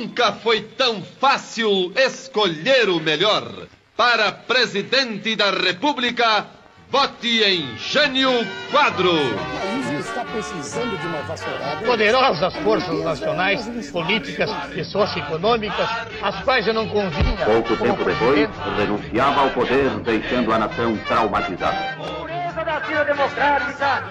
Nunca 0.00 0.32
foi 0.32 0.62
tão 0.62 1.02
fácil 1.02 1.92
escolher 1.94 2.88
o 2.88 2.98
melhor. 2.98 3.44
Para 3.94 4.32
presidente 4.32 5.36
da 5.36 5.50
República, 5.50 6.46
vote 6.88 7.42
em 7.42 7.76
Gênio 7.76 8.30
Quadro. 8.70 9.12
está 9.98 10.24
precisando 10.24 10.98
de 10.98 11.06
uma 11.06 11.20
vassourada. 11.20 11.84
Poderosas 11.84 12.56
forças 12.56 13.04
nacionais, 13.04 13.90
políticas 13.90 14.50
e 14.74 14.82
socioeconômicas, 14.82 15.90
as 16.22 16.42
quais 16.44 16.66
eu 16.66 16.72
não 16.72 16.88
convinha. 16.88 17.44
Pouco 17.44 17.76
tempo 17.76 18.02
depois, 18.02 18.48
renunciava 18.78 19.42
ao 19.42 19.50
poder, 19.50 19.90
deixando 19.98 20.50
a 20.50 20.60
nação 20.60 20.96
traumatizada. 21.06 22.29
Vida 22.78 23.04
democrática, 23.04 24.04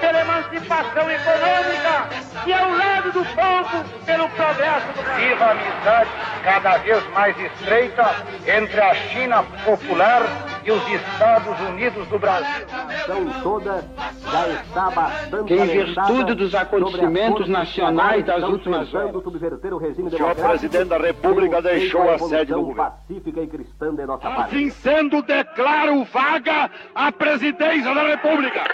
pela 0.00 0.20
emancipação 0.20 1.10
econômica 1.10 2.08
e 2.46 2.52
ao 2.52 2.70
lado 2.70 3.12
do 3.12 3.24
povo 3.24 3.84
pelo 4.04 4.28
progresso 4.30 4.86
do 4.88 5.02
Brasil. 5.02 5.28
Viva 5.28 5.44
a 5.44 5.50
amizade 5.50 6.10
cada 6.42 6.76
vez 6.78 7.10
mais 7.10 7.38
estreita 7.38 8.16
entre 8.46 8.80
a 8.80 8.94
China 8.94 9.42
popular 9.64 10.22
e 10.66 10.70
os 10.72 10.88
Estados 10.88 11.60
Unidos 11.60 12.08
do 12.08 12.18
Brasil. 12.18 12.66
nação 12.66 13.42
toda 13.42 13.84
já 14.20 14.48
está 14.48 14.90
bastante 14.90 15.46
Que, 15.46 15.54
em 15.54 15.66
virtude 15.66 16.34
dos 16.34 16.54
acontecimentos 16.56 17.48
nacionais 17.48 18.26
das 18.26 18.42
últimas 18.42 18.92
horas. 18.92 19.14
o 19.14 20.10
senhor 20.10 20.34
presidente 20.34 20.88
da 20.88 20.98
República 20.98 21.62
deixou 21.62 22.10
a 22.10 22.18
sede 22.18 22.52
do 22.52 22.62
governo. 22.62 22.90
pacífica 22.90 23.40
e 23.42 23.46
cristã 23.46 23.94
de 23.94 24.06
nossa 24.06 24.28
pátria. 24.28 24.44
Assim 24.44 24.70
sendo, 24.70 25.22
declaro 25.22 26.04
vaga 26.04 26.68
a 26.92 27.12
presidência 27.12 27.94
da 27.94 28.02
República. 28.08 28.64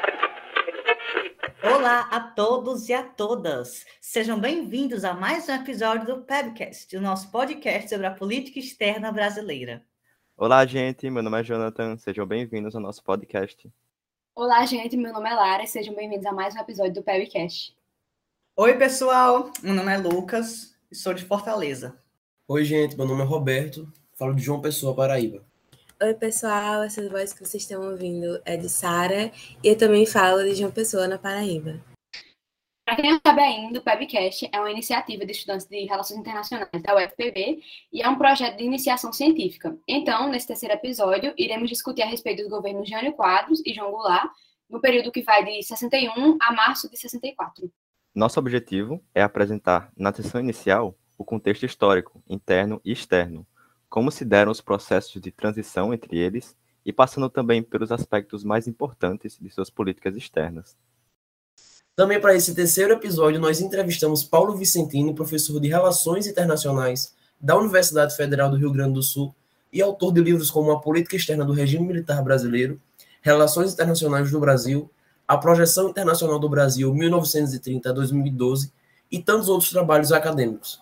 Olá 1.62 2.08
a 2.10 2.20
todos 2.20 2.88
e 2.88 2.94
a 2.94 3.02
todas. 3.02 3.84
Sejam 4.00 4.40
bem-vindos 4.40 5.04
a 5.04 5.12
mais 5.12 5.46
um 5.46 5.52
episódio 5.52 6.06
do 6.06 6.22
PEBcast, 6.22 6.96
o 6.96 7.02
nosso 7.02 7.30
podcast 7.30 7.90
sobre 7.90 8.06
a 8.06 8.10
política 8.10 8.58
externa 8.58 9.12
brasileira. 9.12 9.82
Olá, 10.44 10.66
gente. 10.66 11.08
Meu 11.08 11.22
nome 11.22 11.38
é 11.38 11.44
Jonathan. 11.44 11.96
Sejam 11.96 12.26
bem-vindos 12.26 12.74
ao 12.74 12.82
nosso 12.82 13.00
podcast. 13.04 13.72
Olá, 14.34 14.66
gente. 14.66 14.96
Meu 14.96 15.12
nome 15.12 15.30
é 15.30 15.34
Lara. 15.34 15.64
Sejam 15.68 15.94
bem-vindos 15.94 16.26
a 16.26 16.32
mais 16.32 16.52
um 16.56 16.58
episódio 16.58 16.94
do 16.94 17.02
Pebcast. 17.04 17.72
Oi, 18.56 18.76
pessoal. 18.76 19.52
Meu 19.62 19.72
nome 19.72 19.92
é 19.92 19.98
Lucas 19.98 20.76
e 20.90 20.96
sou 20.96 21.14
de 21.14 21.24
Fortaleza. 21.24 21.96
Oi, 22.48 22.64
gente, 22.64 22.96
meu 22.96 23.06
nome 23.06 23.22
é 23.22 23.24
Roberto, 23.24 23.86
falo 24.18 24.34
de 24.34 24.42
João 24.42 24.60
Pessoa, 24.60 24.96
Paraíba. 24.96 25.44
Oi, 26.02 26.14
pessoal, 26.14 26.82
essa 26.82 27.08
voz 27.08 27.32
que 27.32 27.46
vocês 27.46 27.62
estão 27.62 27.88
ouvindo 27.88 28.42
é 28.44 28.56
de 28.56 28.68
Sara 28.68 29.30
e 29.62 29.68
eu 29.68 29.78
também 29.78 30.04
falo 30.06 30.42
de 30.42 30.56
João 30.56 30.72
Pessoa, 30.72 31.06
na 31.06 31.18
Paraíba. 31.18 31.80
Para 32.92 33.00
quem 33.00 33.10
não 33.10 33.20
sabe 33.26 33.40
ainda, 33.40 33.78
o 33.78 33.82
Pebcast 33.82 34.50
é 34.52 34.60
uma 34.60 34.70
iniciativa 34.70 35.24
de 35.24 35.32
estudantes 35.32 35.66
de 35.66 35.86
Relações 35.86 36.20
Internacionais 36.20 36.68
da 36.82 36.94
UFPB 36.94 37.62
e 37.90 38.02
é 38.02 38.06
um 38.06 38.18
projeto 38.18 38.58
de 38.58 38.64
iniciação 38.64 39.10
científica. 39.14 39.74
Então, 39.88 40.28
nesse 40.28 40.46
terceiro 40.46 40.74
episódio, 40.74 41.32
iremos 41.38 41.70
discutir 41.70 42.02
a 42.02 42.06
respeito 42.06 42.42
dos 42.42 42.50
governos 42.50 42.86
Jânio 42.86 43.14
Quadros 43.14 43.62
e 43.64 43.72
João 43.72 43.92
Goulart, 43.92 44.30
no 44.68 44.78
período 44.78 45.10
que 45.10 45.22
vai 45.22 45.42
de 45.42 45.62
61 45.62 46.36
a 46.38 46.52
março 46.52 46.90
de 46.90 46.98
64. 46.98 47.72
Nosso 48.14 48.38
objetivo 48.38 49.02
é 49.14 49.22
apresentar, 49.22 49.90
na 49.96 50.12
sessão 50.12 50.38
inicial, 50.38 50.94
o 51.16 51.24
contexto 51.24 51.64
histórico, 51.64 52.22
interno 52.28 52.78
e 52.84 52.92
externo, 52.92 53.46
como 53.88 54.10
se 54.10 54.22
deram 54.22 54.52
os 54.52 54.60
processos 54.60 55.18
de 55.18 55.32
transição 55.32 55.94
entre 55.94 56.18
eles 56.18 56.54
e 56.84 56.92
passando 56.92 57.30
também 57.30 57.62
pelos 57.62 57.90
aspectos 57.90 58.44
mais 58.44 58.68
importantes 58.68 59.38
de 59.40 59.48
suas 59.48 59.70
políticas 59.70 60.14
externas. 60.14 60.76
Também 61.94 62.18
para 62.18 62.34
esse 62.34 62.54
terceiro 62.54 62.94
episódio, 62.94 63.38
nós 63.38 63.60
entrevistamos 63.60 64.24
Paulo 64.24 64.56
Vicentini, 64.56 65.14
professor 65.14 65.60
de 65.60 65.68
Relações 65.68 66.26
Internacionais 66.26 67.14
da 67.38 67.54
Universidade 67.54 68.16
Federal 68.16 68.48
do 68.48 68.56
Rio 68.56 68.72
Grande 68.72 68.94
do 68.94 69.02
Sul 69.02 69.34
e 69.70 69.82
autor 69.82 70.10
de 70.10 70.22
livros 70.22 70.50
como 70.50 70.70
A 70.70 70.80
Política 70.80 71.16
Externa 71.16 71.44
do 71.44 71.52
Regime 71.52 71.86
Militar 71.86 72.24
Brasileiro, 72.24 72.80
Relações 73.20 73.74
Internacionais 73.74 74.30
do 74.30 74.40
Brasil, 74.40 74.90
A 75.28 75.36
Projeção 75.36 75.90
Internacional 75.90 76.38
do 76.38 76.48
Brasil 76.48 76.94
1930 76.94 77.90
a 77.90 77.92
2012 77.92 78.72
e 79.10 79.22
tantos 79.22 79.50
outros 79.50 79.70
trabalhos 79.70 80.12
acadêmicos. 80.12 80.80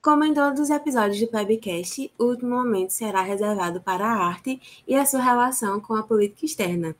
Como 0.00 0.24
em 0.24 0.32
todos 0.32 0.58
os 0.58 0.70
episódios 0.70 1.20
do 1.20 1.28
Pebcast, 1.28 2.10
o 2.18 2.24
último 2.24 2.56
momento 2.56 2.92
será 2.92 3.20
reservado 3.20 3.82
para 3.82 4.06
a 4.06 4.26
arte 4.26 4.58
e 4.88 4.94
a 4.94 5.04
sua 5.04 5.20
relação 5.20 5.78
com 5.80 5.94
a 5.94 6.02
política 6.02 6.46
externa. 6.46 6.96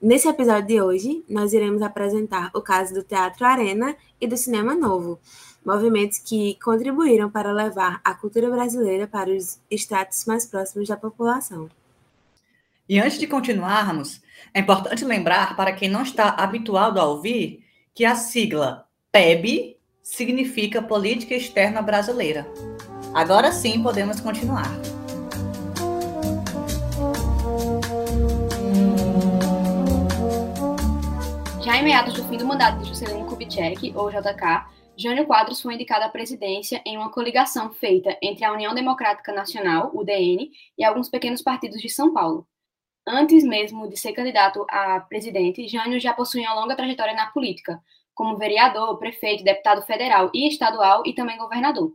Nesse 0.00 0.28
episódio 0.28 0.66
de 0.66 0.80
hoje, 0.80 1.24
nós 1.28 1.52
iremos 1.52 1.82
apresentar 1.82 2.52
o 2.54 2.62
caso 2.62 2.94
do 2.94 3.02
Teatro 3.02 3.44
Arena 3.44 3.96
e 4.20 4.28
do 4.28 4.36
Cinema 4.36 4.72
Novo, 4.72 5.18
movimentos 5.66 6.18
que 6.18 6.56
contribuíram 6.62 7.28
para 7.28 7.52
levar 7.52 8.00
a 8.04 8.14
cultura 8.14 8.48
brasileira 8.48 9.08
para 9.08 9.28
os 9.28 9.58
estratos 9.68 10.24
mais 10.24 10.46
próximos 10.46 10.86
da 10.86 10.96
população. 10.96 11.68
E 12.88 13.00
antes 13.00 13.18
de 13.18 13.26
continuarmos, 13.26 14.22
é 14.54 14.60
importante 14.60 15.04
lembrar 15.04 15.56
para 15.56 15.72
quem 15.72 15.90
não 15.90 16.02
está 16.02 16.28
habituado 16.28 17.00
a 17.00 17.04
ouvir 17.04 17.64
que 17.92 18.04
a 18.04 18.14
sigla 18.14 18.86
PEB 19.10 19.76
significa 20.00 20.80
Política 20.80 21.34
Externa 21.34 21.82
Brasileira. 21.82 22.46
Agora 23.12 23.50
sim 23.50 23.82
podemos 23.82 24.20
continuar. 24.20 24.70
Em 31.78 31.84
meados 31.84 32.14
do 32.14 32.24
fim 32.24 32.36
do 32.36 32.44
mandato 32.44 32.78
de 32.78 32.88
Juscelino 32.88 33.24
Kubitschek, 33.24 33.92
ou 33.94 34.10
JK, 34.10 34.66
Jânio 34.96 35.24
Quadros 35.26 35.62
foi 35.62 35.74
indicado 35.74 36.04
à 36.04 36.08
presidência 36.08 36.82
em 36.84 36.96
uma 36.96 37.08
coligação 37.08 37.70
feita 37.70 38.18
entre 38.20 38.44
a 38.44 38.52
União 38.52 38.74
Democrática 38.74 39.32
Nacional, 39.32 39.92
UDN, 39.94 40.50
e 40.76 40.82
alguns 40.82 41.08
pequenos 41.08 41.40
partidos 41.40 41.80
de 41.80 41.88
São 41.88 42.12
Paulo. 42.12 42.48
Antes 43.06 43.44
mesmo 43.44 43.88
de 43.88 43.96
ser 43.96 44.12
candidato 44.12 44.66
a 44.68 44.98
presidente, 44.98 45.68
Jânio 45.68 46.00
já 46.00 46.12
possuía 46.12 46.50
uma 46.50 46.62
longa 46.62 46.74
trajetória 46.74 47.14
na 47.14 47.26
política, 47.26 47.80
como 48.12 48.36
vereador, 48.36 48.98
prefeito, 48.98 49.44
deputado 49.44 49.80
federal 49.82 50.32
e 50.34 50.48
estadual 50.48 51.04
e 51.06 51.12
também 51.12 51.38
governador. 51.38 51.92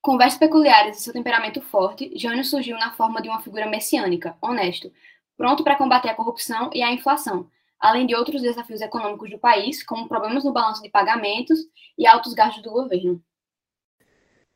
Com 0.00 0.16
vestes 0.16 0.38
peculiares 0.38 0.96
e 0.96 1.02
seu 1.02 1.12
temperamento 1.12 1.60
forte, 1.60 2.10
Jânio 2.16 2.46
surgiu 2.46 2.78
na 2.78 2.92
forma 2.92 3.20
de 3.20 3.28
uma 3.28 3.42
figura 3.42 3.66
messiânica, 3.66 4.38
honesto, 4.40 4.90
pronto 5.36 5.62
para 5.62 5.76
combater 5.76 6.08
a 6.08 6.14
corrupção 6.14 6.70
e 6.72 6.82
a 6.82 6.90
inflação, 6.90 7.46
além 7.80 8.06
de 8.06 8.14
outros 8.14 8.42
desafios 8.42 8.80
econômicos 8.80 9.30
do 9.30 9.38
país, 9.38 9.82
como 9.82 10.08
problemas 10.08 10.44
no 10.44 10.52
balanço 10.52 10.82
de 10.82 10.90
pagamentos 10.90 11.60
e 11.96 12.06
altos 12.06 12.34
gastos 12.34 12.62
do 12.62 12.70
governo. 12.70 13.22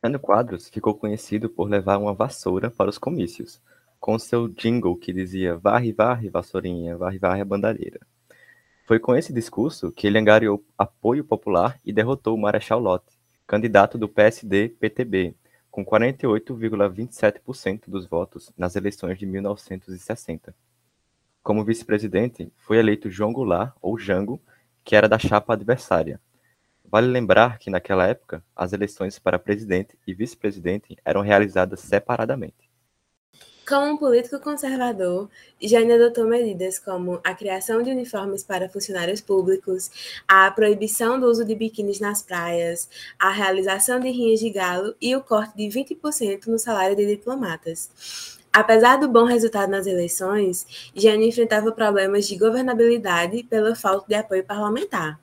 Jânio 0.03 0.19
Quadros 0.19 0.67
ficou 0.67 0.93
conhecido 0.93 1.49
por 1.49 1.69
levar 1.69 1.97
uma 1.97 2.13
vassoura 2.13 2.69
para 2.69 2.89
os 2.89 2.97
comícios, 2.97 3.61
com 3.99 4.19
seu 4.19 4.49
jingle 4.49 4.97
que 4.97 5.13
dizia 5.13 5.55
varre, 5.55 5.93
varre, 5.93 6.29
vassourinha, 6.29 6.97
varre, 6.97 7.17
varre 7.17 7.41
a 7.41 7.45
bandalheira. 7.45 8.01
Foi 8.85 8.99
com 8.99 9.15
esse 9.15 9.31
discurso 9.31 9.93
que 9.93 10.05
ele 10.05 10.19
angariou 10.19 10.61
apoio 10.77 11.23
popular 11.23 11.79
e 11.85 11.93
derrotou 11.93 12.35
o 12.35 12.37
Marechal 12.37 12.81
Lott, 12.81 13.05
candidato 13.47 13.97
do 13.97 14.09
PSD-PTB, 14.09 15.37
com 15.71 15.85
48,27% 15.85 17.83
dos 17.87 18.05
votos 18.05 18.51
nas 18.57 18.75
eleições 18.75 19.17
de 19.17 19.25
1960. 19.25 20.53
Como 21.43 21.65
vice-presidente, 21.65 22.49
foi 22.55 22.77
eleito 22.77 23.11
João 23.11 23.33
Goulart, 23.33 23.73
ou 23.81 23.99
Jango, 23.99 24.41
que 24.81 24.95
era 24.95 25.09
da 25.09 25.19
chapa 25.19 25.51
adversária. 25.53 26.17
Vale 26.85 27.07
lembrar 27.07 27.59
que, 27.59 27.69
naquela 27.69 28.07
época, 28.07 28.41
as 28.55 28.71
eleições 28.71 29.19
para 29.19 29.37
presidente 29.37 29.99
e 30.07 30.13
vice-presidente 30.13 30.95
eram 31.03 31.19
realizadas 31.19 31.81
separadamente. 31.81 32.71
Como 33.67 33.93
um 33.93 33.97
político 33.97 34.39
conservador, 34.39 35.29
Jânio 35.61 35.95
adotou 35.95 36.27
medidas 36.27 36.79
como 36.79 37.19
a 37.23 37.33
criação 37.33 37.81
de 37.81 37.91
uniformes 37.91 38.43
para 38.43 38.69
funcionários 38.69 39.19
públicos, 39.19 39.89
a 40.27 40.49
proibição 40.51 41.19
do 41.19 41.27
uso 41.27 41.43
de 41.43 41.55
biquínis 41.55 41.99
nas 41.99 42.21
praias, 42.21 42.89
a 43.19 43.31
realização 43.31 43.99
de 43.99 44.09
rinhas 44.09 44.39
de 44.39 44.49
galo 44.49 44.95
e 45.01 45.13
o 45.15 45.21
corte 45.21 45.57
de 45.57 45.67
20% 45.67 46.47
no 46.47 46.59
salário 46.59 46.95
de 46.95 47.05
diplomatas. 47.05 48.42
Apesar 48.53 48.97
do 48.97 49.09
bom 49.09 49.25
resultado 49.25 49.71
nas 49.71 49.87
eleições, 49.87 50.67
Jânio 50.95 51.27
enfrentava 51.27 51.71
problemas 51.71 52.27
de 52.27 52.37
governabilidade 52.37 53.41
pela 53.43 53.73
falta 53.73 54.05
de 54.07 54.13
apoio 54.13 54.45
parlamentar. 54.45 55.19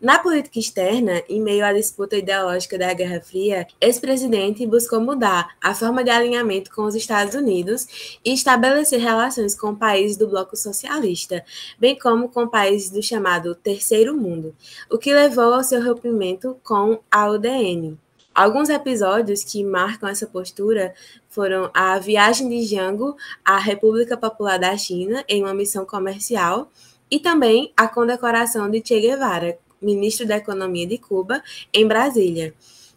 Na 0.00 0.20
política 0.20 0.60
externa, 0.60 1.20
em 1.28 1.42
meio 1.42 1.64
à 1.64 1.72
disputa 1.72 2.16
ideológica 2.16 2.78
da 2.78 2.94
Guerra 2.94 3.20
Fria, 3.20 3.66
esse 3.80 4.00
presidente 4.00 4.64
buscou 4.64 5.00
mudar 5.00 5.56
a 5.60 5.74
forma 5.74 6.04
de 6.04 6.10
alinhamento 6.10 6.70
com 6.72 6.82
os 6.82 6.94
Estados 6.94 7.34
Unidos 7.34 8.20
e 8.24 8.32
estabelecer 8.32 9.00
relações 9.00 9.56
com 9.56 9.74
países 9.74 10.16
do 10.16 10.28
bloco 10.28 10.56
socialista, 10.56 11.44
bem 11.80 11.98
como 11.98 12.28
com 12.28 12.46
países 12.46 12.90
do 12.90 13.02
chamado 13.02 13.56
Terceiro 13.56 14.16
Mundo, 14.16 14.54
o 14.88 14.96
que 14.96 15.12
levou 15.12 15.52
ao 15.52 15.64
seu 15.64 15.84
rompimento 15.84 16.56
com 16.62 17.00
a 17.10 17.28
UDN. 17.28 17.98
Alguns 18.38 18.68
episódios 18.68 19.42
que 19.42 19.64
marcam 19.64 20.08
essa 20.08 20.24
postura 20.24 20.94
foram 21.28 21.72
a 21.74 21.98
viagem 21.98 22.48
de 22.48 22.64
Jango 22.64 23.16
à 23.44 23.58
República 23.58 24.16
Popular 24.16 24.60
da 24.60 24.76
China 24.76 25.24
em 25.28 25.42
uma 25.42 25.52
missão 25.52 25.84
comercial 25.84 26.70
e 27.10 27.18
também 27.18 27.72
a 27.76 27.88
condecoração 27.88 28.70
de 28.70 28.80
Che 28.80 29.00
Guevara, 29.00 29.58
ministro 29.82 30.24
da 30.24 30.36
Economia 30.36 30.86
de 30.86 30.98
Cuba, 30.98 31.42
em 31.74 31.84
Brasília. 31.84 32.54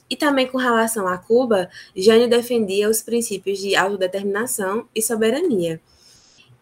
E 0.08 0.16
também 0.16 0.46
com 0.46 0.60
relação 0.60 1.08
a 1.08 1.18
Cuba, 1.18 1.72
Jânio 1.96 2.30
defendia 2.30 2.88
os 2.88 3.02
princípios 3.02 3.58
de 3.58 3.76
autodeterminação 3.76 4.88
e 4.94 5.02
soberania. 5.02 5.82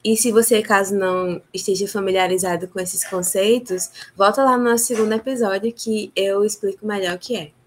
E 0.02 0.16
se 0.16 0.32
você, 0.32 0.62
caso 0.62 0.96
não 0.96 1.42
esteja 1.54 1.86
familiarizado 1.86 2.70
com 2.70 2.80
esses 2.80 3.04
conceitos, 3.04 3.90
volta 4.16 4.42
lá 4.42 4.58
no 4.58 4.64
nosso 4.64 4.86
segundo 4.86 5.12
episódio 5.12 5.74
que 5.74 6.14
eu 6.16 6.46
explico 6.46 6.88
melhor 6.88 7.18
o 7.18 7.20
que 7.20 7.36
é. 7.36 7.59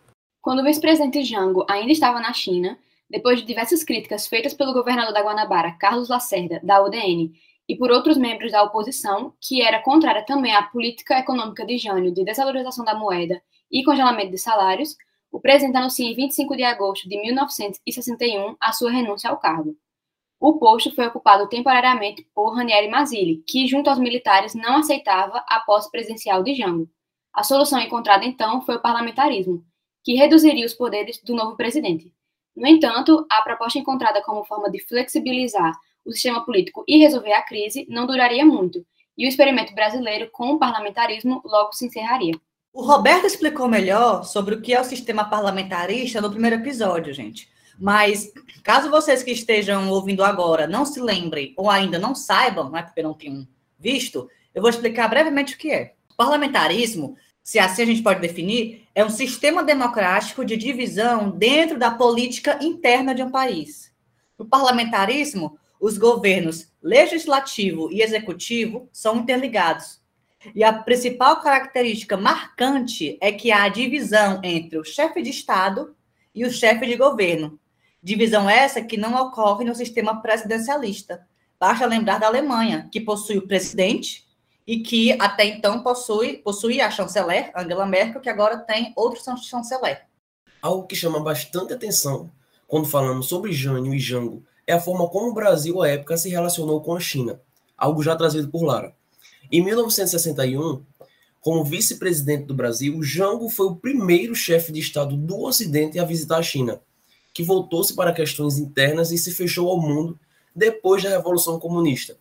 Quando 0.43 0.59
o 0.59 0.65
vice-presidente 0.65 1.23
Jango 1.23 1.65
ainda 1.71 1.93
estava 1.93 2.19
na 2.19 2.33
China, 2.33 2.77
depois 3.09 3.39
de 3.39 3.47
diversas 3.47 3.85
críticas 3.85 4.27
feitas 4.27 4.53
pelo 4.53 4.73
governador 4.73 5.15
da 5.15 5.23
Guanabara, 5.23 5.71
Carlos 5.79 6.09
Lacerda, 6.09 6.59
da 6.65 6.83
UDN, 6.83 7.33
e 7.69 7.77
por 7.77 7.93
outros 7.93 8.19
membros 8.19 8.51
da 8.51 8.61
oposição, 8.65 9.33
que 9.41 9.63
era 9.63 9.81
contrária 9.81 10.27
também 10.27 10.53
à 10.53 10.65
política 10.65 11.17
econômica 11.17 11.65
de 11.65 11.79
Jânio 11.79 12.13
de 12.13 12.25
desvalorização 12.25 12.85
da 12.85 12.93
moeda 12.93 13.41
e 13.71 13.85
congelamento 13.85 14.33
de 14.33 14.39
salários, 14.39 14.97
o 15.31 15.39
presidente 15.39 15.77
anuncia 15.77 16.11
em 16.11 16.15
25 16.17 16.57
de 16.57 16.65
agosto 16.65 17.09
de 17.09 17.21
1961 17.21 18.57
a 18.61 18.73
sua 18.73 18.91
renúncia 18.91 19.31
ao 19.31 19.39
cargo. 19.39 19.77
O 20.41 20.59
posto 20.59 20.93
foi 20.93 21.07
ocupado 21.07 21.49
temporariamente 21.49 22.27
por 22.35 22.57
Ranieri 22.57 22.89
Mazzilli, 22.89 23.45
que, 23.47 23.69
junto 23.69 23.89
aos 23.89 23.99
militares, 24.01 24.57
não 24.57 24.79
aceitava 24.79 25.45
a 25.49 25.61
posse 25.61 25.89
presidencial 25.89 26.43
de 26.43 26.53
Jango. 26.53 26.91
A 27.33 27.45
solução 27.45 27.79
encontrada 27.79 28.25
então 28.25 28.61
foi 28.63 28.75
o 28.75 28.83
parlamentarismo, 28.83 29.65
que 30.03 30.15
reduziria 30.15 30.67
os 30.67 30.75
poderes 30.75 31.21
do 31.23 31.35
novo 31.35 31.57
presidente. 31.57 32.13
No 32.55 32.67
entanto, 32.67 33.27
a 33.31 33.43
proposta 33.43 33.79
encontrada 33.79 34.23
como 34.23 34.45
forma 34.45 34.71
de 34.71 34.79
flexibilizar 34.81 35.73
o 36.05 36.13
sistema 36.13 36.45
político 36.45 36.85
e 36.87 36.99
resolver 36.99 37.33
a 37.33 37.43
crise 37.43 37.87
não 37.89 38.07
duraria 38.07 38.45
muito, 38.45 38.85
e 39.17 39.27
o 39.27 39.29
experimento 39.29 39.75
brasileiro 39.75 40.29
com 40.33 40.53
o 40.53 40.59
parlamentarismo 40.59 41.41
logo 41.45 41.73
se 41.73 41.87
encerraria. 41.87 42.35
O 42.73 42.83
Roberto 42.83 43.27
explicou 43.27 43.69
melhor 43.69 44.25
sobre 44.25 44.55
o 44.55 44.63
que 44.63 44.73
é 44.73 44.81
o 44.81 44.85
sistema 44.85 45.25
parlamentarista 45.25 46.21
no 46.21 46.31
primeiro 46.31 46.57
episódio, 46.57 47.13
gente. 47.13 47.51
Mas, 47.79 48.33
caso 48.63 48.91
vocês 48.91 49.23
que 49.23 49.31
estejam 49.31 49.91
ouvindo 49.91 50.25
agora 50.25 50.67
não 50.67 50.85
se 50.85 51.01
lembrem 51.01 51.53
ou 51.57 51.71
ainda 51.71 51.99
não 51.99 52.15
saibam, 52.15 52.71
não 52.71 52.79
é 52.79 52.83
porque 52.83 53.03
não 53.03 53.15
tenham 53.15 53.47
visto, 53.79 54.29
eu 54.55 54.63
vou 54.63 54.71
explicar 54.71 55.09
brevemente 55.09 55.55
o 55.55 55.59
que 55.59 55.71
é. 55.71 55.95
O 56.11 56.17
parlamentarismo, 56.17 57.17
se 57.43 57.59
assim 57.59 57.83
a 57.83 57.87
gente 57.87 58.03
pode 58.03 58.21
definir, 58.21 58.87
é 58.95 59.05
um 59.05 59.11
sistema 59.11 59.63
democrático 59.63 60.45
de 60.45 60.57
divisão 60.57 61.31
dentro 61.31 61.79
da 61.79 61.91
política 61.91 62.59
interna 62.63 63.15
de 63.15 63.23
um 63.23 63.31
país. 63.31 63.93
No 64.39 64.45
parlamentarismo, 64.45 65.59
os 65.81 65.99
governos 65.99 66.71
legislativo 66.83 67.91
e 67.91 68.03
executivo 68.03 68.89
são 68.93 69.17
interligados. 69.17 70.01
E 70.55 70.63
a 70.63 70.73
principal 70.73 71.41
característica 71.41 72.17
marcante 72.17 73.17
é 73.21 73.33
que 73.33 73.51
há 73.53 73.65
a 73.65 73.69
divisão 73.69 74.41
entre 74.43 74.79
o 74.79 74.85
chefe 74.85 75.23
de 75.23 75.31
Estado 75.31 75.95
e 76.35 76.45
o 76.45 76.51
chefe 76.51 76.87
de 76.87 76.97
governo, 76.97 77.59
Divisão 78.03 78.51
essa 78.51 78.83
que 78.83 78.97
não 78.97 79.15
ocorre 79.15 79.65
no 79.65 79.77
sistema 79.77 80.21
presidencialista. 80.21 81.25
Basta 81.59 81.87
lembrar 81.87 82.19
da 82.19 82.27
Alemanha, 82.27 82.89
que 82.91 83.01
possui 83.01 83.39
o 83.39 83.47
presidente 83.47 84.22
e 84.67 84.81
que 84.81 85.13
até 85.21 85.45
então 85.45 85.83
possui, 85.83 86.39
possui 86.39 86.81
a 86.81 86.91
chanceler, 86.91 87.51
Angela 87.57 87.87
Merkel, 87.87 88.21
que 88.21 88.29
agora 88.29 88.59
tem 88.59 88.93
outro 88.97 89.21
chanceler. 89.39 90.03
Algo 90.61 90.87
que 90.87 90.95
chama 90.95 91.21
bastante 91.21 91.73
atenção 91.73 92.31
quando 92.67 92.89
falamos 92.89 93.27
sobre 93.27 93.53
Jânio 93.53 93.95
e 93.95 93.99
Jango 93.99 94.45
é 94.67 94.73
a 94.73 94.81
forma 94.81 95.09
como 95.09 95.31
o 95.31 95.35
Brasil, 95.35 95.83
à 95.83 95.89
época, 95.89 96.17
se 96.17 96.29
relacionou 96.29 96.81
com 96.81 96.95
a 96.95 97.01
China, 97.01 97.41
algo 97.77 98.03
já 98.03 98.15
trazido 98.15 98.49
por 98.49 98.63
Lara. 98.63 98.95
Em 99.51 99.63
1961, 99.63 100.83
como 101.41 101.65
vice-presidente 101.65 102.45
do 102.45 102.55
Brasil, 102.55 103.03
Jango 103.03 103.49
foi 103.51 103.67
o 103.67 103.77
primeiro 103.77 104.35
chefe 104.35 104.73
de 104.73 104.81
Estado 104.81 105.17
do 105.17 105.43
Ocidente 105.43 105.99
a 105.99 106.05
visitar 106.05 106.39
a 106.39 106.43
China 106.43 106.81
que 107.33 107.43
voltou-se 107.43 107.95
para 107.95 108.13
questões 108.13 108.59
internas 108.59 109.11
e 109.11 109.19
se 109.19 109.33
fechou 109.33 109.69
ao 109.69 109.81
mundo 109.81 110.19
depois 110.55 111.03
da 111.03 111.09
Revolução 111.09 111.59
Comunista. 111.59 112.17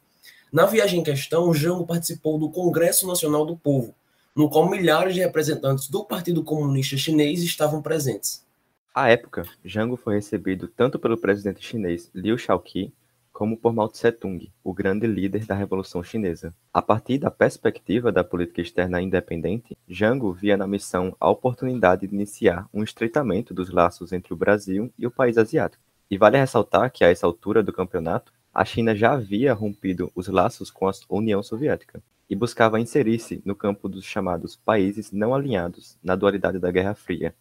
Na 0.51 0.65
viagem 0.65 0.99
em 0.99 1.03
questão, 1.03 1.53
Jango 1.53 1.87
participou 1.87 2.37
do 2.37 2.49
Congresso 2.49 3.07
Nacional 3.07 3.45
do 3.45 3.55
Povo, 3.55 3.95
no 4.35 4.49
qual 4.49 4.69
milhares 4.69 5.13
de 5.13 5.21
representantes 5.21 5.89
do 5.89 6.03
Partido 6.03 6.43
Comunista 6.43 6.97
Chinês 6.97 7.41
estavam 7.41 7.81
presentes. 7.81 8.45
À 8.93 9.07
época, 9.09 9.45
Jango 9.63 9.95
foi 9.95 10.15
recebido 10.15 10.67
tanto 10.67 10.99
pelo 10.99 11.17
presidente 11.17 11.65
chinês 11.65 12.11
Liu 12.13 12.37
Shaoqi 12.37 12.91
como 13.31 13.55
por 13.55 13.71
Mao 13.71 13.87
Tse-tung, 13.87 14.51
o 14.61 14.73
grande 14.73 15.07
líder 15.07 15.45
da 15.45 15.55
Revolução 15.55 16.03
Chinesa. 16.03 16.53
A 16.73 16.81
partir 16.81 17.17
da 17.17 17.31
perspectiva 17.31 18.11
da 18.11 18.21
política 18.21 18.61
externa 18.61 19.01
independente, 19.01 19.77
Jango 19.87 20.33
via 20.33 20.57
na 20.57 20.67
missão 20.67 21.15
a 21.17 21.29
oportunidade 21.29 22.05
de 22.05 22.13
iniciar 22.13 22.67
um 22.73 22.83
estreitamento 22.83 23.53
dos 23.53 23.71
laços 23.71 24.11
entre 24.11 24.33
o 24.33 24.37
Brasil 24.37 24.93
e 24.99 25.07
o 25.07 25.11
país 25.11 25.37
asiático. 25.37 25.81
E 26.09 26.17
vale 26.17 26.37
ressaltar 26.37 26.91
que, 26.91 27.05
a 27.05 27.09
essa 27.09 27.25
altura 27.25 27.63
do 27.63 27.71
campeonato, 27.71 28.33
a 28.53 28.65
China 28.65 28.95
já 28.95 29.13
havia 29.13 29.53
rompido 29.53 30.11
os 30.13 30.27
laços 30.27 30.69
com 30.69 30.87
a 30.87 30.91
União 31.09 31.41
Soviética 31.41 32.01
e 32.29 32.35
buscava 32.35 32.79
inserir-se 32.79 33.41
no 33.45 33.55
campo 33.55 33.87
dos 33.87 34.03
chamados 34.03 34.55
países 34.55 35.11
não 35.11 35.33
alinhados 35.33 35.97
na 36.03 36.15
dualidade 36.15 36.59
da 36.59 36.71
Guerra 36.71 36.93
Fria. 36.93 37.33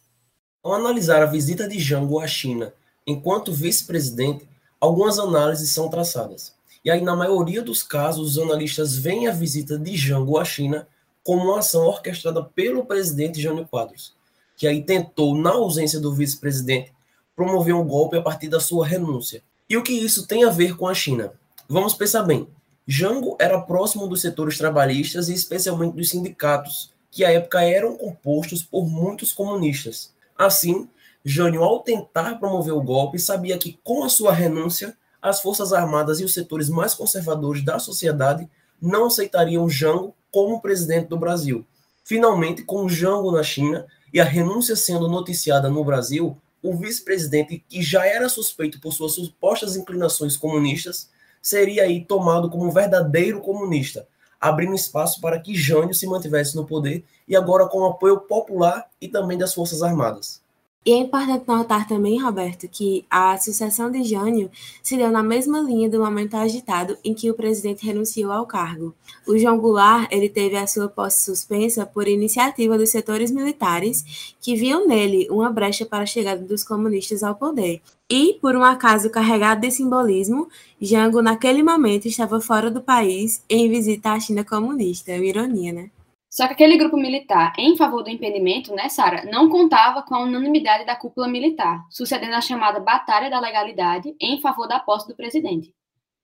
Ao 0.63 0.73
analisar 0.73 1.21
a 1.21 1.25
visita 1.25 1.67
de 1.67 1.79
Jango 1.79 2.19
à 2.19 2.27
China 2.27 2.73
enquanto 3.05 3.51
vice-presidente, 3.51 4.47
algumas 4.79 5.17
análises 5.19 5.69
são 5.69 5.89
traçadas. 5.89 6.55
E 6.83 6.89
aí, 6.89 7.01
na 7.01 7.15
maioria 7.15 7.61
dos 7.61 7.83
casos, 7.83 8.37
os 8.37 8.43
analistas 8.43 8.95
veem 8.95 9.27
a 9.27 9.31
visita 9.31 9.77
de 9.77 9.95
Jango 9.95 10.37
à 10.37 10.45
China 10.45 10.87
como 11.23 11.43
uma 11.43 11.59
ação 11.59 11.85
orquestrada 11.85 12.43
pelo 12.43 12.85
presidente 12.85 13.41
Jânio 13.41 13.67
Quadros, 13.67 14.15
que 14.57 14.65
aí 14.65 14.83
tentou, 14.83 15.35
na 15.35 15.51
ausência 15.51 15.99
do 15.99 16.13
vice-presidente, 16.13 16.93
promover 17.35 17.75
um 17.75 17.85
golpe 17.85 18.17
a 18.17 18.21
partir 18.21 18.47
da 18.47 18.59
sua 18.59 18.85
renúncia. 18.85 19.43
E 19.71 19.77
o 19.77 19.81
que 19.81 19.93
isso 19.93 20.27
tem 20.27 20.43
a 20.43 20.49
ver 20.49 20.75
com 20.75 20.85
a 20.85 20.93
China? 20.93 21.31
Vamos 21.69 21.93
pensar 21.93 22.23
bem. 22.23 22.45
Jango 22.85 23.37
era 23.39 23.57
próximo 23.57 24.05
dos 24.05 24.19
setores 24.19 24.57
trabalhistas 24.57 25.29
e 25.29 25.33
especialmente 25.33 25.95
dos 25.95 26.09
sindicatos, 26.09 26.91
que 27.09 27.23
à 27.23 27.31
época 27.31 27.63
eram 27.63 27.95
compostos 27.95 28.61
por 28.61 28.85
muitos 28.85 29.31
comunistas. 29.31 30.13
Assim, 30.37 30.89
Jânio, 31.23 31.63
ao 31.63 31.79
tentar 31.79 32.37
promover 32.37 32.73
o 32.73 32.81
golpe, 32.81 33.17
sabia 33.17 33.57
que 33.57 33.79
com 33.81 34.03
a 34.03 34.09
sua 34.09 34.33
renúncia, 34.33 34.93
as 35.21 35.41
Forças 35.41 35.71
Armadas 35.71 36.19
e 36.19 36.25
os 36.25 36.33
setores 36.33 36.67
mais 36.67 36.93
conservadores 36.93 37.63
da 37.63 37.79
sociedade 37.79 38.49
não 38.81 39.05
aceitariam 39.05 39.69
Jango 39.69 40.13
como 40.29 40.59
presidente 40.59 41.07
do 41.07 41.17
Brasil. 41.17 41.65
Finalmente, 42.03 42.61
com 42.63 42.89
Jango 42.89 43.31
na 43.31 43.41
China 43.41 43.87
e 44.13 44.19
a 44.19 44.25
renúncia 44.25 44.75
sendo 44.75 45.07
noticiada 45.07 45.69
no 45.69 45.81
Brasil, 45.81 46.35
o 46.61 46.75
vice-presidente, 46.75 47.63
que 47.67 47.81
já 47.81 48.05
era 48.05 48.29
suspeito 48.29 48.79
por 48.79 48.93
suas 48.93 49.13
supostas 49.13 49.75
inclinações 49.75 50.37
comunistas, 50.37 51.09
seria 51.41 51.83
aí 51.83 52.03
tomado 52.05 52.49
como 52.49 52.65
um 52.65 52.71
verdadeiro 52.71 53.41
comunista, 53.41 54.07
abrindo 54.39 54.75
espaço 54.75 55.19
para 55.21 55.39
que 55.39 55.55
Jânio 55.55 55.93
se 55.93 56.07
mantivesse 56.07 56.55
no 56.55 56.65
poder 56.65 57.03
e 57.27 57.35
agora 57.35 57.67
com 57.67 57.85
apoio 57.85 58.19
popular 58.21 58.89
e 58.99 59.07
também 59.07 59.37
das 59.37 59.53
Forças 59.53 59.81
Armadas. 59.81 60.40
E 60.83 60.93
é 60.93 60.97
importante 60.97 61.47
notar 61.47 61.87
também, 61.87 62.19
Roberto, 62.19 62.67
que 62.67 63.05
a 63.07 63.37
sucessão 63.37 63.91
de 63.91 64.03
Jânio 64.03 64.49
se 64.81 64.97
deu 64.97 65.11
na 65.11 65.21
mesma 65.21 65.59
linha 65.59 65.87
do 65.87 65.99
momento 65.99 66.33
agitado 66.33 66.97
em 67.03 67.13
que 67.13 67.29
o 67.29 67.35
presidente 67.35 67.85
renunciou 67.85 68.31
ao 68.31 68.47
cargo. 68.47 68.91
O 69.27 69.37
João 69.37 69.59
Goulart 69.59 70.07
ele 70.11 70.27
teve 70.27 70.57
a 70.57 70.65
sua 70.65 70.89
posse 70.89 71.23
suspensa 71.23 71.85
por 71.85 72.07
iniciativa 72.07 72.79
dos 72.79 72.89
setores 72.89 73.29
militares 73.29 74.33
que 74.41 74.55
viam 74.55 74.87
nele 74.87 75.27
uma 75.29 75.51
brecha 75.51 75.85
para 75.85 76.01
a 76.01 76.07
chegada 76.07 76.43
dos 76.43 76.63
comunistas 76.63 77.21
ao 77.21 77.35
poder. 77.35 77.79
E, 78.09 78.39
por 78.41 78.55
um 78.55 78.63
acaso 78.63 79.11
carregado 79.11 79.61
de 79.61 79.69
simbolismo, 79.69 80.49
Jango 80.81 81.21
naquele 81.21 81.61
momento 81.61 82.07
estava 82.07 82.41
fora 82.41 82.71
do 82.71 82.81
país 82.81 83.43
em 83.47 83.69
visita 83.69 84.13
à 84.13 84.19
China 84.19 84.43
comunista. 84.43 85.11
É 85.11 85.17
uma 85.17 85.25
ironia, 85.25 85.73
né? 85.73 85.91
Só 86.31 86.47
que 86.47 86.53
aquele 86.53 86.77
grupo 86.77 86.95
militar 86.95 87.51
em 87.57 87.75
favor 87.75 88.03
do 88.03 88.09
impedimento, 88.09 88.73
né, 88.73 88.87
Sara, 88.87 89.29
não 89.29 89.49
contava 89.49 90.01
com 90.01 90.15
a 90.15 90.23
unanimidade 90.23 90.85
da 90.85 90.95
cúpula 90.95 91.27
militar, 91.27 91.85
sucedendo 91.89 92.35
a 92.35 92.39
chamada 92.39 92.79
Batalha 92.79 93.29
da 93.29 93.37
Legalidade 93.37 94.15
em 94.17 94.39
favor 94.39 94.65
da 94.65 94.79
posse 94.79 95.09
do 95.09 95.13
presidente. 95.13 95.75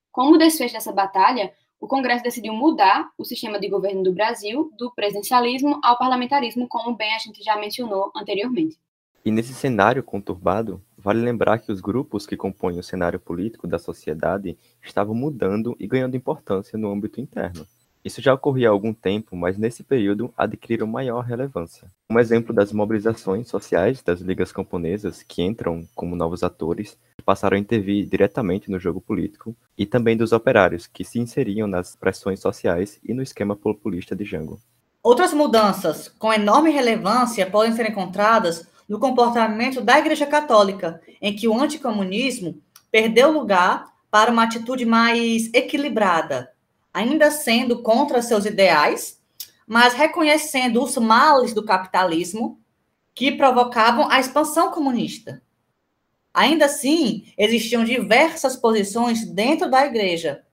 Como 0.09 0.37
desfecho 0.37 0.75
dessa 0.75 0.93
batalha, 0.93 1.51
o 1.77 1.89
Congresso 1.89 2.23
decidiu 2.23 2.53
mudar 2.53 3.09
o 3.17 3.25
sistema 3.25 3.59
de 3.59 3.67
governo 3.67 4.01
do 4.01 4.13
Brasil 4.13 4.71
do 4.77 4.89
presidencialismo 4.95 5.77
ao 5.83 5.97
parlamentarismo, 5.97 6.69
como 6.69 6.95
bem 6.95 7.13
a 7.13 7.19
gente 7.19 7.43
já 7.43 7.57
mencionou 7.57 8.09
anteriormente. 8.15 8.79
E 9.25 9.29
nesse 9.29 9.53
cenário 9.53 10.01
conturbado, 10.01 10.81
vale 10.97 11.19
lembrar 11.19 11.59
que 11.59 11.69
os 11.69 11.81
grupos 11.81 12.25
que 12.25 12.37
compõem 12.37 12.79
o 12.79 12.83
cenário 12.83 13.19
político 13.19 13.67
da 13.67 13.77
sociedade 13.77 14.57
estavam 14.81 15.13
mudando 15.13 15.75
e 15.77 15.85
ganhando 15.85 16.15
importância 16.15 16.79
no 16.79 16.89
âmbito 16.89 17.19
interno. 17.19 17.67
Isso 18.07 18.21
já 18.21 18.33
ocorria 18.33 18.69
há 18.69 18.71
algum 18.71 18.93
tempo, 18.93 19.35
mas 19.35 19.57
nesse 19.57 19.83
período 19.83 20.33
adquiriram 20.37 20.87
maior 20.87 21.19
relevância. 21.25 21.89
Um 22.09 22.17
exemplo 22.17 22.55
das 22.55 22.71
mobilizações 22.71 23.49
sociais 23.49 24.01
das 24.01 24.21
ligas 24.21 24.49
camponesas, 24.49 25.21
que 25.23 25.43
entram 25.43 25.85
como 25.93 26.15
novos 26.15 26.41
atores, 26.41 26.97
passaram 27.25 27.57
a 27.57 27.59
intervir 27.59 28.05
diretamente 28.05 28.71
no 28.71 28.79
jogo 28.79 29.01
político, 29.01 29.53
e 29.77 29.85
também 29.85 30.15
dos 30.15 30.31
operários, 30.31 30.87
que 30.87 31.03
se 31.03 31.19
inseriam 31.19 31.67
nas 31.67 31.97
pressões 31.97 32.39
sociais 32.39 32.97
e 33.03 33.13
no 33.13 33.21
esquema 33.21 33.57
populista 33.57 34.15
de 34.15 34.23
Jango. 34.23 34.57
Outras 35.03 35.33
mudanças 35.33 36.07
com 36.07 36.31
enorme 36.31 36.69
relevância 36.69 37.45
podem 37.45 37.73
ser 37.73 37.89
encontradas 37.89 38.65
no 38.87 38.99
comportamento 38.99 39.81
da 39.81 39.99
Igreja 39.99 40.25
Católica, 40.25 41.01
em 41.21 41.35
que 41.35 41.45
o 41.45 41.59
anticomunismo 41.59 42.57
perdeu 42.89 43.33
lugar 43.33 43.91
para 44.09 44.31
uma 44.31 44.43
atitude 44.43 44.85
mais 44.85 45.53
equilibrada, 45.53 46.49
ainda 46.98 47.30
sendo 47.30 47.84
contra 47.84 48.24
seus 48.24 48.48
ideais, 48.48 49.22
mas 49.68 49.94
reconhecendo 49.94 50.84
os 50.84 50.98
males 50.98 51.54
do 51.54 51.63
capitalismo 51.63 52.60
que 53.13 53.32
provocavam 53.32 54.10
a 54.10 54.20
expansão 54.20 54.72
comunista. 54.72 55.39
Ainda 56.34 56.66
assim, 56.66 57.32
existiam 57.38 57.84
diversas 57.84 58.56
posições 58.56 59.27
dentro 59.27 59.70
da 59.70 59.86
igreja, 59.86 60.44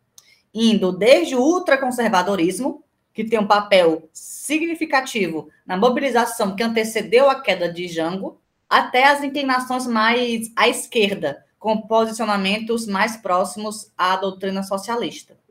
indo 0.53 0.93
desde 0.93 1.35
o 1.35 1.41
ultraconservadorismo, 1.41 2.85
que 3.15 3.25
tem 3.25 3.39
um 3.39 3.47
papel 3.47 4.11
significativo 4.13 5.49
na 5.65 5.79
mobilização 5.79 6.55
que 6.55 6.63
antecedeu 6.63 7.31
a 7.31 7.41
queda 7.41 7.73
de 7.73 7.89
Jango, 7.89 8.39
até 8.69 9.05
as 9.05 9.25
inclinações 9.25 9.87
mais 9.87 10.53
à 10.55 10.69
esquerda, 10.69 11.43
com 11.59 11.81
posicionamentos 11.87 12.87
mais 12.87 13.17
próximos 13.17 13.91
à 13.97 14.17
doutrina 14.17 14.63
socialista. 14.63 15.43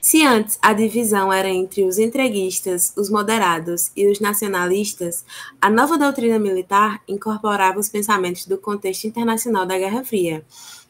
Se 0.00 0.24
antes 0.24 0.58
a 0.62 0.72
divisão 0.72 1.30
era 1.30 1.50
entre 1.50 1.84
os 1.84 1.98
entreguistas, 1.98 2.90
os 2.96 3.10
moderados 3.10 3.90
e 3.94 4.10
os 4.10 4.18
nacionalistas, 4.18 5.26
a 5.60 5.68
nova 5.68 5.98
doutrina 5.98 6.38
militar 6.38 7.02
incorporava 7.06 7.78
os 7.78 7.90
pensamentos 7.90 8.46
do 8.46 8.56
contexto 8.56 9.06
internacional 9.06 9.66
da 9.66 9.76
Guerra 9.76 10.02
Fria. 10.02 10.42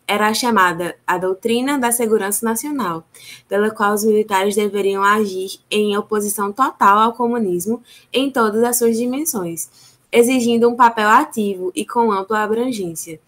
Era 0.07 0.29
a 0.29 0.35
chamada 0.35 0.95
a 1.05 1.19
doutrina 1.19 1.77
da 1.77 1.91
segurança 1.91 2.45
nacional, 2.45 3.05
pela 3.49 3.73
qual 3.73 3.95
os 3.95 4.05
militares 4.05 4.55
deveriam 4.55 5.03
agir 5.03 5.59
em 5.69 5.97
oposição 5.97 6.53
total 6.53 6.99
ao 6.99 7.13
comunismo 7.13 7.83
em 8.13 8.31
todas 8.31 8.63
as 8.63 8.79
suas 8.79 8.97
dimensões, 8.97 9.69
exigindo 10.13 10.69
um 10.69 10.77
papel 10.77 11.09
ativo 11.09 11.73
e 11.75 11.85
com 11.85 12.13
ampla 12.13 12.45
abrangência. 12.45 13.21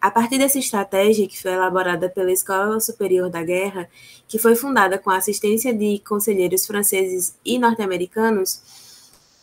A 0.00 0.10
partir 0.10 0.38
dessa 0.38 0.58
estratégia, 0.58 1.26
que 1.26 1.40
foi 1.40 1.52
elaborada 1.52 2.08
pela 2.08 2.30
Escola 2.30 2.78
Superior 2.80 3.30
da 3.30 3.42
Guerra, 3.42 3.88
que 4.28 4.38
foi 4.38 4.54
fundada 4.54 4.98
com 4.98 5.10
a 5.10 5.16
assistência 5.16 5.74
de 5.74 5.98
conselheiros 6.00 6.66
franceses 6.66 7.36
e 7.44 7.58
norte-americanos, 7.58 8.60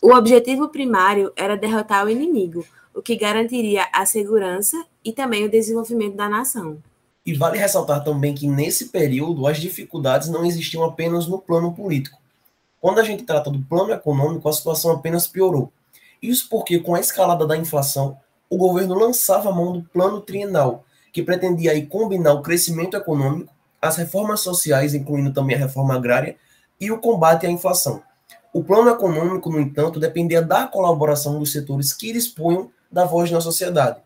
o 0.02 0.14
objetivo 0.14 0.70
primário 0.70 1.32
era 1.36 1.58
derrotar 1.58 2.06
o 2.06 2.10
inimigo, 2.10 2.66
o 2.94 3.02
que 3.02 3.16
garantiria 3.16 3.88
a 3.92 4.06
segurança 4.06 4.86
e 5.04 5.12
também 5.12 5.46
o 5.46 5.50
desenvolvimento 5.50 6.16
da 6.16 6.30
nação. 6.30 6.78
E 7.26 7.34
vale 7.34 7.58
ressaltar 7.58 8.04
também 8.04 8.36
que 8.36 8.48
nesse 8.48 8.90
período 8.90 9.48
as 9.48 9.58
dificuldades 9.58 10.30
não 10.30 10.46
existiam 10.46 10.84
apenas 10.84 11.26
no 11.26 11.40
plano 11.40 11.74
político. 11.74 12.20
Quando 12.82 13.00
a 13.00 13.04
gente 13.04 13.24
trata 13.24 13.50
do 13.50 13.62
plano 13.62 13.94
econômico, 13.94 14.48
a 14.50 14.54
situação 14.54 14.92
apenas 14.92 15.26
piorou. 15.26 15.72
Isso 16.22 16.48
porque, 16.50 16.80
com 16.80 16.96
a 16.96 17.00
escalada 17.00 17.48
da 17.48 17.56
inflação, 17.56 18.18
o 18.50 18.58
governo 18.58 18.96
lançava 18.96 19.50
a 19.50 19.54
mão 19.54 19.72
do 19.72 19.84
plano 19.84 20.22
trienal, 20.22 20.86
que 21.12 21.24
pretendia 21.24 21.72
aí 21.72 21.86
combinar 21.86 22.34
o 22.34 22.42
crescimento 22.42 22.98
econômico, 22.98 23.54
as 23.82 23.98
reformas 23.98 24.42
sociais, 24.42 24.94
incluindo 24.94 25.34
também 25.34 25.56
a 25.56 25.60
reforma 25.60 25.96
agrária, 25.96 26.36
e 26.80 26.92
o 26.92 27.00
combate 27.00 27.46
à 27.46 27.50
inflação. 27.50 28.02
O 28.54 28.64
plano 28.64 28.90
econômico, 28.90 29.50
no 29.50 29.60
entanto, 29.60 30.00
dependia 30.00 30.42
da 30.42 30.68
colaboração 30.68 31.40
dos 31.40 31.52
setores 31.52 31.92
que 31.92 32.14
dispunham 32.14 32.70
da 32.92 33.06
voz 33.06 33.32
na 33.32 33.42
sociedade. 33.42 34.00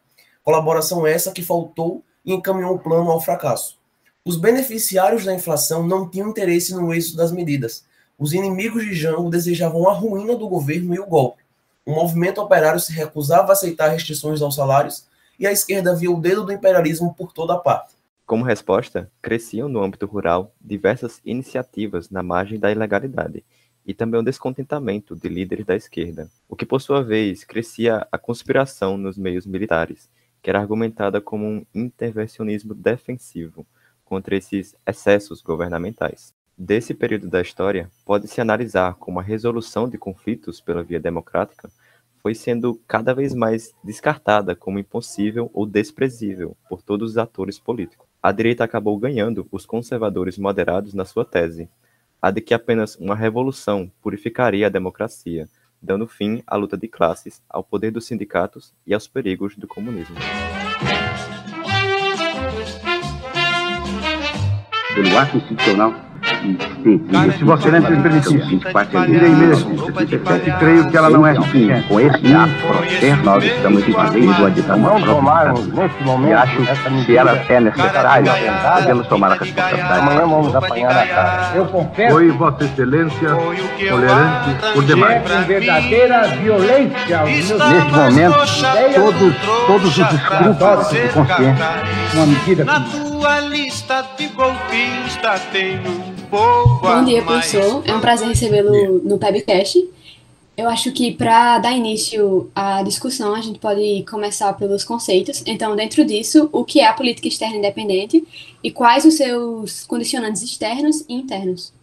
Colaboração 0.43 1.05
essa 1.05 1.31
que 1.31 1.43
faltou 1.43 2.03
e 2.25 2.33
encaminhou 2.33 2.75
o 2.75 2.79
plano 2.79 3.11
ao 3.11 3.19
fracasso. 3.19 3.77
Os 4.23 4.37
beneficiários 4.37 5.25
da 5.25 5.33
inflação 5.33 5.85
não 5.85 6.09
tinham 6.09 6.29
interesse 6.29 6.73
no 6.73 6.93
êxito 6.93 7.17
das 7.17 7.31
medidas. 7.31 7.85
Os 8.17 8.33
inimigos 8.33 8.83
de 8.83 8.93
Jango 8.93 9.29
desejavam 9.29 9.87
a 9.89 9.93
ruína 9.93 10.35
do 10.35 10.47
governo 10.47 10.93
e 10.95 10.99
o 10.99 11.05
golpe. 11.05 11.43
O 11.87 11.93
movimento 11.93 12.41
operário 12.41 12.81
se 12.81 12.91
recusava 12.91 13.47
a 13.47 13.53
aceitar 13.53 13.87
restrições 13.87 14.41
aos 14.41 14.55
salários 14.55 15.07
e 15.39 15.47
a 15.47 15.53
esquerda 15.53 15.95
via 15.95 16.11
o 16.11 16.19
dedo 16.19 16.43
do 16.43 16.51
imperialismo 16.51 17.15
por 17.15 17.31
toda 17.31 17.57
parte. 17.57 17.95
Como 18.25 18.43
resposta, 18.43 19.09
cresciam 19.21 19.69
no 19.69 19.81
âmbito 19.81 20.05
rural 20.05 20.53
diversas 20.59 21.21
iniciativas 21.23 22.09
na 22.09 22.21
margem 22.21 22.59
da 22.59 22.69
ilegalidade 22.69 23.41
e 23.85 23.93
também 23.93 24.19
o 24.19 24.23
descontentamento 24.23 25.15
de 25.15 25.29
líderes 25.29 25.65
da 25.65 25.77
esquerda, 25.77 26.29
o 26.49 26.57
que 26.57 26.65
por 26.65 26.81
sua 26.81 27.01
vez 27.01 27.45
crescia 27.45 28.05
a 28.11 28.17
conspiração 28.17 28.97
nos 28.97 29.17
meios 29.17 29.45
militares, 29.45 30.09
que 30.41 30.49
era 30.49 30.59
argumentada 30.59 31.21
como 31.21 31.45
um 31.45 31.65
intervencionismo 31.73 32.73
defensivo 32.73 33.65
contra 34.03 34.35
esses 34.35 34.75
excessos 34.85 35.41
governamentais. 35.41 36.33
Desse 36.57 36.93
período 36.93 37.29
da 37.29 37.39
história, 37.39 37.89
pode-se 38.03 38.41
analisar 38.41 38.95
como 38.95 39.19
a 39.19 39.23
resolução 39.23 39.87
de 39.87 39.97
conflitos 39.97 40.59
pela 40.59 40.83
via 40.83 40.99
democrática 40.99 41.69
foi 42.21 42.33
sendo 42.35 42.79
cada 42.87 43.13
vez 43.13 43.33
mais 43.33 43.73
descartada 43.83 44.55
como 44.55 44.79
impossível 44.79 45.49
ou 45.53 45.65
desprezível 45.65 46.55
por 46.69 46.81
todos 46.81 47.11
os 47.11 47.17
atores 47.17 47.59
políticos. 47.59 48.07
A 48.21 48.31
direita 48.31 48.63
acabou 48.63 48.97
ganhando 48.97 49.47
os 49.51 49.65
conservadores 49.65 50.37
moderados 50.37 50.93
na 50.93 51.05
sua 51.05 51.23
tese, 51.23 51.69
a 52.21 52.31
de 52.31 52.41
que 52.41 52.53
apenas 52.53 52.95
uma 52.95 53.15
revolução 53.15 53.91
purificaria 54.01 54.67
a 54.67 54.69
democracia, 54.69 55.47
dando 55.81 56.07
fim 56.07 56.41
à 56.47 56.55
luta 56.55 56.75
de 56.75 56.87
classes, 56.87 57.41
ao 57.49 57.63
poder 57.63 57.91
dos 57.91 58.05
sindicatos 58.05 58.73
e 58.85 58.93
aos 58.93 59.07
perigos 59.07 59.55
do 59.55 59.67
comunismo. 59.67 60.15
Pelo 64.95 65.17
ato 65.17 65.37
institucional 65.37 66.06
se 67.37 67.43
você 67.43 67.71
não 67.71 67.79
me 67.79 68.01
permitir, 68.01 68.59
irei 69.09 69.29
mesmo, 69.29 69.75
e 70.01 70.51
creio 70.59 70.89
que 70.89 70.97
ela 70.97 71.09
não 71.09 71.25
é 71.25 71.35
Sim, 71.51 71.69
com 71.87 71.99
esse 71.99 72.33
ato 72.33 73.23
nós 73.23 73.43
estamos 73.43 73.83
fazendo 73.85 74.45
a 74.45 74.49
ditadura 74.49 75.21
momento, 76.03 76.29
e 76.29 76.33
acho 76.33 76.57
que 76.57 77.05
se 77.05 77.17
ela 77.17 77.31
é 77.47 77.59
necessária, 77.59 78.31
devemos 78.81 79.07
tomar 79.07 79.31
a 79.31 79.35
responsabilidade. 79.35 79.99
Amanhã 79.99 80.27
vamos 80.27 80.55
apanhar 80.55 80.93
na 80.93 81.07
cara. 81.07 81.51
Eu 81.55 81.65
confesso. 81.65 82.13
Foi 82.13 82.29
Vossa 82.31 82.63
Excelência 82.63 83.29
tolerante 83.89 84.73
por 84.73 84.83
demais. 84.83 85.31
É 85.31 85.41
verdadeira 85.41 86.27
violência. 86.27 87.23
Neste 87.23 87.53
momento, 87.53 88.37
todos, 88.95 89.35
todos 89.67 89.97
os 89.97 90.13
escrúpulos 90.13 90.89
de 90.89 91.09
consciência. 91.09 91.67
Uma 92.13 92.25
medida 92.25 92.65
tua 92.91 93.39
lista 93.41 94.05
de 94.17 94.27
golpistas 94.27 95.41
tem 95.51 95.79
um 95.79 96.16
pouco 96.29 96.81
Bom 96.81 97.05
dia, 97.05 97.23
professor. 97.23 97.83
É 97.85 97.93
um 97.93 98.01
prazer 98.01 98.27
recebê-lo 98.27 98.99
no 99.03 99.17
Pebcast. 99.17 99.89
Eu 100.55 100.67
acho 100.67 100.91
que 100.91 101.13
para 101.13 101.59
dar 101.59 101.71
início 101.71 102.49
à 102.55 102.81
discussão, 102.81 103.35
a 103.35 103.41
gente 103.41 103.59
pode 103.59 104.03
começar 104.09 104.51
pelos 104.53 104.83
conceitos. 104.83 105.43
Então, 105.45 105.75
dentro 105.75 106.03
disso, 106.03 106.49
o 106.51 106.65
que 106.65 106.79
é 106.79 106.87
a 106.87 106.93
política 106.93 107.27
externa 107.27 107.57
independente 107.57 108.27
e 108.63 108.71
quais 108.71 109.05
os 109.05 109.15
seus 109.15 109.85
condicionantes 109.85 110.41
externos 110.41 111.05
e 111.07 111.13
internos? 111.13 111.73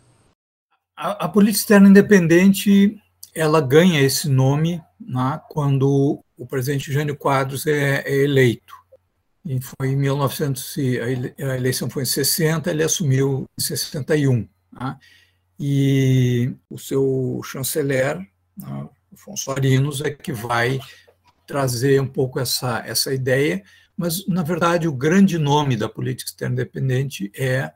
A, 0.96 1.24
a 1.24 1.28
política 1.28 1.60
externa 1.60 1.88
independente 1.88 2.98
ela 3.34 3.60
ganha 3.60 4.00
esse 4.00 4.28
nome 4.28 4.80
né, 5.00 5.40
quando 5.48 6.20
o 6.36 6.46
presidente 6.46 6.92
Jânio 6.92 7.16
Quadros 7.16 7.66
é, 7.66 8.02
é 8.06 8.24
eleito. 8.24 8.74
E 9.44 9.60
foi 9.60 9.88
em 9.88 9.96
1900, 9.96 10.76
a 11.38 11.56
eleição 11.56 11.90
foi 11.90 12.04
em 12.04 12.06
60, 12.06 12.70
ele 12.70 12.82
assumiu 12.82 13.46
em 13.58 13.62
61. 13.62 14.48
Tá? 14.74 14.98
E 15.60 16.54
o 16.68 16.78
seu 16.78 17.40
chanceler, 17.44 18.18
né, 18.56 18.88
Afonso 19.12 19.50
Arinos, 19.50 20.00
é 20.00 20.10
que 20.10 20.32
vai 20.32 20.80
trazer 21.46 22.00
um 22.00 22.06
pouco 22.06 22.40
essa, 22.40 22.82
essa 22.86 23.12
ideia, 23.12 23.62
mas, 23.96 24.26
na 24.26 24.42
verdade, 24.42 24.88
o 24.88 24.92
grande 24.92 25.38
nome 25.38 25.76
da 25.76 25.88
política 25.88 26.30
externa 26.30 26.54
independente 26.54 27.30
é 27.36 27.70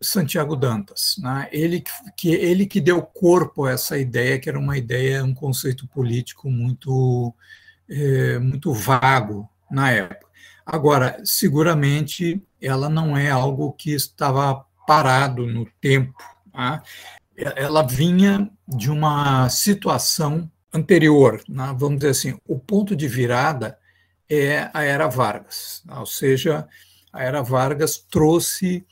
Santiago 0.00 0.54
Dantas. 0.54 1.16
Né? 1.18 1.48
Ele, 1.50 1.82
que, 2.16 2.28
ele 2.28 2.66
que 2.66 2.80
deu 2.80 3.02
corpo 3.02 3.64
a 3.64 3.72
essa 3.72 3.98
ideia, 3.98 4.38
que 4.38 4.48
era 4.48 4.58
uma 4.58 4.76
ideia, 4.76 5.24
um 5.24 5.34
conceito 5.34 5.86
político 5.88 6.48
muito, 6.48 7.34
é, 7.88 8.38
muito 8.38 8.72
vago 8.72 9.48
na 9.70 9.90
época. 9.90 10.25
Agora, 10.66 11.20
seguramente 11.24 12.42
ela 12.60 12.88
não 12.88 13.16
é 13.16 13.30
algo 13.30 13.72
que 13.72 13.92
estava 13.92 14.66
parado 14.84 15.46
no 15.46 15.64
tempo. 15.80 16.12
Tá? 16.52 16.82
Ela 17.36 17.82
vinha 17.82 18.50
de 18.66 18.90
uma 18.90 19.48
situação 19.48 20.50
anterior, 20.74 21.40
né? 21.48 21.72
vamos 21.78 21.98
dizer 21.98 22.10
assim, 22.10 22.38
o 22.48 22.58
ponto 22.58 22.96
de 22.96 23.06
virada 23.06 23.78
é 24.28 24.68
a 24.74 24.82
Era 24.82 25.06
Vargas, 25.06 25.84
tá? 25.86 26.00
ou 26.00 26.06
seja, 26.06 26.66
a 27.12 27.22
Era 27.22 27.42
Vargas 27.42 27.98
trouxe 27.98 28.84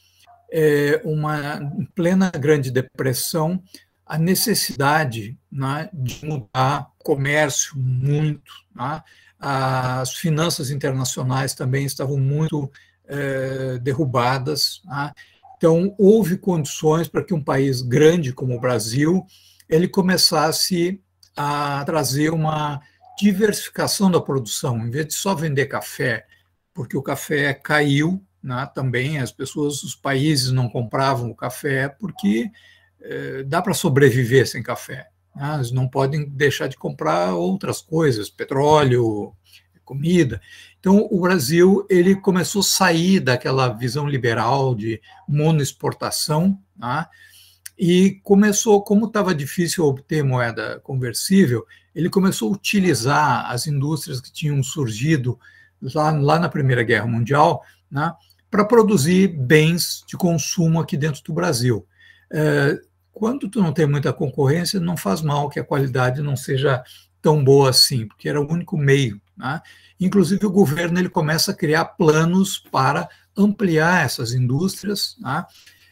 é, 0.52 1.02
uma 1.04 1.56
em 1.76 1.84
plena 1.86 2.30
Grande 2.30 2.70
Depressão 2.70 3.60
a 4.06 4.18
necessidade 4.18 5.36
né, 5.50 5.88
de 5.92 6.24
mudar 6.24 6.90
comércio 6.98 7.76
muito, 7.76 8.52
né, 8.74 9.02
as 9.46 10.14
finanças 10.14 10.70
internacionais 10.70 11.52
também 11.52 11.84
estavam 11.84 12.16
muito 12.16 12.72
é, 13.06 13.78
derrubadas. 13.78 14.80
Né? 14.86 15.12
Então, 15.58 15.94
houve 15.98 16.38
condições 16.38 17.08
para 17.08 17.22
que 17.22 17.34
um 17.34 17.44
país 17.44 17.82
grande 17.82 18.32
como 18.32 18.56
o 18.56 18.60
Brasil 18.60 19.26
ele 19.68 19.86
começasse 19.86 20.98
a 21.36 21.84
trazer 21.84 22.30
uma 22.30 22.80
diversificação 23.18 24.10
da 24.10 24.18
produção, 24.18 24.78
em 24.78 24.90
vez 24.90 25.08
de 25.08 25.14
só 25.14 25.34
vender 25.34 25.66
café, 25.66 26.24
porque 26.72 26.96
o 26.96 27.02
café 27.02 27.52
caiu, 27.52 28.24
né, 28.42 28.66
também 28.74 29.18
as 29.18 29.30
pessoas, 29.30 29.82
os 29.82 29.94
países 29.94 30.52
não 30.52 30.70
compravam 30.70 31.30
o 31.30 31.36
café 31.36 31.88
porque 31.88 32.50
eh, 33.02 33.42
dá 33.44 33.60
para 33.60 33.74
sobreviver 33.74 34.48
sem 34.48 34.62
café. 34.62 35.08
Né, 35.34 35.54
eles 35.54 35.70
não 35.70 35.88
podem 35.88 36.28
deixar 36.28 36.68
de 36.68 36.76
comprar 36.76 37.34
outras 37.34 37.80
coisas, 37.80 38.30
petróleo, 38.30 39.34
comida. 39.84 40.40
Então, 40.80 41.06
o 41.10 41.20
Brasil 41.20 41.86
ele 41.90 42.14
começou 42.16 42.60
a 42.60 42.64
sair 42.64 43.20
daquela 43.20 43.68
visão 43.68 44.08
liberal 44.08 44.74
de 44.74 45.00
monoexportação, 45.28 46.58
né, 46.76 47.06
e 47.78 48.20
começou, 48.22 48.82
como 48.82 49.06
estava 49.06 49.34
difícil 49.34 49.84
obter 49.84 50.22
moeda 50.22 50.80
conversível, 50.80 51.66
ele 51.94 52.08
começou 52.08 52.48
a 52.48 52.54
utilizar 52.54 53.50
as 53.50 53.66
indústrias 53.66 54.20
que 54.20 54.32
tinham 54.32 54.62
surgido 54.62 55.38
lá, 55.94 56.10
lá 56.10 56.38
na 56.38 56.48
Primeira 56.48 56.82
Guerra 56.82 57.06
Mundial 57.06 57.62
né, 57.90 58.12
para 58.50 58.64
produzir 58.64 59.28
bens 59.28 60.04
de 60.06 60.16
consumo 60.16 60.80
aqui 60.80 60.96
dentro 60.96 61.22
do 61.24 61.32
Brasil. 61.32 61.86
É, 62.32 62.78
quando 63.14 63.48
tu 63.48 63.62
não 63.62 63.72
tem 63.72 63.86
muita 63.86 64.12
concorrência, 64.12 64.80
não 64.80 64.96
faz 64.96 65.22
mal 65.22 65.48
que 65.48 65.60
a 65.60 65.64
qualidade 65.64 66.20
não 66.20 66.36
seja 66.36 66.82
tão 67.22 67.42
boa 67.42 67.70
assim, 67.70 68.06
porque 68.06 68.28
era 68.28 68.40
o 68.40 68.52
único 68.52 68.76
meio. 68.76 69.20
Né? 69.36 69.62
Inclusive, 69.98 70.44
o 70.44 70.50
governo 70.50 70.98
ele 70.98 71.08
começa 71.08 71.52
a 71.52 71.54
criar 71.54 71.84
planos 71.84 72.58
para 72.58 73.08
ampliar 73.36 74.04
essas 74.04 74.32
indústrias. 74.32 75.16
Né? 75.20 75.46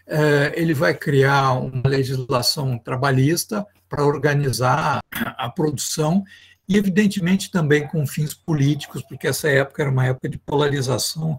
É, 0.06 0.52
ele 0.56 0.74
vai 0.74 0.92
criar 0.92 1.52
uma 1.52 1.88
legislação 1.88 2.76
trabalhista 2.76 3.64
para 3.88 4.04
organizar 4.04 5.00
a 5.10 5.48
produção 5.48 6.24
e, 6.68 6.76
evidentemente, 6.76 7.50
também 7.50 7.86
com 7.86 8.06
fins 8.06 8.34
políticos, 8.34 9.02
porque 9.02 9.28
essa 9.28 9.48
época 9.48 9.82
era 9.82 9.90
uma 9.90 10.06
época 10.06 10.28
de 10.28 10.38
polarização. 10.38 11.38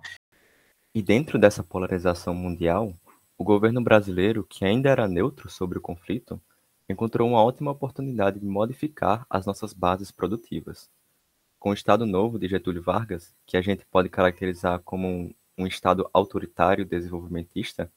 E 0.95 1.01
dentro 1.01 1.37
dessa 1.39 1.63
polarização 1.63 2.33
mundial, 2.33 2.93
o 3.37 3.43
governo 3.43 3.81
brasileiro, 3.81 4.43
que 4.43 4.63
ainda 4.63 4.89
era 4.89 5.07
neutro 5.07 5.49
sobre 5.49 5.77
o 5.77 5.81
conflito, 5.81 6.39
encontrou 6.87 7.27
uma 7.27 7.43
ótima 7.43 7.71
oportunidade 7.71 8.39
de 8.39 8.45
modificar 8.45 9.25
as 9.29 9.45
nossas 9.45 9.73
bases 9.73 10.11
produtivas. 10.11 10.89
Com 11.59 11.71
o 11.71 11.73
Estado 11.73 12.05
Novo 12.05 12.37
de 12.37 12.47
Getúlio 12.47 12.81
Vargas, 12.81 13.33
que 13.45 13.57
a 13.57 13.61
gente 13.61 13.85
pode 13.85 14.09
caracterizar 14.09 14.79
como 14.81 15.07
um, 15.07 15.33
um 15.57 15.65
Estado 15.65 16.09
autoritário 16.13 16.85
desenvolvimentista, 16.85 17.91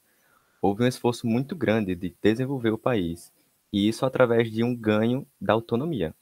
houve 0.61 0.83
um 0.83 0.87
esforço 0.87 1.27
muito 1.27 1.55
grande 1.55 1.95
de 1.95 2.15
desenvolver 2.21 2.71
o 2.71 2.77
país, 2.77 3.31
e 3.71 3.87
isso 3.87 4.05
através 4.05 4.51
de 4.51 4.63
um 4.63 4.75
ganho 4.75 5.27
da 5.39 5.53
autonomia. 5.53 6.15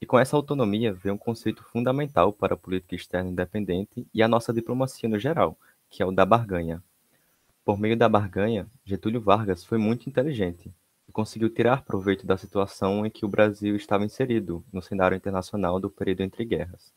E 0.00 0.06
com 0.06 0.18
essa 0.18 0.36
autonomia 0.36 0.92
veio 0.92 1.14
um 1.14 1.18
conceito 1.18 1.62
fundamental 1.64 2.32
para 2.32 2.54
a 2.54 2.56
política 2.56 2.94
externa 2.94 3.30
independente 3.30 4.06
e 4.12 4.22
a 4.22 4.28
nossa 4.28 4.52
diplomacia 4.52 5.08
no 5.08 5.18
geral, 5.18 5.56
que 5.88 6.02
é 6.02 6.06
o 6.06 6.12
da 6.12 6.26
barganha. 6.26 6.82
Por 7.64 7.78
meio 7.78 7.96
da 7.96 8.08
barganha, 8.08 8.66
Getúlio 8.84 9.20
Vargas 9.20 9.64
foi 9.64 9.78
muito 9.78 10.08
inteligente 10.08 10.72
e 11.08 11.12
conseguiu 11.12 11.48
tirar 11.48 11.84
proveito 11.84 12.26
da 12.26 12.36
situação 12.36 13.06
em 13.06 13.10
que 13.10 13.24
o 13.24 13.28
Brasil 13.28 13.76
estava 13.76 14.04
inserido 14.04 14.64
no 14.72 14.82
cenário 14.82 15.16
internacional 15.16 15.78
do 15.78 15.88
período 15.88 16.22
entre 16.22 16.44
guerras. 16.44 16.92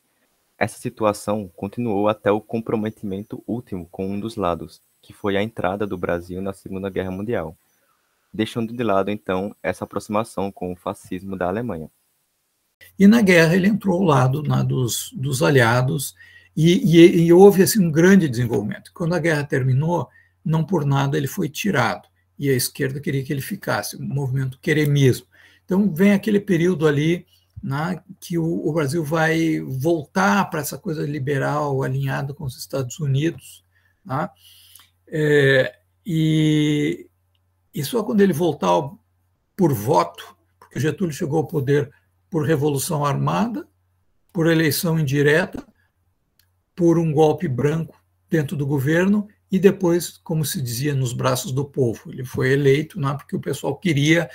Essa 0.58 0.78
situação 0.78 1.48
continuou 1.54 2.08
até 2.08 2.32
o 2.32 2.40
comprometimento 2.40 3.44
último 3.46 3.86
com 3.90 4.08
um 4.08 4.18
dos 4.18 4.36
lados, 4.36 4.80
que 5.00 5.12
foi 5.12 5.36
a 5.36 5.42
entrada 5.42 5.86
do 5.86 5.96
Brasil 5.96 6.42
na 6.42 6.52
Segunda 6.52 6.90
Guerra 6.90 7.10
Mundial, 7.10 7.56
deixando 8.32 8.72
de 8.72 8.82
lado 8.82 9.10
então 9.10 9.54
essa 9.62 9.84
aproximação 9.84 10.50
com 10.50 10.72
o 10.72 10.76
fascismo 10.76 11.36
da 11.36 11.46
Alemanha. 11.46 11.90
E 12.98 13.06
na 13.06 13.22
guerra 13.22 13.54
ele 13.54 13.68
entrou 13.68 13.96
ao 13.96 14.02
lado 14.02 14.42
né, 14.42 14.64
dos, 14.64 15.12
dos 15.14 15.42
aliados 15.42 16.14
e, 16.56 16.96
e, 16.96 17.26
e, 17.26 17.32
houve 17.32 17.62
assim, 17.62 17.84
um 17.84 17.90
grande 17.90 18.28
desenvolvimento. 18.28 18.90
Quando 18.94 19.14
a 19.14 19.18
guerra 19.18 19.44
terminou, 19.44 20.08
não 20.46 20.64
por 20.64 20.86
nada 20.86 21.18
ele 21.18 21.26
foi 21.26 21.48
tirado 21.48 22.08
e 22.38 22.48
a 22.48 22.54
esquerda 22.54 23.00
queria 23.00 23.24
que 23.24 23.32
ele 23.32 23.42
ficasse, 23.42 23.96
o 23.96 24.02
movimento 24.02 24.60
queremismo. 24.60 25.26
Então 25.64 25.92
vem 25.92 26.12
aquele 26.12 26.38
período 26.38 26.86
ali 26.86 27.26
né, 27.62 28.00
que 28.20 28.38
o, 28.38 28.44
o, 28.44 28.72
Brasil 28.72 29.02
vai 29.02 29.58
voltar 29.60 30.48
para 30.48 30.60
essa 30.60 30.78
coisa 30.78 31.04
liberal 31.04 31.82
alinhada 31.82 32.32
com 32.32 32.44
os 32.44 32.56
Estados 32.56 33.00
Unidos, 33.00 33.64
né, 34.04 34.28
é, 35.08 35.76
e, 36.04 37.08
e 37.74 37.84
só 37.84 38.04
quando 38.04 38.20
ele 38.20 38.32
voltar 38.32 38.88
por 39.56 39.72
voto, 39.72 40.36
porque 40.60 40.78
Getúlio 40.78 41.12
chegou 41.12 41.38
ao 41.38 41.46
poder 41.46 41.90
por 42.30 42.46
revolução 42.46 43.04
armada, 43.04 43.66
por 44.32 44.46
eleição 44.46 44.98
indireta, 44.98 45.66
por 46.74 46.98
um 46.98 47.10
golpe 47.10 47.48
branco 47.48 48.00
dentro 48.28 48.56
do 48.56 48.66
governo 48.66 49.26
e 49.50 49.58
depois, 49.58 50.18
como 50.24 50.44
se 50.44 50.60
dizia, 50.60 50.94
nos 50.94 51.12
braços 51.12 51.52
do 51.52 51.64
povo. 51.64 52.10
Ele 52.10 52.24
foi 52.24 52.52
eleito 52.52 53.00
é 53.06 53.14
porque 53.14 53.36
o 53.36 53.40
pessoal 53.40 53.76
queria, 53.76 54.28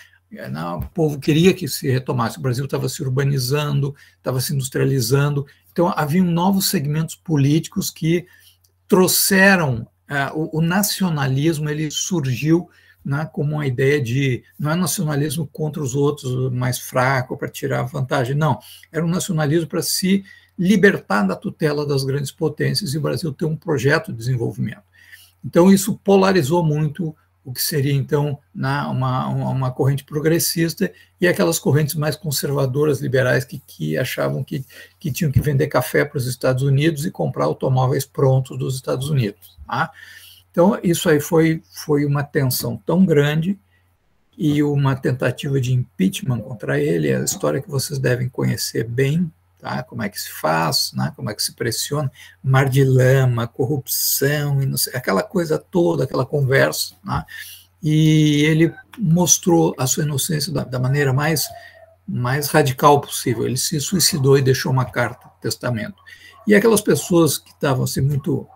não, 0.49 0.79
o 0.79 0.89
povo 0.89 1.19
queria 1.19 1.53
que 1.53 1.67
se 1.67 1.89
retomasse. 1.89 2.37
O 2.37 2.41
Brasil 2.41 2.65
estava 2.65 2.87
se 2.87 3.01
urbanizando, 3.03 3.95
estava 4.17 4.39
se 4.39 4.53
industrializando. 4.53 5.45
Então, 5.71 5.93
havia 5.95 6.23
novos 6.23 6.69
segmentos 6.69 7.15
políticos 7.15 7.89
que 7.89 8.25
trouxeram 8.87 9.87
uh, 10.09 10.35
o, 10.35 10.59
o 10.59 10.61
nacionalismo, 10.61 11.69
ele 11.69 11.89
surgiu 11.91 12.69
né, 13.03 13.27
como 13.31 13.53
uma 13.53 13.65
ideia 13.65 14.01
de 14.01 14.43
não 14.57 14.71
é 14.71 14.75
nacionalismo 14.75 15.47
contra 15.47 15.81
os 15.81 15.95
outros 15.95 16.51
mais 16.51 16.77
fraco 16.77 17.35
para 17.35 17.49
tirar 17.49 17.83
vantagem, 17.83 18.35
não, 18.35 18.59
era 18.91 19.03
um 19.03 19.09
nacionalismo 19.09 19.67
para 19.67 19.81
se 19.81 20.23
libertar 20.57 21.23
da 21.23 21.35
tutela 21.35 21.85
das 21.85 22.03
grandes 22.03 22.31
potências 22.31 22.93
e 22.93 22.97
o 22.97 23.01
Brasil 23.01 23.33
ter 23.33 23.45
um 23.45 23.55
projeto 23.55 24.11
de 24.11 24.17
desenvolvimento. 24.17 24.83
Então 25.43 25.71
isso 25.71 25.99
polarizou 26.03 26.63
muito 26.63 27.15
o 27.43 27.51
que 27.51 27.61
seria 27.61 27.93
então 27.93 28.37
né, 28.53 28.81
uma, 28.83 29.27
uma 29.27 29.71
corrente 29.71 30.03
progressista 30.03 30.91
e 31.19 31.27
aquelas 31.27 31.57
correntes 31.57 31.95
mais 31.95 32.15
conservadoras 32.15 33.01
liberais 33.01 33.43
que, 33.43 33.59
que 33.65 33.97
achavam 33.97 34.43
que, 34.43 34.63
que 34.99 35.11
tinham 35.11 35.31
que 35.31 35.41
vender 35.41 35.67
café 35.67 36.05
para 36.05 36.17
os 36.17 36.27
Estados 36.27 36.61
Unidos 36.61 37.05
e 37.05 37.11
comprar 37.11 37.45
automóveis 37.45 38.05
prontos 38.05 38.57
dos 38.59 38.75
Estados 38.75 39.09
Unidos. 39.09 39.57
Tá? 39.67 39.91
Então, 40.51 40.77
isso 40.83 41.09
aí 41.09 41.19
foi, 41.19 41.63
foi 41.71 42.05
uma 42.05 42.23
tensão 42.23 42.77
tão 42.85 43.05
grande 43.05 43.57
e 44.37 44.61
uma 44.61 44.95
tentativa 44.95 45.59
de 45.59 45.73
impeachment 45.73 46.41
contra 46.41 46.79
ele, 46.79 47.13
a 47.13 47.23
história 47.23 47.61
que 47.61 47.69
vocês 47.69 47.99
devem 47.99 48.29
conhecer 48.29 48.83
bem, 48.83 49.31
tá? 49.61 49.83
como 49.83 50.01
é 50.01 50.09
que 50.09 50.19
se 50.19 50.31
faz, 50.31 50.91
né? 50.93 51.13
como 51.15 51.29
é 51.29 51.35
que 51.35 51.43
se 51.43 51.53
pressiona, 51.53 52.11
mar 52.43 52.67
de 52.67 52.83
lama, 52.83 53.47
corrupção, 53.47 54.61
e 54.61 54.77
sei, 54.77 54.93
aquela 54.95 55.21
coisa 55.21 55.57
toda, 55.57 56.03
aquela 56.03 56.25
conversa. 56.25 56.95
Né? 57.03 57.23
E 57.81 58.43
ele 58.45 58.73
mostrou 58.97 59.75
a 59.77 59.85
sua 59.85 60.03
inocência 60.03 60.51
da, 60.51 60.63
da 60.63 60.79
maneira 60.79 61.13
mais, 61.13 61.47
mais 62.07 62.47
radical 62.47 62.99
possível. 62.99 63.45
Ele 63.45 63.57
se 63.57 63.79
suicidou 63.79 64.37
e 64.37 64.41
deixou 64.41 64.71
uma 64.71 64.85
carta, 64.85 65.29
testamento. 65.39 65.95
E 66.47 66.55
aquelas 66.55 66.81
pessoas 66.81 67.37
que 67.37 67.51
estavam 67.51 67.83
assim, 67.83 68.01
muito 68.01 68.47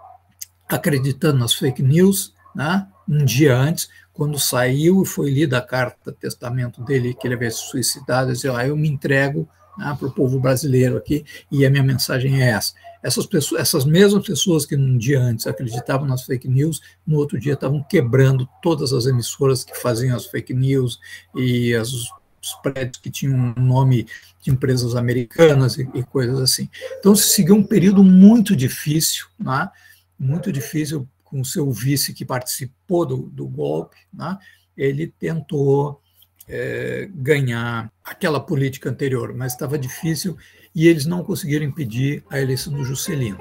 acreditando 0.68 1.40
nas 1.40 1.54
fake 1.54 1.84
news, 1.84 2.34
né? 2.56 2.88
um 3.08 3.24
dia 3.24 3.56
antes, 3.56 3.88
quando 4.12 4.40
saiu 4.40 5.04
e 5.04 5.06
foi 5.06 5.30
lida 5.30 5.58
a 5.58 5.62
carta 5.62 6.12
testamento 6.12 6.82
dele, 6.84 7.14
que 7.14 7.28
ele 7.28 7.36
havia 7.36 7.52
se 7.52 7.70
suicidado, 7.70 8.32
dizia, 8.32 8.58
ah, 8.58 8.68
eu 8.68 8.76
me 8.76 8.88
entrego 8.88 9.48
né, 9.78 9.96
para 9.98 10.08
o 10.08 10.12
povo 10.12 10.40
brasileiro 10.40 10.98
aqui, 10.98 11.26
e 11.52 11.66
a 11.66 11.70
minha 11.70 11.84
mensagem 11.84 12.42
é 12.42 12.50
essa. 12.50 12.74
Essas, 13.04 13.26
pessoas, 13.26 13.62
essas 13.62 13.86
mesmas 13.86 14.26
pessoas 14.26 14.66
que 14.66 14.76
um 14.76 14.98
dia 14.98 15.22
antes 15.22 15.46
acreditavam 15.46 16.08
nas 16.08 16.24
fake 16.24 16.48
news, 16.48 16.82
no 17.06 17.18
outro 17.18 17.40
dia 17.40 17.54
estavam 17.54 17.84
quebrando 17.84 18.50
todas 18.62 18.92
as 18.94 19.06
emissoras 19.06 19.64
que 19.64 19.76
faziam 19.76 20.16
as 20.16 20.26
fake 20.26 20.54
news 20.54 21.00
e 21.36 21.76
as, 21.76 21.92
os 21.92 22.54
prédios 22.64 22.98
que 22.98 23.10
tinham 23.10 23.54
nome 23.58 24.08
de 24.42 24.52
empresas 24.52 24.96
americanas 24.96 25.78
e, 25.78 25.90
e 25.94 26.04
coisas 26.04 26.40
assim. 26.40 26.70
Então, 27.00 27.16
se 27.16 27.30
seguiu 27.30 27.56
um 27.56 27.64
período 27.64 28.04
muito 28.04 28.56
difícil, 28.56 29.28
né? 29.40 29.70
muito 30.18 30.52
difícil 30.52 31.08
com 31.24 31.42
o 31.42 31.46
seu 31.46 31.70
vice 31.72 32.14
que 32.14 32.24
participou 32.24 33.06
do, 33.06 33.18
do 33.30 33.48
golpe, 33.48 33.98
né? 34.14 34.38
ele 34.78 35.08
tentou 35.20 36.02
é, 36.48 37.10
ganhar 37.14 37.92
aquela 38.04 38.40
política 38.40 38.90
anterior, 38.90 39.34
mas 39.34 39.54
estava 39.54 39.78
difícil 39.78 40.38
e 40.74 40.88
eles 40.88 41.06
não 41.06 41.24
conseguiram 41.24 41.66
impedir 41.66 42.24
a 42.30 42.40
eleição 42.40 42.74
do 42.74 42.84
Juscelino. 42.84 43.40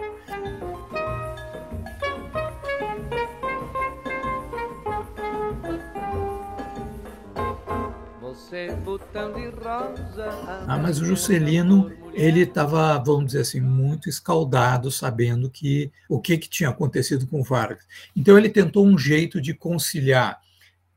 Ah, 10.66 10.78
mas 10.78 11.00
o 11.00 11.04
Juscelino 11.04 11.92
ele 12.12 12.42
estava, 12.42 12.96
vamos 12.98 13.26
dizer 13.26 13.40
assim, 13.40 13.60
muito 13.60 14.08
escaldado, 14.08 14.90
sabendo 14.90 15.50
que 15.50 15.90
o 16.08 16.20
que, 16.20 16.38
que 16.38 16.48
tinha 16.48 16.68
acontecido 16.68 17.26
com 17.26 17.42
Vargas. 17.42 17.84
Então 18.14 18.38
ele 18.38 18.48
tentou 18.48 18.86
um 18.86 18.96
jeito 18.96 19.40
de 19.40 19.52
conciliar 19.52 20.40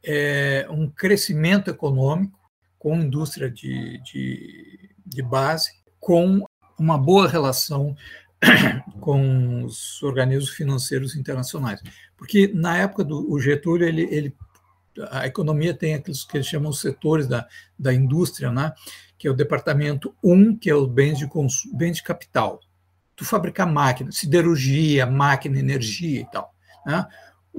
é, 0.08 0.66
um 0.70 0.90
crescimento 0.90 1.70
econômico 1.70 2.40
com 2.80 2.96
indústria 2.96 3.52
de, 3.52 4.02
de, 4.04 4.90
de 5.06 5.22
base, 5.22 5.72
com 6.00 6.46
uma 6.80 6.98
boa 6.98 7.28
relação 7.28 7.94
com 9.02 9.66
os 9.66 10.02
organismos 10.02 10.52
financeiros 10.52 11.16
internacionais. 11.16 11.82
Porque 12.16 12.50
na 12.54 12.78
época 12.78 13.04
do 13.04 13.38
Getúlio, 13.40 13.86
ele, 13.86 14.04
ele, 14.04 14.36
a 15.12 15.28
economia 15.28 15.74
tem 15.74 15.96
aqueles 15.96 16.24
que 16.24 16.38
eles 16.38 16.48
chamam 16.48 16.72
setores 16.72 17.28
da, 17.28 17.46
da 17.78 17.94
indústria, 17.94 18.50
né? 18.50 18.72
que 19.18 19.28
é 19.28 19.32
o 19.32 19.36
departamento 19.36 20.16
1, 20.24 20.58
que 20.58 20.70
é 20.70 20.76
o 20.76 20.88
bens 20.88 21.18
de, 21.18 21.28
bens 21.74 21.98
de 21.98 22.04
capital. 22.04 22.62
Tu 23.16 23.26
fabricar 23.26 23.68
máquina, 23.68 24.12
siderurgia, 24.12 25.06
máquina, 25.06 25.60
energia 25.60 26.22
e 26.22 26.32
tal. 26.32 26.54
Né? 26.86 27.06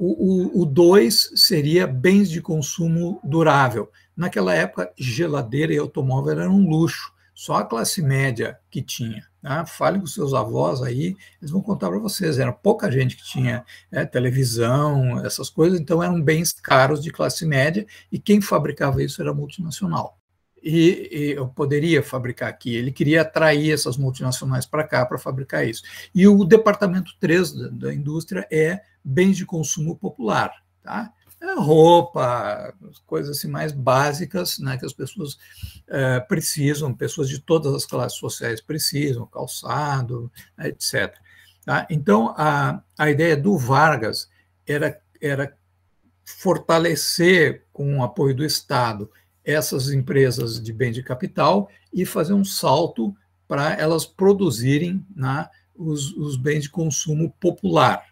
O 0.01 0.65
2 0.65 1.31
seria 1.35 1.85
bens 1.85 2.29
de 2.29 2.41
consumo 2.41 3.19
durável. 3.23 3.91
Naquela 4.15 4.53
época, 4.53 4.91
geladeira 4.97 5.73
e 5.73 5.77
automóvel 5.77 6.39
eram 6.39 6.55
um 6.55 6.69
luxo, 6.69 7.13
só 7.33 7.55
a 7.55 7.65
classe 7.65 8.01
média 8.01 8.57
que 8.69 8.81
tinha. 8.81 9.25
Né? 9.41 9.63
Fale 9.65 9.99
com 9.99 10.05
seus 10.05 10.33
avós 10.33 10.81
aí, 10.81 11.15
eles 11.41 11.51
vão 11.51 11.61
contar 11.61 11.89
para 11.89 11.99
vocês. 11.99 12.37
Era 12.37 12.51
pouca 12.51 12.91
gente 12.91 13.15
que 13.15 13.23
tinha 13.23 13.65
é, 13.91 14.05
televisão, 14.05 15.25
essas 15.25 15.49
coisas, 15.49 15.79
então 15.79 16.03
eram 16.03 16.21
bens 16.21 16.53
caros 16.53 17.01
de 17.01 17.11
classe 17.11 17.45
média, 17.45 17.85
e 18.11 18.19
quem 18.19 18.41
fabricava 18.41 19.03
isso 19.03 19.21
era 19.21 19.33
multinacional 19.33 20.18
e, 20.63 21.09
e, 21.11 21.31
eu 21.31 21.47
poderia 21.47 22.03
fabricar 22.03 22.49
aqui. 22.49 22.75
Ele 22.75 22.91
queria 22.91 23.21
atrair 23.21 23.71
essas 23.71 23.97
multinacionais 23.97 24.65
para 24.65 24.83
cá 24.83 25.05
para 25.05 25.17
fabricar 25.17 25.67
isso. 25.67 25.83
E 26.13 26.27
o 26.27 26.43
departamento 26.43 27.11
3 27.19 27.51
da, 27.51 27.67
da, 27.69 27.93
indústria 27.93 28.47
é 28.51 28.81
bens 29.03 29.37
de 29.37 29.45
consumo 29.45 29.95
popular, 29.95 30.53
tá? 30.83 31.11
É 31.41 31.53
roupa, 31.53 32.73
coisas 33.05 33.37
assim 33.37 33.47
mais 33.47 33.71
básicas, 33.71 34.59
né, 34.59 34.77
que 34.77 34.85
as 34.85 34.91
pessoas 34.91 35.37
é, 35.87 36.19
precisam, 36.19 36.93
pessoas 36.93 37.29
de 37.29 37.39
todas 37.39 37.73
as 37.73 37.85
classes 37.85 38.17
sociais 38.17 38.59
precisam, 38.59 39.25
calçado, 39.25 40.29
etc. 40.59 41.15
Tá? 41.63 41.87
Então, 41.89 42.33
a, 42.37 42.81
a 42.97 43.09
ideia 43.09 43.37
do 43.37 43.57
Vargas 43.57 44.29
era, 44.67 44.99
era 45.21 45.55
fortalecer, 46.25 47.65
com 47.71 47.99
o 47.99 48.03
apoio 48.03 48.35
do 48.35 48.43
Estado, 48.43 49.09
essas 49.43 49.89
empresas 49.89 50.61
de 50.61 50.71
bem 50.71 50.91
de 50.91 51.03
capital 51.03 51.69
e 51.93 52.05
fazer 52.05 52.33
um 52.33 52.45
salto 52.45 53.15
para 53.47 53.73
elas 53.73 54.05
produzirem 54.05 55.03
né, 55.15 55.49
os, 55.75 56.15
os, 56.15 56.35
bens 56.35 56.63
de 56.63 56.69
consumo 56.69 57.33
popular. 57.39 58.05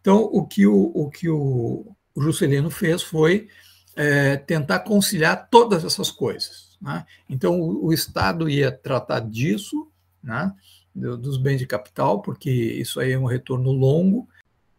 Então, 0.00 0.22
o 0.24 0.44
que 0.46 0.66
o, 0.66 0.90
o, 0.94 1.08
que 1.08 1.28
o, 1.28 1.94
Juscelino 2.16 2.70
fez 2.70 3.02
foi 3.02 3.48
é, 3.94 4.36
tentar 4.36 4.80
conciliar 4.80 5.48
todas 5.48 5.84
essas 5.84 6.10
coisas. 6.10 6.76
Né? 6.80 7.04
Então, 7.28 7.60
o, 7.60 7.86
o, 7.86 7.92
Estado 7.92 8.48
ia 8.48 8.72
tratar 8.72 9.20
disso, 9.20 9.88
né, 10.22 10.52
dos 10.92 11.36
bens 11.36 11.58
de 11.58 11.66
capital, 11.66 12.20
porque 12.20 12.50
isso 12.50 12.98
aí 12.98 13.12
é 13.12 13.18
um 13.18 13.26
retorno 13.26 13.70
longo, 13.70 14.28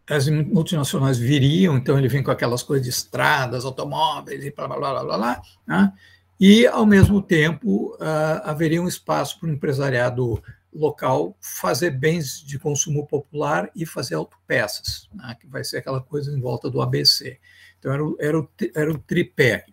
as 0.08 0.28
multinacionais 0.28 1.18
viriam, 1.18 1.76
então 1.76 1.98
ele 1.98 2.08
vem 2.08 2.22
com 2.22 2.30
aquelas 2.30 2.62
coisas 2.62 2.84
de 2.84 2.90
estradas, 2.90 3.64
automóveis 3.64 4.44
e 4.44 4.50
blá, 4.50 4.66
blá, 4.66 4.78
blá, 4.78 5.04
blá, 5.04 5.18
blá, 5.18 5.42
né? 5.66 5.92
e, 6.40 6.66
ao 6.66 6.84
mesmo 6.84 7.22
tempo, 7.22 7.94
uh, 7.94 8.42
haveria 8.44 8.82
um 8.82 8.88
espaço 8.88 9.38
para 9.38 9.48
o 9.48 9.52
empresariado 9.52 10.42
local 10.72 11.36
fazer 11.40 11.90
bens 11.90 12.42
de 12.42 12.58
consumo 12.58 13.06
popular 13.06 13.70
e 13.76 13.86
fazer 13.86 14.14
autopeças, 14.14 15.08
né? 15.14 15.36
que 15.40 15.46
vai 15.46 15.62
ser 15.62 15.78
aquela 15.78 16.00
coisa 16.00 16.32
em 16.32 16.40
volta 16.40 16.68
do 16.68 16.80
ABC. 16.80 17.38
Então, 17.78 17.92
era 17.92 18.04
o, 18.04 18.16
era 18.18 18.40
o, 18.40 18.48
era 18.74 18.90
o 18.90 18.98
tripé. 18.98 19.66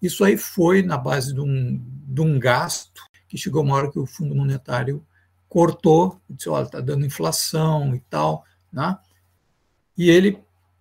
Isso 0.00 0.22
aí 0.22 0.36
foi 0.36 0.82
na 0.82 0.96
base 0.96 1.32
de 1.32 1.40
um, 1.40 1.80
de 2.06 2.20
um 2.20 2.38
gasto 2.38 3.02
que 3.26 3.38
chegou 3.38 3.62
uma 3.62 3.74
hora 3.74 3.90
que 3.90 3.98
o 3.98 4.06
Fundo 4.06 4.34
Monetário 4.34 5.04
cortou, 5.48 6.20
disse, 6.28 6.48
olha, 6.48 6.64
está 6.64 6.80
dando 6.80 7.06
inflação 7.06 7.94
e 7.94 8.00
tal, 8.00 8.44
né? 8.72 8.98
E 9.96 10.10
ele 10.10 10.38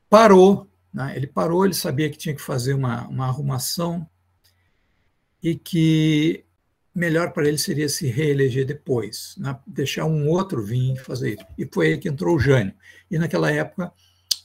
parou, 0.09 0.67
né? 0.93 1.13
ele 1.15 1.27
parou, 1.27 1.65
ele 1.65 1.73
sabia 1.73 2.09
que 2.09 2.17
tinha 2.17 2.35
que 2.35 2.41
fazer 2.41 2.73
uma, 2.73 3.07
uma 3.07 3.27
arrumação 3.27 4.07
e 5.41 5.55
que 5.55 6.45
melhor 6.93 7.31
para 7.31 7.47
ele 7.47 7.57
seria 7.57 7.89
se 7.89 8.07
reeleger 8.07 8.65
depois, 8.65 9.35
né? 9.37 9.57
deixar 9.65 10.05
um 10.05 10.29
outro 10.29 10.63
vir 10.63 10.95
fazer 10.97 11.33
isso. 11.33 11.45
E 11.57 11.67
foi 11.71 11.87
aí 11.87 11.97
que 11.97 12.07
entrou 12.07 12.35
o 12.35 12.39
Jânio. 12.39 12.73
E 13.09 13.17
naquela 13.17 13.51
época, 13.51 13.91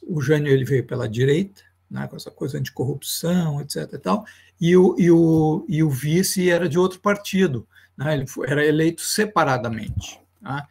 o 0.07 0.21
Jânio 0.21 0.51
ele 0.51 0.65
veio 0.65 0.87
pela 0.87 1.09
direita, 1.09 1.63
né? 1.91 2.07
com 2.09 2.17
essa 2.17 2.31
coisa 2.31 2.61
de 2.61 2.73
corrupção, 2.73 3.61
etc. 3.61 3.93
E, 3.93 3.99
tal, 3.99 4.25
e, 4.61 4.77
o, 4.77 4.97
e, 4.99 5.11
o, 5.11 5.67
e 5.69 5.83
o 5.83 5.91
vice 5.91 6.51
era 6.51 6.69
de 6.69 6.79
outro 6.79 7.01
partido, 7.01 7.67
né? 7.97 8.15
ele 8.15 8.27
foi, 8.27 8.49
era 8.49 8.65
eleito 8.65 9.03
separadamente. 9.03 10.19
Né? 10.41 10.63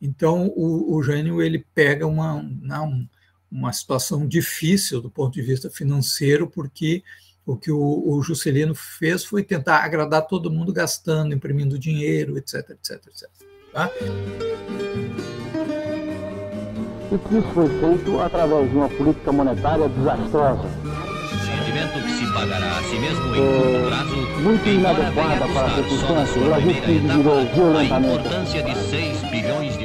Então, 0.00 0.48
o, 0.54 0.94
o 0.94 1.02
Jânio 1.02 1.42
ele 1.42 1.66
pega 1.74 2.06
uma, 2.06 2.42
né, 2.42 3.08
uma 3.54 3.72
situação 3.72 4.26
difícil 4.26 5.00
do 5.00 5.08
ponto 5.08 5.32
de 5.32 5.42
vista 5.42 5.70
financeiro, 5.70 6.48
porque 6.48 7.04
o 7.46 7.56
que 7.56 7.70
o, 7.70 8.02
o 8.04 8.20
Juscelino 8.20 8.74
fez 8.74 9.24
foi 9.24 9.44
tentar 9.44 9.84
agradar 9.84 10.26
todo 10.26 10.50
mundo 10.50 10.72
gastando, 10.72 11.32
imprimindo 11.32 11.78
dinheiro, 11.78 12.36
etc, 12.36 12.70
etc, 12.70 13.06
etc. 13.06 13.28
Tá? 13.72 13.90
E 17.12 17.18
que 17.18 17.36
isso 17.36 17.48
foi 17.54 17.68
feito 17.68 18.20
através 18.20 18.68
de 18.70 18.76
uma 18.76 18.88
política 18.88 19.30
monetária 19.30 19.88
desastrosa. 19.88 20.68
Rendimento 21.46 22.02
que 22.02 22.12
se 22.12 22.32
pagará 22.32 22.78
a 22.78 22.82
si 22.82 22.98
mesmo 22.98 23.36
em 23.36 23.38
curto 23.38 23.76
é, 23.76 23.86
prazo. 23.86 24.16
Muito 24.42 24.68
inadequada 24.68 25.46
para 25.46 25.66
a 25.66 25.74
circunstância. 25.76 26.42
O 26.42 26.44
Brasil 26.46 26.74
se 26.74 26.98
virou 26.98 27.46
violentamente. 27.54 27.92
A 27.92 28.00
importância 28.00 28.62
de 28.62 28.74
6 28.90 29.30
bilhões 29.30 29.78
de 29.78 29.83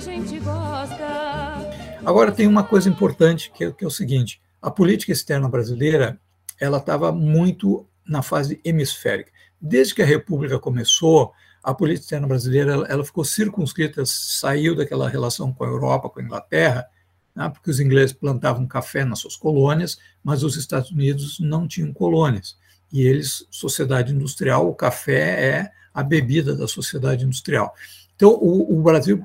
gente 0.00 0.38
gosta. 0.40 1.70
Agora 2.04 2.32
tem 2.32 2.46
uma 2.46 2.64
coisa 2.64 2.88
importante 2.88 3.52
que 3.54 3.64
é, 3.64 3.70
que 3.70 3.84
é 3.84 3.86
o 3.86 3.90
seguinte: 3.90 4.40
a 4.60 4.70
política 4.70 5.12
externa 5.12 5.48
brasileira 5.48 6.18
ela 6.58 6.78
estava 6.78 7.12
muito 7.12 7.86
na 8.06 8.22
fase 8.22 8.60
hemisférica. 8.64 9.30
Desde 9.60 9.94
que 9.94 10.02
a 10.02 10.06
República 10.06 10.58
começou, 10.58 11.32
a 11.62 11.74
política 11.74 12.04
externa 12.04 12.26
brasileira 12.26 12.72
ela, 12.72 12.86
ela 12.86 13.04
ficou 13.04 13.24
circunscrita, 13.24 14.02
saiu 14.06 14.74
daquela 14.74 15.08
relação 15.08 15.52
com 15.52 15.64
a 15.64 15.68
Europa, 15.68 16.08
com 16.08 16.20
a 16.20 16.22
Inglaterra, 16.22 16.86
né, 17.34 17.48
porque 17.50 17.70
os 17.70 17.78
ingleses 17.78 18.14
plantavam 18.14 18.66
café 18.66 19.04
nas 19.04 19.18
suas 19.18 19.36
colônias, 19.36 19.98
mas 20.24 20.42
os 20.42 20.56
Estados 20.56 20.90
Unidos 20.90 21.38
não 21.38 21.68
tinham 21.68 21.92
colônias. 21.92 22.58
E 22.92 23.02
eles, 23.02 23.46
sociedade 23.50 24.12
industrial, 24.12 24.68
o 24.68 24.74
café 24.74 25.44
é 25.44 25.72
a 25.92 26.02
bebida 26.02 26.56
da 26.56 26.66
sociedade 26.66 27.24
industrial. 27.24 27.74
Então, 28.20 28.32
o, 28.34 28.78
o, 28.78 28.82
Brasil, 28.82 29.24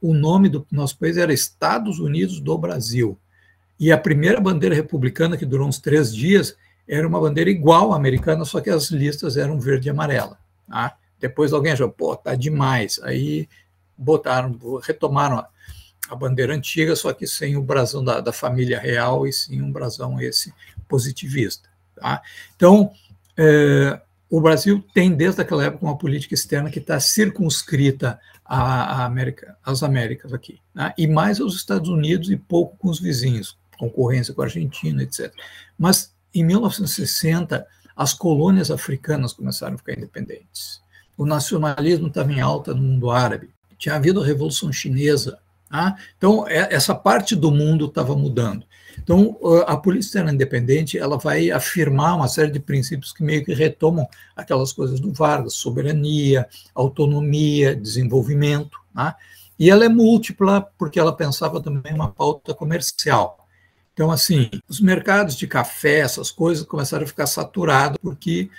o 0.00 0.14
nome 0.14 0.48
do 0.48 0.64
nosso 0.70 0.96
país 0.96 1.16
era 1.16 1.32
Estados 1.32 1.98
Unidos 1.98 2.38
do 2.38 2.56
Brasil. 2.56 3.18
E 3.76 3.90
a 3.90 3.98
primeira 3.98 4.40
bandeira 4.40 4.72
republicana, 4.72 5.36
que 5.36 5.44
durou 5.44 5.66
uns 5.66 5.80
três 5.80 6.14
dias, 6.14 6.56
era 6.86 7.08
uma 7.08 7.20
bandeira 7.20 7.50
igual 7.50 7.92
à 7.92 7.96
americana, 7.96 8.44
só 8.44 8.60
que 8.60 8.70
as 8.70 8.92
listas 8.92 9.36
eram 9.36 9.58
verde 9.58 9.88
e 9.88 9.90
amarela. 9.90 10.38
Tá? 10.68 10.96
Depois 11.18 11.52
alguém 11.52 11.72
achou, 11.72 11.90
pô, 11.90 12.14
tá 12.14 12.36
demais. 12.36 13.00
Aí 13.02 13.48
botaram, 13.98 14.56
retomaram 14.80 15.38
a, 15.38 15.48
a 16.08 16.14
bandeira 16.14 16.54
antiga, 16.54 16.94
só 16.94 17.12
que 17.12 17.26
sem 17.26 17.56
o 17.56 17.62
brasão 17.62 18.04
da, 18.04 18.20
da, 18.20 18.32
família 18.32 18.78
real 18.78 19.26
e 19.26 19.32
sim 19.32 19.60
um 19.60 19.72
brasão 19.72 20.20
esse 20.20 20.54
positivista. 20.86 21.68
Tá? 21.96 22.22
Então, 22.54 22.92
é, 23.36 24.00
o 24.30 24.40
Brasil 24.40 24.84
tem, 24.94 25.12
desde 25.12 25.40
aquela 25.40 25.64
época, 25.64 25.84
uma 25.84 25.98
política 25.98 26.34
externa 26.34 26.70
que 26.70 26.78
está 26.78 27.00
circunscrita 27.00 28.20
à, 28.48 29.04
América, 29.04 29.56
às 29.64 29.82
Américas 29.82 30.32
aqui, 30.32 30.60
né? 30.74 30.92
e 30.96 31.06
mais 31.06 31.40
aos 31.40 31.54
Estados 31.54 31.88
Unidos 31.88 32.30
e 32.30 32.36
pouco 32.36 32.76
com 32.76 32.88
os 32.88 33.00
vizinhos, 33.00 33.58
concorrência 33.78 34.32
com 34.32 34.42
a 34.42 34.44
Argentina, 34.44 35.02
etc. 35.02 35.32
Mas, 35.78 36.14
em 36.34 36.44
1960, 36.44 37.66
as 37.96 38.12
colônias 38.12 38.70
africanas 38.70 39.32
começaram 39.32 39.74
a 39.74 39.78
ficar 39.78 39.94
independentes. 39.94 40.80
O 41.16 41.24
nacionalismo 41.24 42.08
estava 42.08 42.32
em 42.32 42.40
alta 42.40 42.74
no 42.74 42.82
mundo 42.82 43.10
árabe. 43.10 43.50
Tinha 43.78 43.94
havido 43.94 44.22
a 44.22 44.26
Revolução 44.26 44.72
Chinesa. 44.72 45.38
Tá? 45.68 45.96
Então, 46.16 46.46
é, 46.46 46.72
essa 46.74 46.94
parte 46.94 47.34
do 47.34 47.50
mundo 47.50 47.86
estava 47.86 48.14
mudando. 48.14 48.66
Então, 49.02 49.38
a 49.66 49.76
polícia 49.76 50.08
externa 50.08 50.32
independente 50.32 50.98
ela 50.98 51.16
vai 51.16 51.50
afirmar 51.50 52.16
uma 52.16 52.28
série 52.28 52.50
de 52.50 52.60
princípios 52.60 53.12
que 53.12 53.22
meio 53.22 53.44
que 53.44 53.54
retomam 53.54 54.08
aquelas 54.34 54.72
coisas 54.72 54.98
do 55.00 55.12
Vargas, 55.12 55.54
soberania, 55.54 56.46
autonomia, 56.74 57.74
desenvolvimento, 57.74 58.78
né? 58.94 59.14
e 59.58 59.70
ela 59.70 59.84
é 59.84 59.88
múltipla 59.88 60.68
porque 60.76 60.98
ela 60.98 61.14
pensava 61.14 61.60
também 61.60 61.94
uma 61.94 62.10
pauta 62.10 62.54
comercial. 62.54 63.46
Então, 63.92 64.10
assim, 64.10 64.50
os 64.68 64.80
mercados 64.80 65.36
de 65.36 65.46
café, 65.46 66.00
essas 66.00 66.30
coisas 66.30 66.66
começaram 66.66 67.04
a 67.04 67.06
ficar 67.08 67.26
saturados 67.26 67.98
porque 68.02 68.50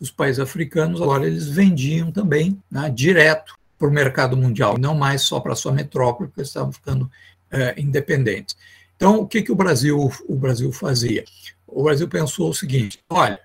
os 0.00 0.10
países 0.10 0.40
africanos 0.40 1.00
agora 1.00 1.26
eles 1.26 1.46
vendiam 1.46 2.10
também 2.10 2.60
né, 2.70 2.90
direto 2.90 3.54
para 3.78 3.88
o 3.88 3.92
mercado 3.92 4.36
mundial, 4.36 4.76
não 4.78 4.94
mais 4.94 5.22
só 5.22 5.38
para 5.38 5.52
a 5.52 5.56
sua 5.56 5.72
metrópole, 5.72 6.28
porque 6.28 6.40
eles 6.40 6.48
estavam 6.48 6.72
ficando 6.72 7.10
é, 7.50 7.80
independentes. 7.80 8.56
Então, 9.00 9.20
o 9.20 9.26
que, 9.26 9.40
que 9.40 9.50
o 9.50 9.56
Brasil 9.56 10.12
o 10.28 10.36
Brasil 10.36 10.70
fazia? 10.70 11.24
O 11.66 11.82
Brasil 11.84 12.06
pensou 12.06 12.50
o 12.50 12.54
seguinte: 12.54 13.02
olha, 13.08 13.40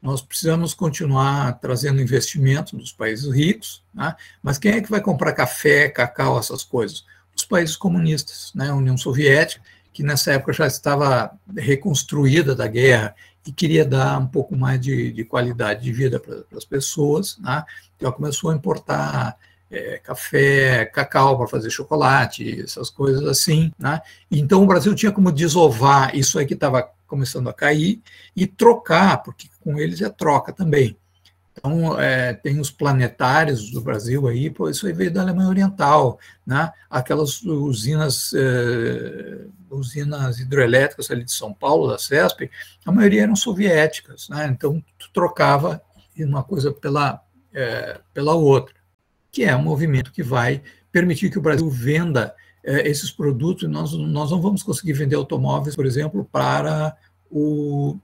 nós 0.00 0.22
precisamos 0.22 0.72
continuar 0.72 1.60
trazendo 1.60 2.00
investimento 2.00 2.74
dos 2.74 2.90
países 2.90 3.30
ricos, 3.30 3.84
né? 3.92 4.16
mas 4.42 4.56
quem 4.56 4.72
é 4.72 4.80
que 4.80 4.90
vai 4.90 5.02
comprar 5.02 5.34
café, 5.34 5.90
cacau, 5.90 6.38
essas 6.38 6.64
coisas? 6.64 7.04
Os 7.36 7.44
países 7.44 7.76
comunistas, 7.76 8.50
né? 8.54 8.70
a 8.70 8.74
União 8.74 8.96
Soviética, 8.96 9.62
que 9.92 10.02
nessa 10.02 10.32
época 10.32 10.54
já 10.54 10.66
estava 10.66 11.38
reconstruída 11.54 12.54
da 12.54 12.66
guerra 12.66 13.14
e 13.46 13.52
queria 13.52 13.84
dar 13.84 14.18
um 14.18 14.26
pouco 14.26 14.56
mais 14.56 14.80
de, 14.80 15.12
de 15.12 15.22
qualidade 15.22 15.82
de 15.82 15.92
vida 15.92 16.18
para 16.18 16.44
as 16.56 16.64
pessoas, 16.64 17.36
né? 17.40 17.62
então 17.94 18.10
começou 18.10 18.48
a 18.48 18.54
importar 18.54 19.36
é, 19.70 19.98
café, 19.98 20.84
cacau 20.86 21.36
para 21.36 21.46
fazer 21.46 21.70
chocolate, 21.70 22.60
essas 22.62 22.90
coisas 22.90 23.26
assim. 23.26 23.72
Né? 23.78 24.00
Então 24.30 24.62
o 24.62 24.66
Brasil 24.66 24.94
tinha 24.94 25.12
como 25.12 25.32
desovar 25.32 26.14
isso 26.14 26.38
aí 26.38 26.46
que 26.46 26.54
estava 26.54 26.90
começando 27.06 27.48
a 27.48 27.54
cair 27.54 28.02
e 28.34 28.46
trocar, 28.46 29.22
porque 29.22 29.48
com 29.60 29.78
eles 29.78 30.00
é 30.00 30.08
troca 30.08 30.52
também. 30.52 30.96
Então, 31.56 31.98
é, 32.00 32.34
tem 32.34 32.58
os 32.58 32.70
planetários 32.70 33.70
do 33.70 33.80
Brasil 33.80 34.26
aí, 34.26 34.50
pô, 34.50 34.68
isso 34.68 34.86
aí 34.86 34.92
veio 34.92 35.12
da 35.12 35.22
Alemanha 35.22 35.48
Oriental, 35.48 36.18
né? 36.44 36.72
aquelas 36.90 37.42
usinas, 37.42 38.34
é, 38.34 39.46
usinas 39.70 40.40
hidrelétricas 40.40 41.10
ali 41.10 41.24
de 41.24 41.32
São 41.32 41.54
Paulo, 41.54 41.88
da 41.88 41.96
CESP, 41.96 42.50
a 42.84 42.90
maioria 42.90 43.22
eram 43.22 43.36
soviéticas, 43.36 44.28
né? 44.28 44.48
então 44.48 44.82
tu 44.98 45.08
trocava 45.12 45.80
uma 46.18 46.42
coisa 46.42 46.72
pela, 46.72 47.22
é, 47.52 48.00
pela 48.12 48.34
outra, 48.34 48.74
que 49.34 49.42
é 49.42 49.56
um 49.56 49.62
movimento 49.62 50.12
que 50.12 50.22
vai 50.22 50.62
permitir 50.92 51.28
que 51.28 51.38
o 51.38 51.42
Brasil 51.42 51.68
venda 51.68 52.32
é, 52.62 52.88
esses 52.88 53.10
produtos, 53.10 53.68
nós, 53.68 53.92
nós 53.92 54.30
não 54.30 54.40
vamos 54.40 54.62
conseguir 54.62 54.92
vender 54.92 55.16
automóveis, 55.16 55.74
por 55.74 55.84
exemplo, 55.84 56.24
para 56.30 56.96
o 57.28 57.98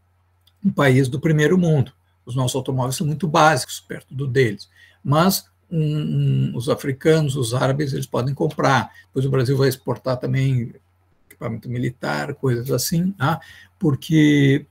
um 0.62 0.70
país 0.72 1.08
do 1.08 1.20
primeiro 1.20 1.56
mundo. 1.56 1.92
Os 2.26 2.34
nossos 2.34 2.56
automóveis 2.56 2.96
são 2.96 3.06
muito 3.06 3.28
básicos 3.28 3.78
perto 3.78 4.12
do 4.12 4.26
deles, 4.26 4.68
mas 5.04 5.46
um, 5.70 5.80
um, 5.80 6.52
os 6.56 6.68
africanos, 6.68 7.36
os 7.36 7.54
árabes, 7.54 7.92
eles 7.92 8.06
podem 8.06 8.34
comprar. 8.34 8.90
Depois 9.06 9.24
o 9.24 9.30
Brasil 9.30 9.56
vai 9.56 9.68
exportar 9.68 10.16
também 10.18 10.74
equipamento 11.28 11.70
militar, 11.70 12.34
coisas 12.34 12.72
assim, 12.72 13.12
tá? 13.12 13.40
porque, 13.78 14.66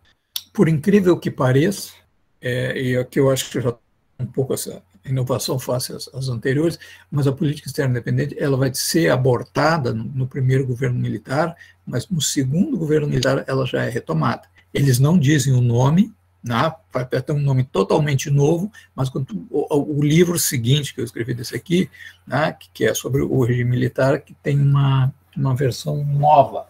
por 0.52 0.68
incrível 0.68 1.18
que 1.18 1.32
pareça, 1.32 1.94
é, 2.42 2.80
e 2.80 2.98
aqui 2.98 3.18
eu 3.18 3.32
acho 3.32 3.50
que 3.50 3.62
já 3.62 3.74
um 4.20 4.26
pouco 4.26 4.54
essa 4.54 4.84
inovação 5.10 5.60
face 5.60 5.94
às, 5.94 6.08
às, 6.14 6.30
anteriores, 6.30 6.80
mas 7.12 7.28
a 7.28 7.32
política 7.32 7.68
externa 7.68 7.92
independente 7.92 8.36
ela 8.40 8.58
vai 8.58 8.74
ser 8.74 9.10
abortada 9.12 9.94
no, 9.94 10.04
no, 10.04 10.28
primeiro 10.28 10.66
governo 10.66 11.00
militar, 11.00 11.56
mas 11.86 12.08
no 12.10 12.22
segundo 12.22 12.78
governo 12.78 13.08
militar 13.08 13.44
ela 13.48 13.66
já 13.66 13.84
é 13.84 13.90
retomada. 13.90 14.44
Eles 14.74 15.00
não 15.00 15.18
dizem 15.18 15.54
o 15.54 15.62
nome, 15.62 16.14
né, 16.44 16.74
vai 16.92 17.06
ter 17.06 17.32
um 17.32 17.40
nome 17.40 17.64
totalmente 17.64 18.30
novo, 18.30 18.72
mas 18.96 19.10
quando, 19.10 19.46
o, 19.50 19.98
o, 19.98 20.02
livro 20.02 20.40
seguinte 20.40 20.94
que 20.94 21.02
eu 21.02 21.06
escrevi 21.06 21.34
desse 21.34 21.56
aqui, 21.56 21.90
né, 22.26 22.54
que, 22.54 22.70
que, 22.74 22.86
é 22.86 22.94
sobre 22.94 23.22
o 23.22 23.44
regime 23.44 23.72
militar, 23.72 24.22
que 24.22 24.34
tem 24.36 24.60
uma, 24.60 25.14
uma 25.36 25.56
versão 25.56 26.04
nova 26.06 26.68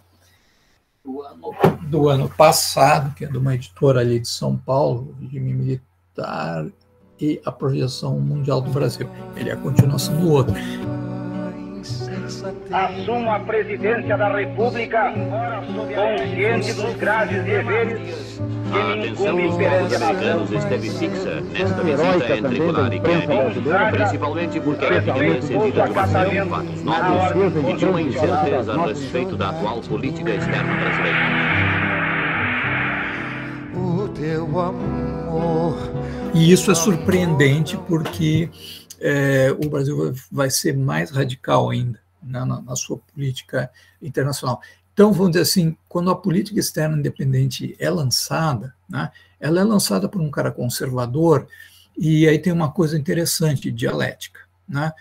do 1.04 1.21
ano, 1.21 1.56
do 1.84 2.10
ano 2.10 2.30
passado, 2.30 3.13
que 3.13 3.25
é 3.25 3.28
de 3.28 3.38
uma 3.38 3.54
editora 3.54 3.99
ali 3.99 4.19
de 4.19 4.28
São 4.28 4.58
Paulo, 4.58 5.15
regime 5.21 5.54
militar 5.54 6.65
e 7.19 7.41
a 7.45 7.51
projeção 7.51 8.19
mundial 8.19 8.62
do 8.62 8.69
Brasil. 8.71 9.10
Ele 9.36 9.49
é 9.49 9.53
a 9.53 9.58
continuação 9.58 10.15
do 10.17 10.32
outro. 10.32 10.55
Assumo 12.71 13.32
a 13.32 13.39
presidência 13.39 14.17
da 14.17 14.36
República 14.36 15.13
consciente 15.95 16.73
dos 16.73 16.95
graves 16.95 17.43
deveres 17.43 18.39
que 18.69 18.97
me 18.97 19.08
incumbem 19.10 19.58
perante 19.58 19.95
a 19.95 19.99
nação. 19.99 20.43
esteve 20.43 20.89
fixa 20.89 21.41
nesta 21.41 21.84
visita 21.84 22.38
entre 22.38 22.60
Goulart 22.60 22.93
e 22.93 22.99
Kennedy, 22.99 23.62
principalmente 23.91 24.60
porque 24.60 24.86
a 24.86 24.95
evidência 24.95 25.60
de 25.60 25.71
derivação 25.71 26.49
fatos 26.49 26.84
novos 26.84 27.69
e 27.69 27.73
de 27.73 27.86
uma 27.86 28.01
incerteza 28.01 28.73
a 28.73 28.86
respeito 28.86 29.36
da 29.36 29.49
atual 29.49 29.82
política 29.82 30.29
externa 30.29 30.75
brasileira. 30.75 31.19
O 33.75 34.08
teu 34.10 34.60
amor 34.60 35.09
e 36.34 36.52
isso 36.52 36.72
é 36.72 36.76
surpreendente 36.76 37.78
porque 37.88 38.50
é, 39.00 39.52
o 39.52 39.70
Brasil 39.70 40.13
vai 40.32 40.50
ser 40.50 40.78
mais 40.78 41.12
radical 41.12 41.70
ainda 41.70 42.00
né, 42.22 42.44
na, 42.46 42.62
na, 42.62 42.76
sua 42.76 42.98
política 42.98 43.70
internacional. 44.02 44.62
Então, 44.94 45.13
vamos 45.13 45.32
dizer 45.32 45.44
assim, 45.44 45.78
quando 45.88 46.12
a 46.12 46.15
política 46.15 46.60
externa 46.60 46.98
independente 46.98 47.76
é 47.80 47.89
lançada, 47.89 48.76
né, 48.89 49.12
ela 49.39 49.62
é 49.62 49.63
lançada 49.63 50.10
por 50.10 50.22
um 50.22 50.30
cara 50.30 50.52
conservador, 50.52 51.48
e 51.98 52.28
aí 52.28 52.38
tem 52.38 52.54
uma 52.54 52.72
coisa 52.72 52.98
interessante, 52.98 53.72
dialética, 53.72 54.42
né, 54.68 54.92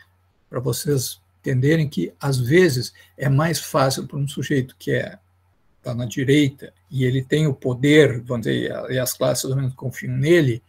para 0.48 0.60
vocês 0.60 1.20
entenderem 1.40 1.88
que, 1.88 2.12
às 2.20 2.38
vezes, 2.38 2.92
é 3.16 3.28
mais 3.28 3.60
fácil 3.60 4.06
para 4.06 4.18
um 4.18 4.28
sujeito 4.28 4.76
que 4.78 4.92
é 4.92 5.18
está 5.88 5.94
na 5.94 6.04
direita 6.04 6.72
e 6.90 7.04
ele 7.04 7.24
tem 7.24 7.46
o 7.46 7.54
poder, 7.54 8.20
vamos 8.22 8.46
dizer, 8.46 8.72
e 8.90 8.98
as 8.98 9.14
classes 9.14 9.48
menos 9.54 9.74
confiam 9.74 10.16
nele, 10.16 10.62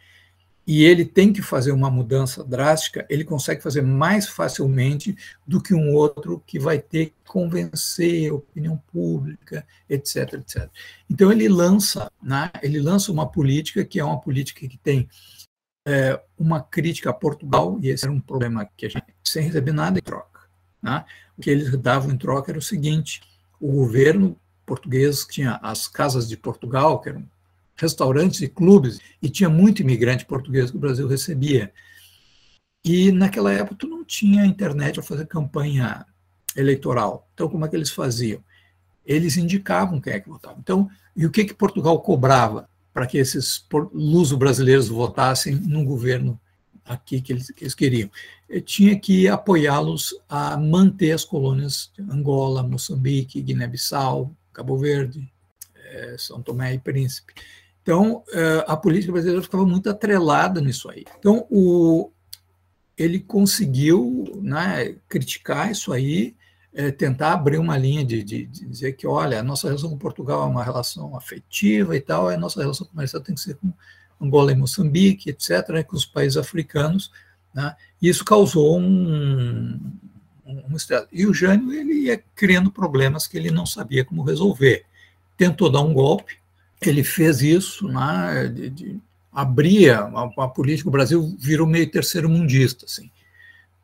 e 0.65 0.83
ele 0.83 1.03
tem 1.03 1.33
que 1.33 1.41
fazer 1.41 1.71
uma 1.71 1.89
mudança 1.89 2.43
drástica, 2.43 3.05
ele 3.09 3.23
consegue 3.23 3.59
fazer 3.59 3.81
mais 3.81 4.27
facilmente 4.27 5.17
do 5.45 5.59
que 5.59 5.73
um 5.73 5.95
outro 5.95 6.43
que 6.45 6.59
vai 6.59 6.77
ter 6.77 7.07
que 7.07 7.15
convencer 7.25 8.29
a 8.29 8.35
opinião 8.35 8.77
pública, 8.91 9.65
etc, 9.89 10.33
etc. 10.33 10.69
Então 11.09 11.31
ele 11.31 11.49
lança, 11.49 12.11
né, 12.21 12.51
ele 12.61 12.79
lança 12.79 13.11
uma 13.11 13.27
política 13.27 13.83
que 13.83 13.99
é 13.99 14.05
uma 14.05 14.21
política 14.21 14.67
que 14.67 14.77
tem 14.77 15.09
é, 15.87 16.21
uma 16.37 16.61
crítica 16.61 17.09
a 17.09 17.13
Portugal, 17.13 17.79
e 17.81 17.89
esse 17.89 18.05
era 18.05 18.13
um 18.13 18.21
problema 18.21 18.69
que 18.77 18.85
a 18.85 18.89
gente, 18.89 19.07
sem 19.23 19.43
receber 19.43 19.71
nada 19.71 19.97
em 19.97 20.03
troca. 20.03 20.41
Né? 20.83 21.03
O 21.35 21.41
que 21.41 21.49
eles 21.49 21.75
davam 21.79 22.11
em 22.11 22.17
troca 22.17 22.51
era 22.51 22.59
o 22.59 22.61
seguinte, 22.61 23.21
o 23.59 23.71
governo 23.71 24.37
português 24.69 25.25
tinha 25.25 25.59
as 25.63 25.87
casas 25.87 26.29
de 26.29 26.37
Portugal, 26.37 27.01
que 27.01 27.09
eram 27.09 27.27
restaurantes 27.75 28.41
e 28.41 28.47
clubes, 28.47 28.99
e 29.19 29.27
tinha 29.27 29.49
muito 29.49 29.81
imigrante 29.81 30.25
português 30.25 30.69
que 30.69 30.77
o 30.77 30.79
Brasil 30.79 31.07
recebia. 31.07 31.73
E 32.85 33.11
naquela 33.11 33.51
época 33.51 33.77
tu 33.79 33.87
não 33.87 34.05
tinha 34.05 34.45
internet 34.45 34.93
para 34.93 35.03
fazer 35.03 35.25
campanha 35.25 36.05
eleitoral. 36.55 37.27
Então 37.33 37.49
como 37.49 37.65
é 37.65 37.67
que 37.67 37.75
eles 37.75 37.89
faziam? 37.89 38.43
Eles 39.03 39.37
indicavam 39.37 39.99
quem 39.99 40.13
é 40.13 40.19
que 40.19 40.29
votava. 40.29 40.57
Então, 40.59 40.87
e 41.15 41.25
o 41.25 41.31
que 41.31 41.45
que 41.45 41.53
Portugal 41.53 41.99
cobrava 41.99 42.69
para 42.93 43.07
que 43.07 43.17
esses 43.17 43.65
luso-brasileiros 43.91 44.87
votassem 44.87 45.55
num 45.55 45.83
governo 45.83 46.39
aqui 46.85 47.21
que 47.21 47.33
eles, 47.33 47.49
que 47.49 47.63
eles 47.63 47.73
queriam? 47.73 48.11
Eu 48.47 48.61
tinha 48.61 48.99
que 48.99 49.27
apoiá-los 49.27 50.15
a 50.29 50.55
manter 50.57 51.11
as 51.11 51.25
colônias 51.25 51.91
de 51.95 52.03
Angola, 52.03 52.61
Moçambique, 52.61 53.41
Guiné-Bissau, 53.41 54.35
Cabo 54.53 54.77
Verde, 54.77 55.31
eh, 55.75 56.15
São 56.17 56.41
Tomé 56.41 56.73
e 56.73 56.79
Príncipe. 56.79 57.33
Então, 57.81 58.23
eh, 58.33 58.63
a 58.67 58.77
política 58.77 59.11
brasileira 59.11 59.41
ficava 59.41 59.65
muito 59.65 59.89
atrelada 59.89 60.61
nisso 60.61 60.89
aí. 60.89 61.05
Então, 61.17 61.47
o, 61.49 62.11
ele 62.99 63.19
conseguiu 63.19 64.25
né, 64.41 64.95
criticar 65.07 65.71
isso 65.71 65.93
aí, 65.93 66.35
é, 66.73 66.91
tentar 66.91 67.33
abrir 67.33 67.57
uma 67.57 67.77
linha 67.77 68.05
de, 68.05 68.21
de, 68.23 68.45
de, 68.45 68.65
dizer 68.65 68.93
que, 68.93 69.07
olha, 69.07 69.39
a 69.39 69.43
nossa 69.43 69.67
relação 69.67 69.89
com 69.89 69.97
Portugal 69.97 70.43
é 70.43 70.45
uma 70.45 70.63
relação 70.63 71.15
afetiva 71.15 71.95
e 71.95 72.01
tal, 72.01 72.27
a 72.27 72.37
nossa 72.37 72.61
relação 72.61 72.85
comercial 72.85 73.23
tem 73.23 73.33
que 73.33 73.41
ser 73.41 73.55
com 73.55 73.73
Angola 74.21 74.51
e 74.51 74.55
Moçambique, 74.55 75.29
etc., 75.29 75.69
né, 75.69 75.83
com 75.83 75.95
os 75.95 76.05
países 76.05 76.37
africanos. 76.37 77.09
Né, 77.53 77.73
e 78.01 78.09
isso 78.09 78.23
causou 78.23 78.79
um, 78.79 79.79
um. 80.49 81.07
E 81.11 81.25
o 81.25 81.33
Jânio 81.33 81.73
ele 81.73 81.93
ia 82.05 82.23
criando 82.35 82.71
problemas 82.71 83.27
que 83.27 83.37
ele 83.37 83.51
não 83.51 83.65
sabia 83.65 84.03
como 84.03 84.23
resolver. 84.23 84.85
Tentou 85.37 85.69
dar 85.69 85.81
um 85.81 85.93
golpe, 85.93 86.37
ele 86.81 87.03
fez 87.03 87.41
isso, 87.41 87.87
né, 87.87 88.47
de, 88.47 88.69
de, 88.69 88.99
abria 89.31 89.99
a, 89.99 90.29
a, 90.43 90.47
política, 90.47 90.89
o 90.89 90.91
Brasil 90.91 91.35
virou 91.37 91.67
meio 91.67 91.89
terceiro 91.89 92.29
mundista, 92.29 92.85
assim. 92.85 93.09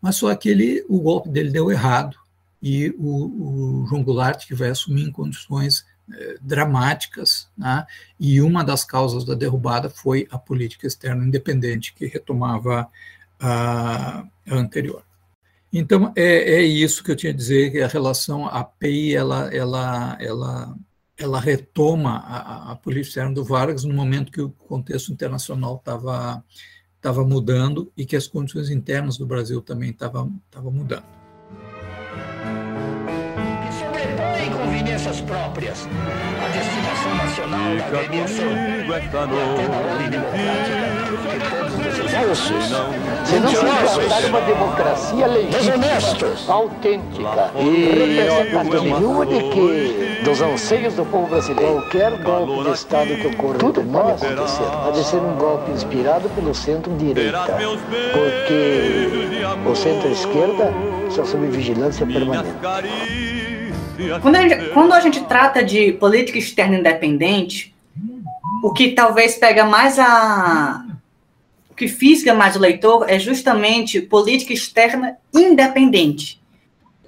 Mas 0.01 0.17
só 0.17 0.33
que 0.35 0.49
ele, 0.49 0.85
o 0.87 0.99
golpe 0.99 1.29
dele 1.29 1.49
deu 1.49 1.71
errado, 1.71 2.17
e 2.61 2.93
o, 2.97 3.83
o 3.83 3.87
João 3.87 4.03
Goulart, 4.03 4.45
que 4.47 4.55
vai 4.55 4.69
assumir 4.69 5.03
em 5.03 5.11
condições 5.11 5.85
eh, 6.11 6.37
dramáticas, 6.41 7.47
né, 7.57 7.85
e 8.19 8.41
uma 8.41 8.63
das 8.63 8.83
causas 8.83 9.23
da 9.23 9.33
derrubada 9.33 9.89
foi 9.89 10.27
a 10.31 10.37
política 10.37 10.87
externa 10.87 11.25
independente, 11.25 11.93
que 11.93 12.05
retomava 12.05 12.89
a 13.39 14.25
anterior. 14.49 15.03
Então, 15.77 16.13
é, 16.15 16.53
é, 16.53 16.61
isso 16.61 17.03
que 17.03 17.11
eu 17.11 17.17
tinha 17.17 17.33
a 17.33 17.35
dizer, 17.35 17.69
que 17.69 17.81
a 17.81 17.87
relação, 17.87 18.45
a 18.45 18.63
PI, 18.63 19.13
ela, 19.13 19.53
ela, 19.53 20.17
ela 20.21 20.75
ela 21.17 21.39
retoma 21.39 22.17
a, 22.17 22.71
a 22.71 22.75
política 22.75 23.09
externa 23.09 23.33
do 23.33 23.43
Vargas 23.43 23.83
no 23.83 23.93
momento 23.93 24.31
que 24.31 24.41
o 24.41 24.49
contexto 24.49 25.11
internacional 25.11 25.75
estava 25.75 26.43
estava 26.95 27.23
mudando 27.23 27.91
e 27.95 28.05
que 28.05 28.15
as 28.15 28.25
condições 28.25 28.69
internas 28.69 29.17
do 29.17 29.27
Brasil 29.27 29.61
também 29.61 29.91
estavam 29.91 30.41
mudando. 30.71 31.05
Que 33.61 33.71
sobrepõe 33.77 35.25
próprias. 35.27 35.87
A 37.05 37.07
destinação 37.07 37.15
nacional 37.15 37.75
da 37.91 38.95
esta 38.97 39.25
noite. 39.27 39.65
Se 43.25 43.39
não 43.39 43.49
se 43.49 43.55
tratar 43.55 44.25
uma 44.25 44.41
democracia 44.41 45.27
legítima, 45.27 45.85
autêntica. 46.47 47.51
E 47.59 48.41
representativa 48.41 49.25
de 49.25 49.39
que 49.49 50.21
dos 50.23 50.41
anseios 50.41 50.95
do 50.95 51.05
povo 51.05 51.27
brasileiro, 51.27 51.73
qualquer 51.73 52.17
golpe 52.23 52.63
de 52.63 52.71
Estado 52.71 53.15
que 53.15 53.27
ocorra, 53.27 53.57
tudo 53.59 53.83
pode 53.83 54.25
acontecer. 54.25 54.63
Pode 54.63 55.03
ser 55.03 55.17
um 55.17 55.35
golpe 55.35 55.71
inspirado 55.71 56.27
pelo 56.29 56.55
centro-direita, 56.55 57.57
porque 58.13 59.29
o 59.69 59.75
centro-esquerda 59.75 60.73
está 61.07 61.23
sob 61.25 61.45
vigilância 61.47 62.05
permanente. 62.05 63.34
Quando 64.21 64.35
a, 64.35 64.41
gente, 64.41 64.69
quando 64.69 64.93
a 64.93 64.99
gente 64.99 65.21
trata 65.25 65.63
de 65.63 65.93
política 65.93 66.37
externa 66.37 66.77
independente, 66.77 67.73
o 68.63 68.71
que 68.71 68.91
talvez 68.91 69.35
pega 69.35 69.65
mais 69.65 69.99
a. 69.99 70.85
O 71.69 71.75
que 71.75 71.87
fisga 71.87 72.33
mais 72.33 72.55
o 72.55 72.59
leitor 72.59 73.05
é 73.09 73.19
justamente 73.19 74.01
política 74.01 74.53
externa 74.53 75.17
independente. 75.33 76.41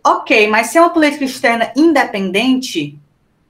Ok, 0.05 0.47
mas 0.47 0.67
se 0.67 0.77
é 0.77 0.81
uma 0.81 0.89
política 0.89 1.25
externa 1.25 1.71
independente, 1.75 2.97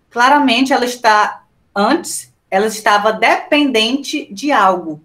claramente 0.10 0.74
ela 0.74 0.86
está 0.86 1.44
antes, 1.76 2.32
ela 2.50 2.68
estava 2.68 3.12
dependente 3.12 4.28
de 4.32 4.52
algo. 4.52 5.02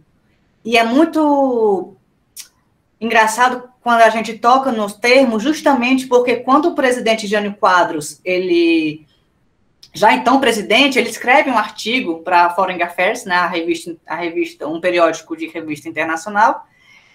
E 0.64 0.76
é 0.78 0.84
muito 0.84 1.94
engraçado 3.00 3.71
quando 3.82 4.00
a 4.00 4.10
gente 4.10 4.38
toca 4.38 4.70
nos 4.70 4.94
termos, 4.94 5.42
justamente 5.42 6.06
porque 6.06 6.36
quando 6.36 6.66
o 6.66 6.74
presidente 6.74 7.26
Jânio 7.26 7.54
Quadros, 7.54 8.20
ele 8.24 9.04
já 9.92 10.14
então 10.14 10.40
presidente, 10.40 10.98
ele 10.98 11.10
escreve 11.10 11.50
um 11.50 11.58
artigo 11.58 12.20
para 12.20 12.50
Foreign 12.50 12.82
Affairs, 12.82 13.24
né, 13.24 13.34
a 13.34 13.46
revista, 13.46 13.96
a 14.06 14.14
revista, 14.14 14.66
um 14.66 14.80
periódico 14.80 15.36
de 15.36 15.48
revista 15.48 15.88
internacional, 15.88 16.64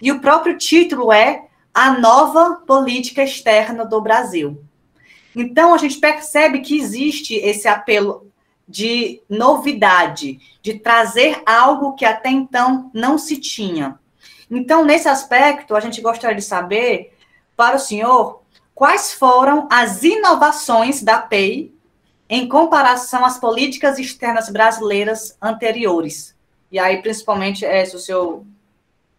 e 0.02 0.12
o 0.12 0.20
próprio 0.20 0.58
título 0.58 1.12
é 1.12 1.46
A 1.74 1.92
Nova 1.92 2.62
Política 2.68 3.24
Externa 3.24 3.84
do 3.84 4.00
Brasil. 4.00 4.62
Então 5.36 5.74
a 5.74 5.78
gente 5.78 5.98
percebe 5.98 6.60
que 6.60 6.78
existe 6.78 7.36
esse 7.36 7.68
apelo 7.68 8.28
de 8.68 9.22
novidade, 9.30 10.40
de 10.62 10.74
trazer 10.74 11.42
algo 11.46 11.96
que 11.96 12.04
até 12.04 12.30
então 12.30 12.92
não 12.94 13.18
se 13.18 13.38
tinha. 13.38 13.98
Então, 14.50 14.86
nesse 14.86 15.08
aspecto, 15.10 15.76
a 15.76 15.80
gente 15.80 16.02
gostaria 16.02 16.36
de 16.36 16.42
saber, 16.42 17.14
para 17.56 17.76
o 17.76 17.80
senhor, 17.80 18.42
quais 18.74 19.12
foram 19.12 19.68
as 19.72 20.04
inovações 20.04 21.02
da 21.02 21.20
PEI 21.20 21.74
em 22.30 22.48
comparação 22.48 23.26
às 23.26 23.40
políticas 23.40 23.98
externas 23.98 24.50
brasileiras 24.50 25.38
anteriores. 25.42 26.36
E 26.72 26.78
aí, 26.78 27.02
principalmente, 27.02 27.66
é, 27.66 27.86
se 27.86 27.96
o 27.96 28.00
senhor. 28.00 28.44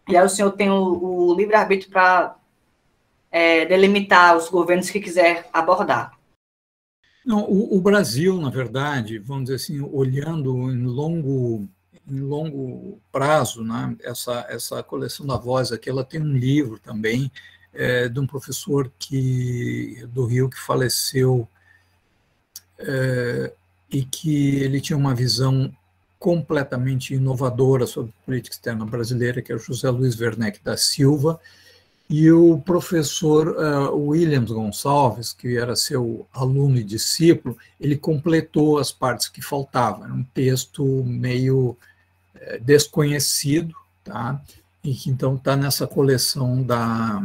E 0.07 0.15
aí 0.15 0.25
o 0.25 0.29
senhor 0.29 0.51
tem 0.51 0.69
o, 0.69 1.29
o 1.29 1.35
livre-arbítrio 1.35 1.91
para 1.91 2.35
é, 3.31 3.65
delimitar 3.65 4.37
os 4.37 4.49
governos 4.49 4.89
que 4.89 4.99
quiser 4.99 5.47
abordar. 5.53 6.17
Não, 7.25 7.43
o, 7.43 7.77
o, 7.77 7.81
Brasil, 7.81 8.39
na 8.39 8.49
verdade, 8.49 9.19
vamos 9.19 9.43
dizer 9.43 9.55
assim, 9.55 9.81
olhando 9.81 10.71
em 10.71 10.83
longo 10.83 11.67
em 12.11 12.19
longo 12.19 12.99
prazo, 13.11 13.63
né? 13.63 13.95
essa, 14.03 14.45
essa 14.49 14.83
coleção 14.83 15.25
da 15.25 15.37
voz 15.37 15.71
aqui, 15.71 15.89
ela 15.89 16.03
tem 16.03 16.21
um 16.21 16.33
livro 16.33 16.79
também 16.79 17.31
é, 17.73 18.07
de 18.09 18.19
um 18.19 18.27
professor 18.27 18.91
que 18.97 20.05
do 20.13 20.25
Rio 20.25 20.49
que 20.49 20.59
faleceu 20.59 21.47
é, 22.77 23.53
e 23.91 24.03
que 24.03 24.57
ele 24.57 24.81
tinha 24.81 24.97
uma 24.97 25.15
visão 25.15 25.71
completamente 26.19 27.13
inovadora 27.13 27.87
sobre 27.87 28.13
política 28.25 28.55
externa 28.55 28.85
brasileira, 28.85 29.41
que 29.41 29.51
é 29.51 29.55
o 29.55 29.59
José 29.59 29.89
Luiz 29.89 30.19
Werneck 30.19 30.61
da 30.63 30.75
Silva, 30.75 31.39
e 32.09 32.31
o 32.31 32.57
professor 32.57 33.49
uh, 33.49 33.95
Williams 33.95 34.51
Gonçalves, 34.51 35.31
que 35.31 35.57
era 35.57 35.75
seu 35.75 36.27
aluno 36.33 36.77
e 36.77 36.83
discípulo, 36.83 37.55
ele 37.79 37.95
completou 37.95 38.79
as 38.79 38.91
partes 38.91 39.29
que 39.29 39.43
faltavam. 39.43 40.05
Era 40.05 40.13
um 40.13 40.23
texto 40.23 40.83
meio 41.05 41.77
é, 41.77 41.88
desconhecido, 42.61 43.73
tá? 44.03 44.41
e 44.83 44.93
que 44.93 45.09
então 45.09 45.35
está 45.35 45.55
nessa 45.55 45.85
coleção 45.85 46.63
da, 46.63 47.21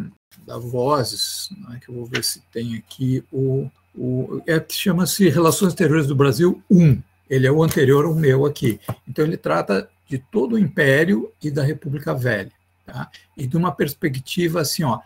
da 0.47 0.59
Vozes, 0.59 1.49
né? 1.69 1.81
que 1.83 1.89
eu 1.89 1.95
vou 1.95 2.07
ver 2.07 2.25
se 2.25 2.41
tem 2.53 2.77
aqui 2.77 3.25
o, 3.33 3.71
o 3.95 4.43
é 4.47 4.59
que 4.59 4.75
chama-se 4.75 5.29
Relações 5.29 5.71
Exteriores 5.71 6.07
do 6.07 6.17
Brasil 6.17 6.63
1. 6.71 7.01
Ele 7.31 7.47
é 7.47 7.53
o 7.53 7.63
anterior 7.63 8.05
ao 8.05 8.15
meu 8.15 8.45
aqui. 8.45 8.81
Então 9.09 9.25
ele 9.25 9.37
trata 9.37 9.89
de 10.09 10.19
todo 10.19 10.55
o 10.55 10.59
Império 10.59 11.33
e 11.43 11.51
da 11.51 11.63
República 11.63 12.13
Velha, 12.15 12.53
tá? 12.85 13.11
E 13.37 13.47
de 13.47 13.57
uma 13.57 13.73
perspectiva 13.73 14.61
assim, 14.61 14.85
ó, 14.85 15.01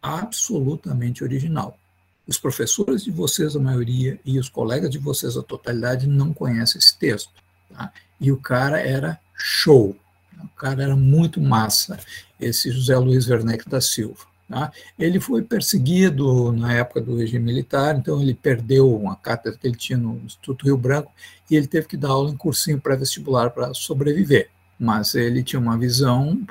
absolutamente 0.00 1.24
original. 1.24 1.78
Os 2.26 2.38
professores 2.38 3.02
de 3.02 3.10
vocês, 3.10 3.56
a 3.56 3.60
maioria, 3.60 4.20
e 4.24 4.38
os 4.38 4.48
colegas 4.48 4.90
de 4.90 4.98
vocês, 4.98 5.36
a 5.36 5.42
totalidade, 5.42 6.06
não 6.06 6.32
conhecem 6.32 6.78
esse 6.78 6.96
texto. 6.98 7.32
Tá? 7.72 7.90
E 8.20 8.30
o 8.30 8.36
cara 8.36 8.78
era 8.78 9.18
show. 9.34 9.96
O 10.42 10.48
cara 10.56 10.82
era 10.82 10.96
muito 10.96 11.40
massa, 11.40 11.98
esse 12.40 12.70
José 12.70 12.96
Luiz 12.96 13.28
Werneck 13.28 13.68
da 13.68 13.80
Silva. 13.80 14.32
Tá? 14.48 14.70
Ele 14.98 15.18
foi 15.18 15.40
perseguido 15.42 16.52
na 16.52 16.74
época 16.74 17.00
do 17.00 17.16
regime 17.16 17.44
militar, 17.44 17.96
então 17.96 18.20
ele 18.20 18.34
perdeu 18.34 18.94
uma 18.94 19.16
cátedra 19.16 19.58
que 19.58 19.66
ele 19.66 19.76
tinha 19.76 19.96
no 19.96 20.20
Instituto 20.26 20.66
Rio 20.66 20.76
Branco 20.76 21.10
e 21.50 21.56
ele 21.56 21.66
teve 21.66 21.86
que 21.86 21.96
dar 21.96 22.10
aula 22.10 22.30
em 22.30 22.36
cursinho 22.36 22.80
pré-vestibular 22.80 23.50
para 23.50 23.72
sobreviver. 23.72 24.50
Mas 24.78 25.14
ele 25.14 25.42
tinha 25.42 25.58
uma 25.58 25.78
visão 25.78 26.44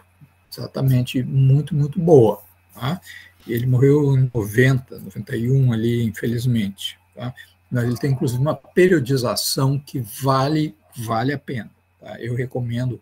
exatamente 0.51 1.21
muito, 1.21 1.75
muito 1.75 1.99
boa. 1.99 2.41
Tá? 2.73 2.99
Ele 3.47 3.67
morreu 3.67 4.17
em 4.17 4.31
90, 4.33 4.99
91 4.99 5.73
ali, 5.73 6.03
infelizmente. 6.03 6.97
Tá? 7.13 7.33
Ele 7.71 7.97
tem 7.97 8.11
inclusive 8.11 8.41
uma 8.41 8.55
periodização 8.55 9.77
que 9.77 9.99
vale, 9.99 10.75
vale 10.97 11.33
a 11.33 11.37
pena. 11.37 11.69
Tá? 12.01 12.19
Eu 12.19 12.35
recomendo 12.35 12.99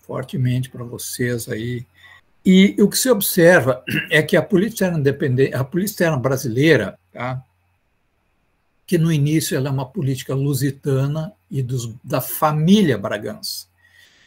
fortemente 0.00 0.70
para 0.70 0.82
vocês 0.82 1.48
aí. 1.48 1.86
E 2.44 2.74
o 2.80 2.88
que 2.88 2.96
se 2.96 3.10
observa 3.10 3.84
é 4.10 4.22
que 4.22 4.36
a 4.36 4.42
política 4.42 4.86
externa 4.86 4.98
independente, 4.98 5.54
a 5.54 5.62
política 5.62 5.92
externa 5.92 6.16
brasileira, 6.16 6.98
tá? 7.12 7.44
que 8.86 8.96
no 8.96 9.12
início 9.12 9.54
ela 9.54 9.68
é 9.68 9.70
uma 9.70 9.84
política 9.84 10.34
lusitana 10.34 11.34
e 11.50 11.62
dos, 11.62 11.94
da 12.02 12.22
família 12.22 12.96
Bragança. 12.96 13.68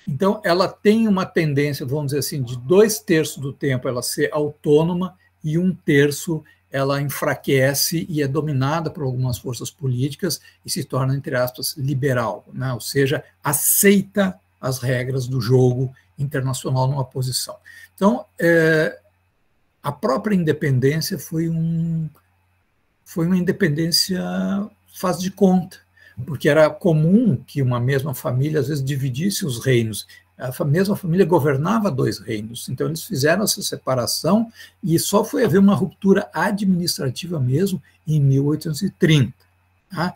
Então, 0.07 0.39
ela 0.43 0.67
tem 0.67 1.07
uma 1.07 1.25
tendência, 1.25 1.85
vamos 1.85 2.07
dizer 2.07 2.19
assim, 2.19 2.43
de 2.43 2.57
dois 2.57 2.99
terços 2.99 3.37
do 3.37 3.51
tempo 3.51 3.87
ela 3.87 4.03
ser 4.03 4.29
autônoma 4.31 5.17
e 5.43 5.57
um 5.57 5.73
terço 5.73 6.43
ela 6.71 7.01
enfraquece 7.01 8.05
e 8.09 8.21
é 8.21 8.27
dominada 8.27 8.89
por 8.89 9.03
algumas 9.03 9.37
forças 9.37 9.69
políticas 9.69 10.39
e 10.65 10.69
se 10.69 10.83
torna, 10.83 11.15
entre 11.15 11.35
aspas, 11.35 11.75
liberal, 11.77 12.45
né? 12.53 12.73
ou 12.73 12.79
seja, 12.79 13.23
aceita 13.43 14.39
as 14.59 14.79
regras 14.79 15.27
do 15.27 15.41
jogo 15.41 15.93
internacional 16.17 16.87
numa 16.87 17.03
posição. 17.03 17.55
Então, 17.93 18.25
é, 18.39 18.99
a 19.83 19.91
própria 19.91 20.35
independência 20.35 21.19
foi, 21.19 21.49
um, 21.49 22.09
foi 23.03 23.25
uma 23.25 23.37
independência 23.37 24.21
faz 24.93 25.19
de 25.19 25.31
conta, 25.31 25.77
porque 26.25 26.47
era 26.47 26.69
comum 26.69 27.35
que 27.35 27.61
uma 27.61 27.79
mesma 27.79 28.13
família 28.13 28.59
às 28.59 28.67
vezes 28.67 28.83
dividisse 28.83 29.45
os 29.45 29.63
reinos 29.65 30.05
a 30.41 30.65
mesma 30.65 30.95
família 30.95 31.25
governava 31.25 31.91
dois 31.91 32.17
reinos. 32.17 32.67
Então, 32.67 32.87
eles 32.87 33.03
fizeram 33.03 33.43
essa 33.43 33.61
separação 33.61 34.51
e 34.83 34.97
só 34.97 35.23
foi 35.23 35.45
haver 35.45 35.59
uma 35.59 35.75
ruptura 35.75 36.29
administrativa 36.33 37.39
mesmo 37.39 37.81
em 38.07 38.19
1830. 38.19 39.31
Tá? 39.89 40.13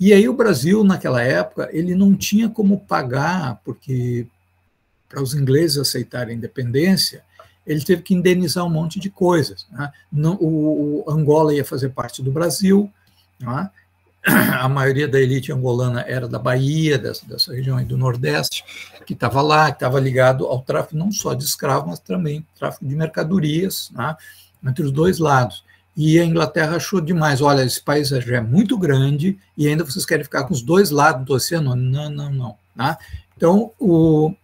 E 0.00 0.12
aí 0.12 0.28
o 0.28 0.34
Brasil, 0.34 0.82
naquela 0.82 1.22
época, 1.22 1.68
ele 1.72 1.94
não 1.94 2.14
tinha 2.14 2.48
como 2.48 2.80
pagar, 2.80 3.60
porque 3.64 4.26
para 5.08 5.22
os 5.22 5.34
ingleses 5.34 5.78
aceitarem 5.78 6.34
a 6.34 6.38
independência, 6.38 7.22
ele 7.66 7.84
teve 7.84 8.02
que 8.02 8.14
indenizar 8.14 8.64
um 8.64 8.70
monte 8.70 8.98
de 8.98 9.10
coisas. 9.10 9.66
Né? 9.70 9.92
o, 10.40 11.04
Angola 11.08 11.54
ia 11.54 11.64
fazer 11.64 11.90
parte 11.90 12.22
do 12.22 12.30
Brasil, 12.30 12.90
né? 13.38 13.70
A 14.26 14.68
maioria 14.68 15.06
da 15.06 15.20
elite 15.20 15.52
angolana 15.52 16.04
era 16.06 16.26
da 16.26 16.38
Bahia, 16.38 16.98
dessa, 16.98 17.24
dessa 17.26 17.54
região 17.54 17.82
do 17.84 17.96
Nordeste, 17.96 18.64
que 19.06 19.12
estava 19.12 19.40
lá, 19.40 19.70
que 19.70 19.76
estava 19.76 20.00
ligado 20.00 20.46
ao 20.46 20.60
tráfico 20.60 20.96
não 20.96 21.12
só 21.12 21.32
de 21.32 21.44
escravos, 21.44 21.88
mas 21.88 21.98
também 22.00 22.44
tráfico 22.58 22.84
de 22.84 22.94
mercadorias, 22.96 23.90
né, 23.92 24.16
entre 24.64 24.84
os 24.84 24.90
dois 24.90 25.18
lados. 25.18 25.64
E 25.96 26.18
a 26.18 26.24
Inglaterra 26.24 26.76
achou 26.76 27.00
demais, 27.00 27.40
olha, 27.40 27.62
esse 27.62 27.80
país 27.80 28.08
já 28.08 28.36
é 28.36 28.40
muito 28.40 28.76
grande 28.76 29.38
e 29.56 29.66
ainda 29.66 29.84
vocês 29.84 30.04
querem 30.04 30.24
ficar 30.24 30.44
com 30.44 30.52
os 30.52 30.60
dois 30.60 30.90
lados 30.90 31.24
do 31.24 31.32
oceano? 31.32 31.74
Não, 31.74 32.10
não, 32.10 32.30
não. 32.30 32.56
Né? 32.74 32.96
Então, 33.36 33.72
o, 33.78 34.34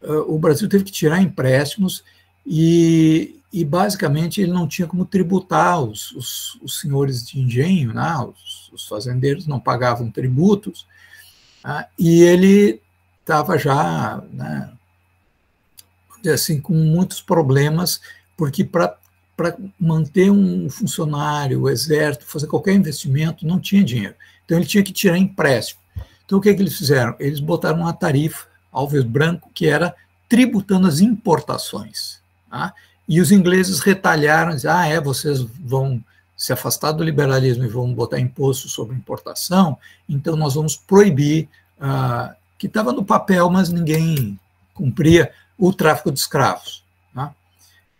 o 0.00 0.38
Brasil 0.38 0.68
teve 0.68 0.84
que 0.84 0.92
tirar 0.92 1.20
empréstimos 1.20 2.02
e, 2.46 3.38
e 3.52 3.64
basicamente 3.64 4.40
ele 4.40 4.52
não 4.52 4.66
tinha 4.66 4.88
como 4.88 5.04
tributar 5.04 5.80
os, 5.82 6.12
os, 6.12 6.58
os 6.62 6.80
senhores 6.80 7.26
de 7.26 7.38
engenho, 7.38 7.92
né? 7.92 8.16
os, 8.18 8.70
os, 8.72 8.88
fazendeiros 8.88 9.46
não 9.46 9.60
pagavam 9.60 10.10
tributos, 10.10 10.86
ah, 11.62 11.86
e 11.98 12.22
ele 12.22 12.80
estava 13.20 13.58
já, 13.58 14.22
né, 14.32 14.72
assim, 16.32 16.60
com 16.60 16.72
muitos 16.72 17.20
problemas, 17.20 18.00
porque 18.36 18.64
para 18.64 18.96
manter 19.78 20.30
um 20.30 20.68
funcionário, 20.68 21.62
o 21.62 21.70
exército, 21.70 22.24
fazer 22.24 22.46
qualquer 22.46 22.74
investimento, 22.74 23.46
não 23.46 23.60
tinha 23.60 23.84
dinheiro. 23.84 24.14
Então 24.44 24.56
ele 24.56 24.66
tinha 24.66 24.82
que 24.82 24.92
tirar 24.92 25.18
empréstimo. 25.18 25.80
Então 26.24 26.38
o 26.38 26.40
que, 26.40 26.48
é 26.48 26.54
que 26.54 26.62
eles 26.62 26.76
fizeram? 26.76 27.14
Eles 27.20 27.40
botaram 27.40 27.80
uma 27.80 27.92
tarifa, 27.92 28.46
alves 28.72 29.04
branco, 29.04 29.50
que 29.54 29.66
era 29.66 29.94
tributando 30.28 30.88
as 30.88 31.00
importações. 31.00 32.20
Tá? 32.50 32.74
E 33.12 33.20
os 33.20 33.30
ingleses 33.30 33.80
retalharam, 33.80 34.54
dizer, 34.54 34.70
ah, 34.70 34.86
é, 34.86 34.98
vocês 34.98 35.42
vão 35.42 36.02
se 36.34 36.50
afastar 36.50 36.92
do 36.92 37.04
liberalismo 37.04 37.62
e 37.62 37.68
vão 37.68 37.92
botar 37.92 38.18
imposto 38.18 38.70
sobre 38.70 38.96
importação, 38.96 39.76
então 40.08 40.34
nós 40.34 40.54
vamos 40.54 40.76
proibir, 40.76 41.46
ah, 41.78 42.34
que 42.58 42.66
estava 42.66 42.90
no 42.90 43.04
papel, 43.04 43.50
mas 43.50 43.68
ninguém 43.68 44.40
cumpria, 44.72 45.30
o 45.58 45.74
tráfico 45.74 46.10
de 46.10 46.20
escravos. 46.20 46.82
Tá? 47.14 47.34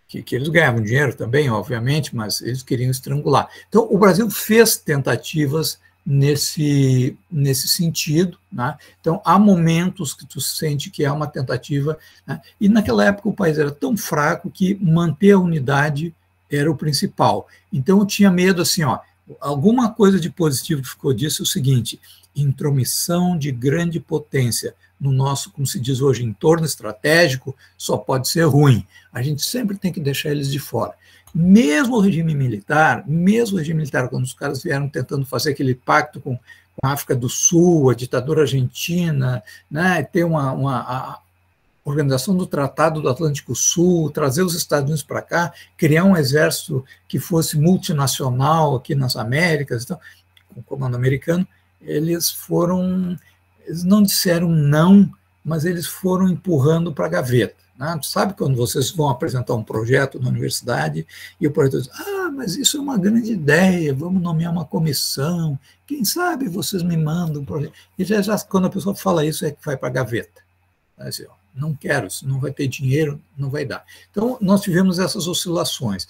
Que, 0.09 0.23
que 0.23 0.35
eles 0.35 0.49
ganhavam 0.49 0.83
dinheiro 0.83 1.15
também, 1.15 1.51
obviamente, 1.51 2.17
mas 2.17 2.41
eles 2.41 2.63
queriam 2.63 2.91
estrangular. 2.91 3.51
Então, 3.69 3.87
o 3.91 3.99
Brasil 3.99 4.31
fez 4.31 4.79
tentativas 4.79 5.79
nesse, 6.05 7.17
nesse 7.31 7.69
sentido. 7.69 8.39
Né? 8.53 8.77
Então, 9.01 9.21
há 9.25 9.39
momentos 9.39 10.13
que 10.15 10.27
tu 10.27 10.41
sente 10.41 10.91
que 10.91 11.05
há 11.05 11.13
uma 11.13 11.27
tentativa, 11.27 11.99
né? 12.27 12.41
e 12.61 12.69
naquela 12.69 13.05
época 13.05 13.29
o 13.29 13.35
país 13.35 13.59
era 13.59 13.71
tão 13.71 13.97
fraco 13.97 14.51
que 14.51 14.75
manter 14.81 15.33
a 15.33 15.39
unidade 15.39 16.15
era 16.51 16.71
o 16.71 16.77
principal. 16.77 17.47
Então, 17.73 17.99
eu 17.99 18.07
tinha 18.07 18.31
medo 18.31 18.61
assim, 18.61 18.83
ó, 18.83 18.99
alguma 19.41 19.91
coisa 19.91 20.21
de 20.21 20.29
positivo 20.29 20.83
que 20.83 20.91
ficou 20.91 21.15
disso 21.15 21.43
é 21.43 21.45
o 21.45 21.47
seguinte, 21.47 22.01
intromissão 22.35 23.37
de 23.37 23.51
grande 23.51 24.01
potência 24.01 24.75
no 25.01 25.11
nosso, 25.11 25.51
como 25.51 25.67
se 25.67 25.81
diz 25.81 26.01
hoje, 26.01 26.23
entorno 26.23 26.65
estratégico, 26.65 27.57
só 27.77 27.97
pode 27.97 28.29
ser 28.29 28.45
ruim. 28.45 28.87
A 29.13 29.21
gente 29.21 29.43
sempre 29.43 29.77
tem 29.77 29.93
que 29.93 30.01
deixar 30.01 30.31
eles 30.31 30.51
de 30.51 30.61
fora. 30.61 30.95
Mesmo 31.35 31.97
o 31.97 32.01
regime 32.01 32.35
militar, 32.35 33.05
mesmo 33.07 33.57
o 33.57 33.59
regime 33.59 33.79
militar, 33.79 34.09
quando 34.09 34.25
os 34.25 34.35
caras 34.35 34.63
vieram 34.63 34.89
tentando 34.89 35.25
fazer 35.25 35.51
aquele 35.51 35.75
pacto 35.75 36.21
com, 36.21 36.39
a 36.83 36.93
África 36.93 37.15
do 37.15 37.29
Sul, 37.29 37.91
a 37.91 37.95
ditadura 37.95 38.43
argentina, 38.43 39.43
né, 39.71 40.03
ter 40.03 40.25
uma, 40.25 40.53
uma 40.53 41.21
organização 41.85 42.37
do 42.37 42.47
Tratado 42.47 43.01
do 43.01 43.09
Atlântico 43.09 43.55
Sul, 43.55 44.11
trazer 44.11 44.43
os 44.43 44.55
Estados 44.55 44.85
Unidos 44.85 45.03
para 45.03 45.23
cá, 45.23 45.53
criar 45.77 46.05
um 46.05 46.17
exército 46.17 46.85
que 47.09 47.19
fosse 47.19 47.59
multinacional 47.59 48.77
aqui 48.77 48.95
nas 48.95 49.17
Américas, 49.17 49.85
então, 49.85 49.99
com 50.53 50.61
o 50.61 50.63
comando 50.63 50.97
americano, 50.97 51.47
eles 51.81 52.31
foram, 52.31 53.19
eles 53.67 53.83
não 53.83 54.03
disseram 54.03 54.49
não, 54.49 55.11
mas 55.45 55.65
eles 55.65 55.87
foram 55.87 56.29
empurrando 56.29 56.93
para 56.93 57.07
a 57.07 57.09
gaveta. 57.09 57.57
Né? 57.77 57.99
Sabe 58.03 58.35
quando 58.35 58.57
vocês 58.57 58.91
vão 58.91 59.09
apresentar 59.09 59.55
um 59.55 59.65
projeto 59.65 60.21
na 60.21 60.29
universidade 60.29 61.07
e 61.41 61.47
o 61.47 61.51
projeto 61.51 61.83
diz: 61.83 61.91
Ah, 61.93 62.31
mas 62.33 62.57
isso 62.57 62.77
é 62.77 62.81
uma 62.81 62.99
grande 62.99 63.33
ideia, 63.33 63.95
vamos 63.95 64.23
nomear 64.23 64.53
uma 64.53 64.65
comissão, 64.65 65.59
quem 65.87 66.05
sabe 66.05 66.49
vocês 66.49 66.83
me 66.83 66.97
mandam 66.97 67.43
um 67.43 67.45
projeto. 67.45 67.73
E 67.99 68.05
já, 68.05 68.21
já 68.23 68.39
quando 68.39 68.67
a 68.67 68.71
pessoa 68.71 68.95
fala 68.95 69.25
isso, 69.25 69.45
é 69.45 69.51
que 69.51 69.65
vai 69.65 69.77
para 69.77 69.89
a 69.89 69.93
gaveta. 69.93 70.43
Assim, 70.97 71.25
ó, 71.29 71.35
não 71.55 71.75
quero, 71.75 72.09
não 72.23 72.41
vai 72.41 72.53
ter 72.53 72.67
dinheiro, 72.67 73.21
não 73.37 73.51
vai 73.51 73.65
dar. 73.65 73.85
Então, 74.11 74.39
nós 74.41 74.63
tivemos 74.63 74.99
essas 74.99 75.27
oscilações. 75.27 76.07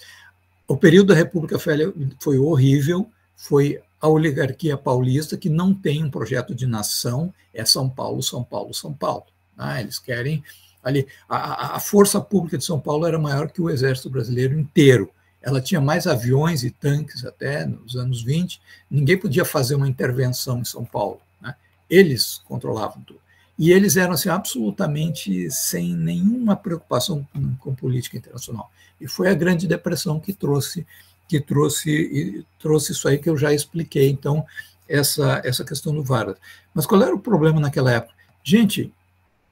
O 0.67 0.77
período 0.77 1.07
da 1.07 1.15
República 1.15 1.57
Velha 1.57 1.91
foi 2.19 2.37
horrível, 2.37 3.09
foi 3.35 3.81
a 4.03 4.07
oligarquia 4.09 4.75
paulista, 4.75 5.37
que 5.37 5.47
não 5.47 5.73
tem 5.73 6.03
um 6.03 6.11
projeto 6.11 6.53
de 6.53 6.67
nação, 6.67 7.33
é 7.53 7.63
São 7.63 7.89
Paulo, 7.89 8.21
São 8.21 8.43
Paulo, 8.43 8.73
São 8.73 8.91
Paulo. 8.91 9.23
Ah, 9.57 9.79
eles 9.79 9.97
querem 9.97 10.43
ali. 10.83 11.07
A, 11.29 11.77
a 11.77 11.79
força 11.79 12.19
pública 12.19 12.57
de 12.57 12.65
São 12.65 12.81
Paulo 12.81 13.07
era 13.07 13.17
maior 13.17 13.49
que 13.49 13.61
o 13.61 13.69
exército 13.69 14.09
brasileiro 14.09 14.59
inteiro. 14.59 15.09
Ela 15.41 15.61
tinha 15.61 15.79
mais 15.79 16.05
aviões 16.05 16.65
e 16.65 16.69
tanques 16.69 17.23
até 17.23 17.65
nos 17.65 17.95
anos 17.95 18.21
20. 18.21 18.59
Ninguém 18.91 19.17
podia 19.17 19.45
fazer 19.45 19.75
uma 19.75 19.87
intervenção 19.87 20.59
em 20.59 20.65
São 20.65 20.83
Paulo. 20.83 21.21
Né? 21.41 21.55
Eles 21.89 22.41
controlavam 22.43 23.01
tudo. 23.03 23.21
E 23.57 23.71
eles 23.71 23.95
eram 23.95 24.15
assim, 24.15 24.27
absolutamente 24.27 25.49
sem 25.49 25.95
nenhuma 25.95 26.57
preocupação 26.57 27.25
com, 27.31 27.55
com 27.55 27.73
política 27.73 28.17
internacional. 28.17 28.69
E 28.99 29.07
foi 29.07 29.29
a 29.29 29.33
Grande 29.33 29.65
Depressão 29.65 30.19
que 30.19 30.33
trouxe 30.33 30.85
que 31.27 31.39
trouxe 31.39 32.45
trouxe 32.59 32.91
isso 32.91 33.07
aí 33.07 33.17
que 33.17 33.29
eu 33.29 33.37
já 33.37 33.53
expliquei. 33.53 34.09
Então 34.09 34.45
essa 34.87 35.41
essa 35.43 35.63
questão 35.63 35.93
do 35.93 36.03
Vargas. 36.03 36.37
Mas 36.73 36.85
qual 36.85 37.01
era 37.01 37.15
o 37.15 37.19
problema 37.19 37.59
naquela 37.59 37.91
época? 37.91 38.13
Gente, 38.43 38.93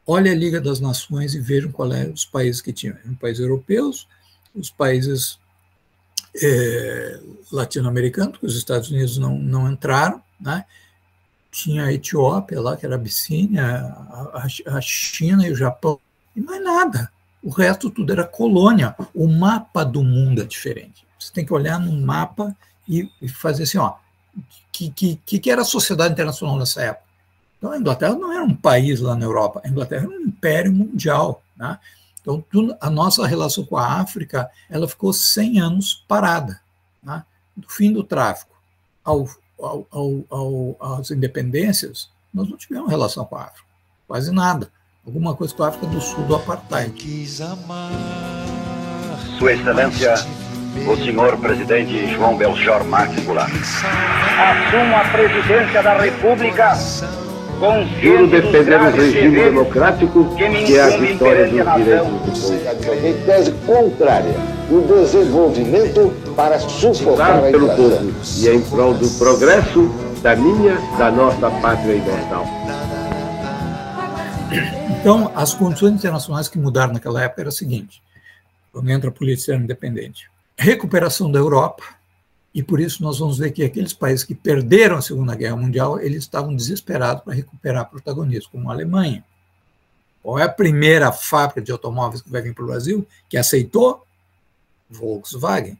olhe 0.05 0.29
a 0.29 0.35
Liga 0.35 0.59
das 0.59 0.79
Nações 0.79 1.35
e 1.35 1.39
vejam 1.39 1.71
qual 1.71 1.91
é 1.93 2.07
os 2.07 2.25
países 2.25 2.61
que 2.61 2.73
tinham. 2.73 2.97
Os 3.05 3.17
países 3.17 3.41
europeus, 3.41 4.07
os 4.53 4.69
países 4.69 5.39
é, 6.41 7.19
latino-americanos, 7.51 8.31
porque 8.33 8.45
os 8.45 8.57
Estados 8.57 8.89
Unidos 8.89 9.17
não, 9.17 9.37
não 9.37 9.71
entraram, 9.71 10.21
né? 10.39 10.65
tinha 11.51 11.85
a 11.85 11.93
Etiópia 11.93 12.61
lá, 12.61 12.77
que 12.77 12.85
era 12.85 12.95
a 12.95 12.97
Abissínia, 12.97 13.63
a, 13.63 14.47
a 14.67 14.81
China 14.81 15.45
e 15.45 15.51
o 15.51 15.55
Japão, 15.55 15.99
e 16.35 16.39
mais 16.39 16.63
nada. 16.63 17.11
O 17.43 17.49
resto 17.49 17.89
tudo 17.89 18.13
era 18.13 18.23
colônia. 18.23 18.95
O 19.13 19.27
mapa 19.27 19.83
do 19.83 20.03
mundo 20.03 20.41
é 20.41 20.45
diferente. 20.45 21.05
Você 21.21 21.31
tem 21.31 21.45
que 21.45 21.53
olhar 21.53 21.79
no 21.79 21.91
mapa 22.01 22.55
e, 22.87 23.09
e 23.21 23.29
fazer 23.29 23.63
assim, 23.63 23.77
ó, 23.77 23.93
que, 24.71 24.89
que, 24.89 25.39
que 25.39 25.51
era 25.51 25.61
a 25.61 25.65
sociedade 25.65 26.13
internacional 26.13 26.57
nessa 26.57 26.81
época? 26.81 27.05
Então, 27.57 27.71
a 27.71 27.77
Inglaterra 27.77 28.15
não 28.15 28.33
era 28.33 28.43
um 28.43 28.55
país 28.55 28.99
lá 28.99 29.15
na 29.15 29.25
Europa, 29.25 29.61
a 29.63 29.67
Inglaterra 29.67 30.05
era 30.05 30.11
um 30.11 30.21
império 30.21 30.73
mundial. 30.73 31.43
Né? 31.55 31.77
Então, 32.19 32.43
tudo, 32.49 32.75
a 32.81 32.89
nossa 32.89 33.25
relação 33.27 33.63
com 33.63 33.77
a 33.77 34.01
África 34.01 34.49
ela 34.67 34.87
ficou 34.87 35.13
100 35.13 35.59
anos 35.59 36.03
parada. 36.07 36.59
Né? 37.03 37.23
Do 37.55 37.69
fim 37.69 37.93
do 37.93 38.03
tráfico 38.03 38.55
ao, 39.03 39.29
ao, 39.59 39.87
ao, 39.91 40.25
ao, 40.29 40.97
às 40.97 41.11
independências, 41.11 42.09
nós 42.33 42.49
não 42.49 42.57
tivemos 42.57 42.89
relação 42.89 43.25
com 43.25 43.35
a 43.35 43.43
África, 43.43 43.67
quase 44.07 44.31
nada. 44.31 44.71
Alguma 45.05 45.35
coisa 45.35 45.53
com 45.53 45.63
a 45.63 45.67
África 45.67 45.85
do 45.87 46.01
Sul 46.01 46.23
do 46.25 46.35
Apartheid. 46.35 46.93
Sua 49.37 49.53
Excelência, 49.53 50.13
o 50.87 50.95
senhor 50.97 51.37
presidente 51.37 52.07
João 52.13 52.37
Belchior 52.37 52.83
Marques 52.85 53.23
Goulart. 53.23 53.51
Assumo 53.51 54.95
a 54.95 55.03
presidência 55.11 55.83
da 55.83 55.97
República 55.97 56.73
Juro 58.01 58.25
defender 58.25 58.81
um 58.81 58.91
regime 58.91 59.35
democrático 59.43 60.35
que 60.35 60.75
é 60.75 60.81
a 60.81 60.97
vitória 60.97 61.47
dos 61.47 61.75
direitos 61.75 62.09
do 62.09 62.41
povo. 62.41 63.05
Em 63.05 63.13
tese 63.23 63.51
contrária, 63.67 64.33
o 64.71 64.81
desenvolvimento 64.81 66.11
para 66.35 66.57
sufocar 66.57 67.37
a 67.37 67.41
pelo 67.51 67.67
povo 67.75 68.11
e 68.37 68.49
em 68.49 68.61
prol 68.61 68.95
do 68.95 69.07
progresso 69.19 69.91
da 70.23 70.35
minha, 70.35 70.75
da 70.97 71.11
nossa 71.11 71.51
pátria 71.61 71.93
imortal. 71.93 72.47
Então, 74.99 75.31
as 75.35 75.53
condições 75.53 75.93
internacionais 75.93 76.47
que 76.47 76.57
mudaram 76.57 76.93
naquela 76.93 77.23
época 77.23 77.41
era 77.43 77.49
o 77.49 77.51
seguinte, 77.51 78.01
quando 78.71 78.89
entra 78.89 79.11
a 79.11 79.13
política 79.13 79.53
independente, 79.53 80.30
recuperação 80.61 81.31
da 81.31 81.39
Europa, 81.39 81.83
e 82.53 82.61
por 82.61 82.79
isso 82.79 83.01
nós 83.01 83.17
vamos 83.17 83.39
ver 83.39 83.51
que 83.51 83.63
aqueles 83.63 83.93
países 83.93 84.23
que 84.23 84.35
perderam 84.35 84.97
a 84.97 85.01
Segunda 85.01 85.35
Guerra 85.35 85.55
Mundial, 85.55 85.99
eles 85.99 86.19
estavam 86.19 86.55
desesperados 86.55 87.23
para 87.23 87.33
recuperar 87.33 87.89
protagonismo, 87.89 88.51
como 88.51 88.69
a 88.69 88.73
Alemanha. 88.73 89.23
Qual 90.21 90.37
é 90.37 90.43
a 90.43 90.49
primeira 90.49 91.11
fábrica 91.11 91.61
de 91.61 91.71
automóveis 91.71 92.21
que 92.21 92.29
vai 92.29 92.41
vir 92.43 92.53
para 92.53 92.63
o 92.63 92.67
Brasil 92.67 93.07
que 93.27 93.37
aceitou? 93.37 94.05
Volkswagen. 94.87 95.79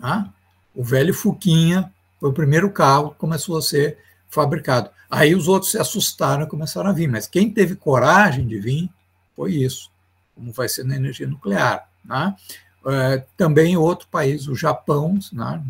Ah? 0.00 0.28
O 0.74 0.84
velho 0.84 1.14
Fuquinha 1.14 1.90
foi 2.20 2.28
o 2.28 2.34
primeiro 2.34 2.70
carro 2.70 3.12
que 3.12 3.16
começou 3.16 3.56
a 3.56 3.62
ser 3.62 3.96
fabricado. 4.28 4.90
Aí 5.10 5.34
os 5.34 5.48
outros 5.48 5.70
se 5.70 5.78
assustaram 5.78 6.44
e 6.44 6.48
começaram 6.48 6.90
a 6.90 6.92
vir, 6.92 7.08
mas 7.08 7.26
quem 7.26 7.50
teve 7.50 7.76
coragem 7.76 8.46
de 8.46 8.58
vir 8.58 8.90
foi 9.34 9.52
isso, 9.52 9.90
como 10.34 10.52
vai 10.52 10.68
ser 10.68 10.84
na 10.84 10.96
energia 10.96 11.26
nuclear. 11.26 11.88
Né? 12.04 12.34
É, 12.86 13.22
também 13.36 13.76
outro 13.76 14.08
país, 14.08 14.48
o 14.48 14.54
Japão, 14.54 15.18
né? 15.32 15.62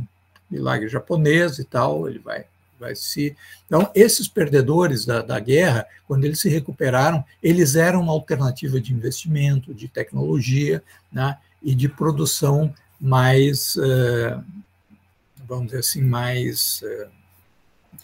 milagre 0.52 0.88
japonês 0.88 1.58
e 1.58 1.64
tal, 1.64 2.08
ele 2.08 2.18
vai, 2.18 2.44
vai 2.78 2.94
se. 2.94 3.34
Então, 3.66 3.90
esses 3.94 4.28
perdedores 4.28 5.06
da, 5.06 5.22
da 5.22 5.40
guerra, 5.40 5.86
quando 6.06 6.24
eles 6.24 6.40
se 6.40 6.48
recuperaram, 6.48 7.24
eles 7.42 7.74
eram 7.74 8.02
uma 8.02 8.12
alternativa 8.12 8.78
de 8.78 8.92
investimento, 8.92 9.72
de 9.72 9.88
tecnologia 9.88 10.82
né, 11.10 11.38
e 11.62 11.74
de 11.74 11.88
produção 11.88 12.72
mais, 13.00 13.76
uh, 13.76 14.44
vamos 15.48 15.66
dizer 15.66 15.78
assim, 15.78 16.02
mais. 16.02 16.82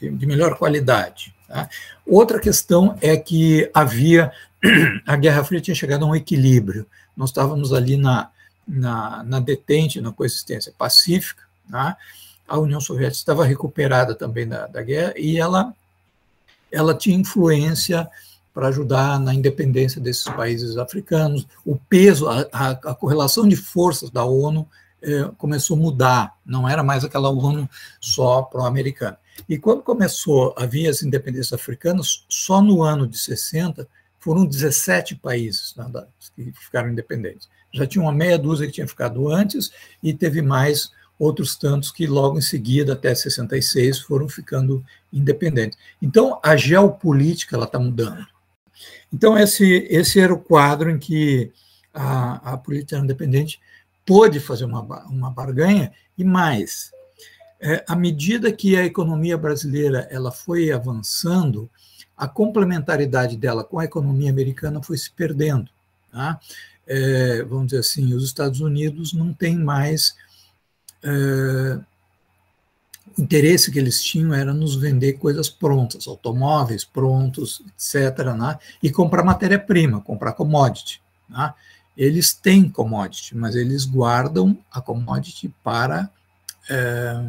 De, 0.00 0.10
de, 0.10 0.26
melhor 0.26 0.56
qualidade. 0.56 1.34
Tá? 1.46 1.68
Outra 2.06 2.40
questão 2.40 2.96
é 3.00 3.16
que 3.16 3.70
havia. 3.74 4.32
A 5.06 5.16
Guerra 5.16 5.44
Fria 5.44 5.60
tinha 5.60 5.74
chegado 5.74 6.04
a 6.04 6.08
um 6.08 6.16
equilíbrio. 6.16 6.84
Nós 7.16 7.30
estávamos 7.30 7.72
ali 7.72 7.96
na, 7.96 8.28
na, 8.68 9.22
na 9.24 9.40
detente, 9.40 10.00
na 10.00 10.12
coexistência 10.12 10.72
pacífica. 10.76 11.42
Né? 11.68 11.96
A 12.46 12.58
União 12.58 12.80
Soviética 12.80 13.16
estava 13.16 13.44
recuperada 13.44 14.14
também 14.14 14.46
da, 14.46 14.66
da 14.66 14.82
guerra 14.82 15.14
e 15.16 15.38
ela, 15.38 15.74
ela 16.70 16.94
tinha 16.94 17.16
influência 17.16 18.08
para 18.52 18.68
ajudar 18.68 19.18
na 19.18 19.32
independência 19.32 20.00
desses 20.00 20.24
países 20.24 20.76
africanos. 20.76 21.46
O 21.64 21.76
peso, 21.76 22.28
a, 22.28 22.46
a, 22.52 22.70
a 22.70 22.94
correlação 22.94 23.46
de 23.46 23.56
forças 23.56 24.10
da 24.10 24.24
ONU 24.24 24.68
eh, 25.00 25.30
começou 25.38 25.76
a 25.76 25.80
mudar, 25.80 26.36
não 26.44 26.68
era 26.68 26.82
mais 26.82 27.04
aquela 27.04 27.30
ONU 27.30 27.68
só 28.00 28.42
pró-americana. 28.42 29.16
E 29.48 29.56
quando 29.56 29.82
começou 29.82 30.54
a 30.58 30.66
vir 30.66 30.88
as 30.88 31.02
independências 31.02 31.52
africanas, 31.52 32.24
só 32.28 32.60
no 32.60 32.82
ano 32.82 33.06
de 33.06 33.16
60 33.16 33.86
foram 34.18 34.44
17 34.44 35.14
países 35.14 35.74
né, 35.76 35.88
que 36.34 36.50
ficaram 36.52 36.90
independentes. 36.90 37.48
Já 37.72 37.86
tinha 37.86 38.02
uma 38.02 38.12
meia 38.12 38.38
dúzia 38.38 38.66
que 38.66 38.72
tinha 38.72 38.88
ficado 38.88 39.28
antes 39.28 39.70
e 40.02 40.12
teve 40.14 40.42
mais 40.42 40.90
outros 41.18 41.56
tantos 41.56 41.90
que 41.90 42.06
logo 42.06 42.38
em 42.38 42.42
seguida, 42.42 42.92
até 42.92 43.14
66, 43.14 43.98
foram 44.00 44.28
ficando 44.28 44.84
independentes. 45.12 45.78
Então, 46.00 46.38
a 46.42 46.56
geopolítica 46.56 47.56
ela 47.56 47.66
está 47.66 47.78
mudando. 47.78 48.26
Então, 49.12 49.36
esse, 49.36 49.86
esse 49.90 50.20
era 50.20 50.32
o 50.32 50.38
quadro 50.38 50.90
em 50.90 50.98
que 50.98 51.50
a, 51.92 52.52
a 52.52 52.56
política 52.56 52.98
independente 52.98 53.60
pôde 54.06 54.38
fazer 54.38 54.64
uma, 54.64 54.80
uma 55.06 55.30
barganha, 55.30 55.92
e 56.16 56.24
mais, 56.24 56.92
é, 57.60 57.84
à 57.86 57.94
medida 57.94 58.52
que 58.52 58.76
a 58.76 58.84
economia 58.84 59.36
brasileira 59.36 60.06
ela 60.10 60.30
foi 60.30 60.70
avançando, 60.70 61.68
a 62.16 62.26
complementaridade 62.26 63.36
dela 63.36 63.62
com 63.62 63.78
a 63.78 63.84
economia 63.84 64.30
americana 64.30 64.82
foi 64.82 64.96
se 64.96 65.10
perdendo. 65.10 65.70
Tá? 66.10 66.40
É, 66.90 67.42
vamos 67.42 67.66
dizer 67.66 67.80
assim, 67.80 68.14
os 68.14 68.24
Estados 68.24 68.60
Unidos 68.62 69.12
não 69.12 69.34
têm 69.34 69.58
mais. 69.58 70.16
É, 71.02 71.78
o 73.16 73.22
interesse 73.22 73.70
que 73.70 73.78
eles 73.78 74.02
tinham 74.02 74.32
era 74.32 74.54
nos 74.54 74.74
vender 74.74 75.14
coisas 75.14 75.50
prontas, 75.50 76.06
automóveis 76.06 76.84
prontos, 76.84 77.62
etc., 77.66 78.32
né? 78.34 78.58
e 78.82 78.90
comprar 78.90 79.22
matéria-prima, 79.22 80.00
comprar 80.00 80.32
commodity. 80.32 81.02
Né? 81.28 81.52
Eles 81.96 82.32
têm 82.32 82.70
commodity, 82.70 83.36
mas 83.36 83.54
eles 83.54 83.84
guardam 83.84 84.56
a 84.70 84.80
commodity 84.80 85.52
para 85.62 86.08
é, 86.70 87.22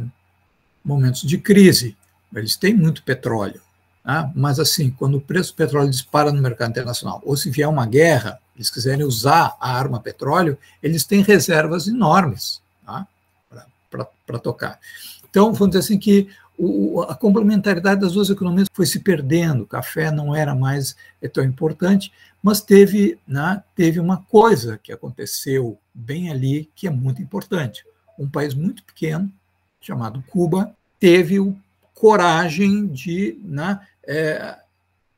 momentos 0.83 1.21
de 1.21 1.37
crise. 1.37 1.97
Eles 2.33 2.55
têm 2.55 2.73
muito 2.73 3.03
petróleo, 3.03 3.61
né? 4.05 4.31
mas 4.35 4.59
assim, 4.59 4.91
quando 4.91 5.17
o 5.17 5.21
preço 5.21 5.53
do 5.53 5.55
petróleo 5.55 5.89
dispara 5.89 6.31
no 6.31 6.41
mercado 6.41 6.69
internacional, 6.69 7.19
ou 7.25 7.35
se 7.35 7.49
vier 7.49 7.67
uma 7.67 7.87
guerra, 7.87 8.39
eles 8.59 8.69
quiserem 8.69 9.05
usar 9.05 9.55
a 9.57 9.71
arma 9.71 10.01
petróleo, 10.01 10.57
eles 10.83 11.05
têm 11.05 11.21
reservas 11.21 11.87
enormes 11.87 12.61
tá? 12.85 13.07
para 14.27 14.37
tocar. 14.37 14.77
Então, 15.29 15.53
vamos 15.53 15.69
dizer 15.69 15.79
assim 15.79 15.97
que 15.97 16.27
o, 16.57 17.01
a 17.03 17.15
complementaridade 17.15 18.01
das 18.01 18.11
duas 18.11 18.29
economias 18.29 18.67
foi 18.73 18.85
se 18.85 18.99
perdendo, 18.99 19.63
o 19.63 19.67
café 19.67 20.11
não 20.11 20.35
era 20.35 20.53
mais 20.53 20.93
é 21.21 21.29
tão 21.29 21.41
importante, 21.41 22.11
mas 22.43 22.59
teve, 22.59 23.17
né, 23.25 23.63
teve 23.73 23.97
uma 23.97 24.23
coisa 24.23 24.77
que 24.77 24.91
aconteceu 24.91 25.79
bem 25.93 26.29
ali 26.29 26.69
que 26.75 26.85
é 26.85 26.91
muito 26.91 27.21
importante. 27.21 27.85
Um 28.17 28.27
país 28.27 28.53
muito 28.53 28.83
pequeno, 28.83 29.31
chamado 29.79 30.21
Cuba, 30.27 30.75
teve 30.99 31.39
o 31.39 31.57
coragem 31.93 32.87
de 32.87 33.39
né, 33.41 33.79
é, 34.05 34.57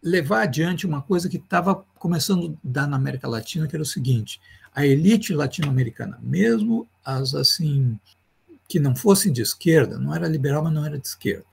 levar 0.01 0.43
adiante 0.43 0.85
uma 0.85 1.01
coisa 1.01 1.27
que 1.27 1.37
estava 1.37 1.83
começando 2.01 2.57
a 2.57 2.59
dar 2.63 2.87
na 2.87 2.97
América 2.97 3.27
Latina, 3.27 3.67
que 3.67 3.75
era 3.75 3.83
o 3.83 3.85
seguinte: 3.85 4.41
a 4.73 4.85
elite 4.85 5.33
latino-americana, 5.33 6.19
mesmo 6.21 6.87
as 7.05 7.35
assim 7.35 7.97
que 8.67 8.79
não 8.79 8.95
fossem 8.95 9.31
de 9.31 9.41
esquerda, 9.41 9.99
não 9.99 10.15
era 10.15 10.27
liberal, 10.27 10.63
mas 10.63 10.73
não 10.73 10.85
era 10.85 10.97
de 10.97 11.07
esquerda, 11.07 11.45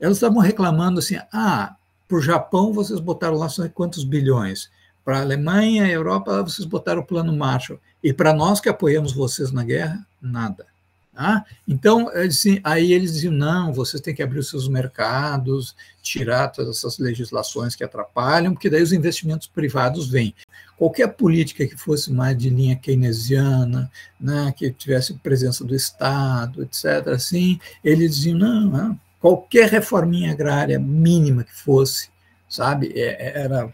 elas 0.00 0.16
estavam 0.16 0.40
reclamando 0.40 0.98
assim: 0.98 1.16
ah, 1.32 1.76
para 2.08 2.18
o 2.18 2.20
Japão 2.20 2.72
vocês 2.72 2.98
botaram 2.98 3.36
lá 3.36 3.48
só 3.48 3.66
quantos 3.68 4.02
bilhões, 4.02 4.68
para 5.04 5.18
a 5.18 5.22
Alemanha, 5.22 5.88
Europa, 5.88 6.42
vocês 6.42 6.66
botaram 6.66 7.02
o 7.02 7.06
plano 7.06 7.34
Marshall, 7.34 7.78
e 8.02 8.12
para 8.12 8.34
nós 8.34 8.60
que 8.60 8.68
apoiamos 8.68 9.12
vocês 9.12 9.52
na 9.52 9.62
guerra, 9.62 10.04
nada. 10.20 10.66
Ah, 11.14 11.44
então, 11.68 12.08
assim, 12.08 12.60
aí 12.64 12.92
eles 12.92 13.12
diziam: 13.12 13.32
não, 13.32 13.72
vocês 13.72 14.00
têm 14.00 14.14
que 14.14 14.22
abrir 14.22 14.38
os 14.38 14.48
seus 14.48 14.66
mercados, 14.68 15.76
tirar 16.02 16.48
todas 16.48 16.78
essas 16.78 16.98
legislações 16.98 17.74
que 17.74 17.84
atrapalham, 17.84 18.54
porque 18.54 18.70
daí 18.70 18.82
os 18.82 18.92
investimentos 18.92 19.46
privados 19.46 20.08
vêm. 20.08 20.34
Qualquer 20.76 21.08
política 21.08 21.66
que 21.66 21.76
fosse 21.76 22.12
mais 22.12 22.36
de 22.36 22.48
linha 22.48 22.76
keynesiana, 22.76 23.90
né, 24.18 24.52
que 24.56 24.70
tivesse 24.72 25.14
presença 25.14 25.64
do 25.64 25.74
Estado, 25.74 26.62
etc., 26.62 27.08
assim, 27.08 27.60
eles 27.84 28.16
diziam: 28.16 28.38
não, 28.38 28.60
não 28.62 29.00
qualquer 29.22 29.70
reforminha 29.70 30.32
agrária 30.32 30.80
mínima 30.80 31.44
que 31.44 31.54
fosse, 31.54 32.10
sabe, 32.48 32.92
é, 32.96 33.28
é, 33.28 33.42
era 33.44 33.72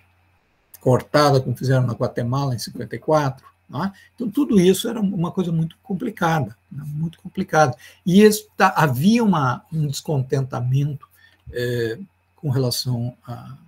cortada, 0.79 1.41
como 1.41 1.57
fizeram 1.57 1.87
na 1.87 1.95
Guatemala 1.95 2.55
em 2.55 2.59
54 2.59 3.49
é? 3.75 3.93
Então, 4.15 4.31
tudo 4.31 4.59
isso 4.59 4.89
era 4.89 4.99
uma 5.01 5.31
coisa 5.31 5.53
muito 5.53 5.77
complicada, 5.83 6.57
né? 6.73 6.83
muito 6.87 7.21
complicada. 7.21 7.77
E 8.05 8.23
está, 8.23 8.73
havia 8.75 9.23
uma, 9.23 9.65
um 9.73 9.87
descontentamento 9.87 11.07
é, 11.53 11.99
com 12.35 12.49
relação 12.49 13.15
a, 13.27 13.59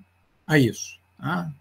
a 0.47 0.59
isso. 0.59 0.99
Tá? 1.19 1.53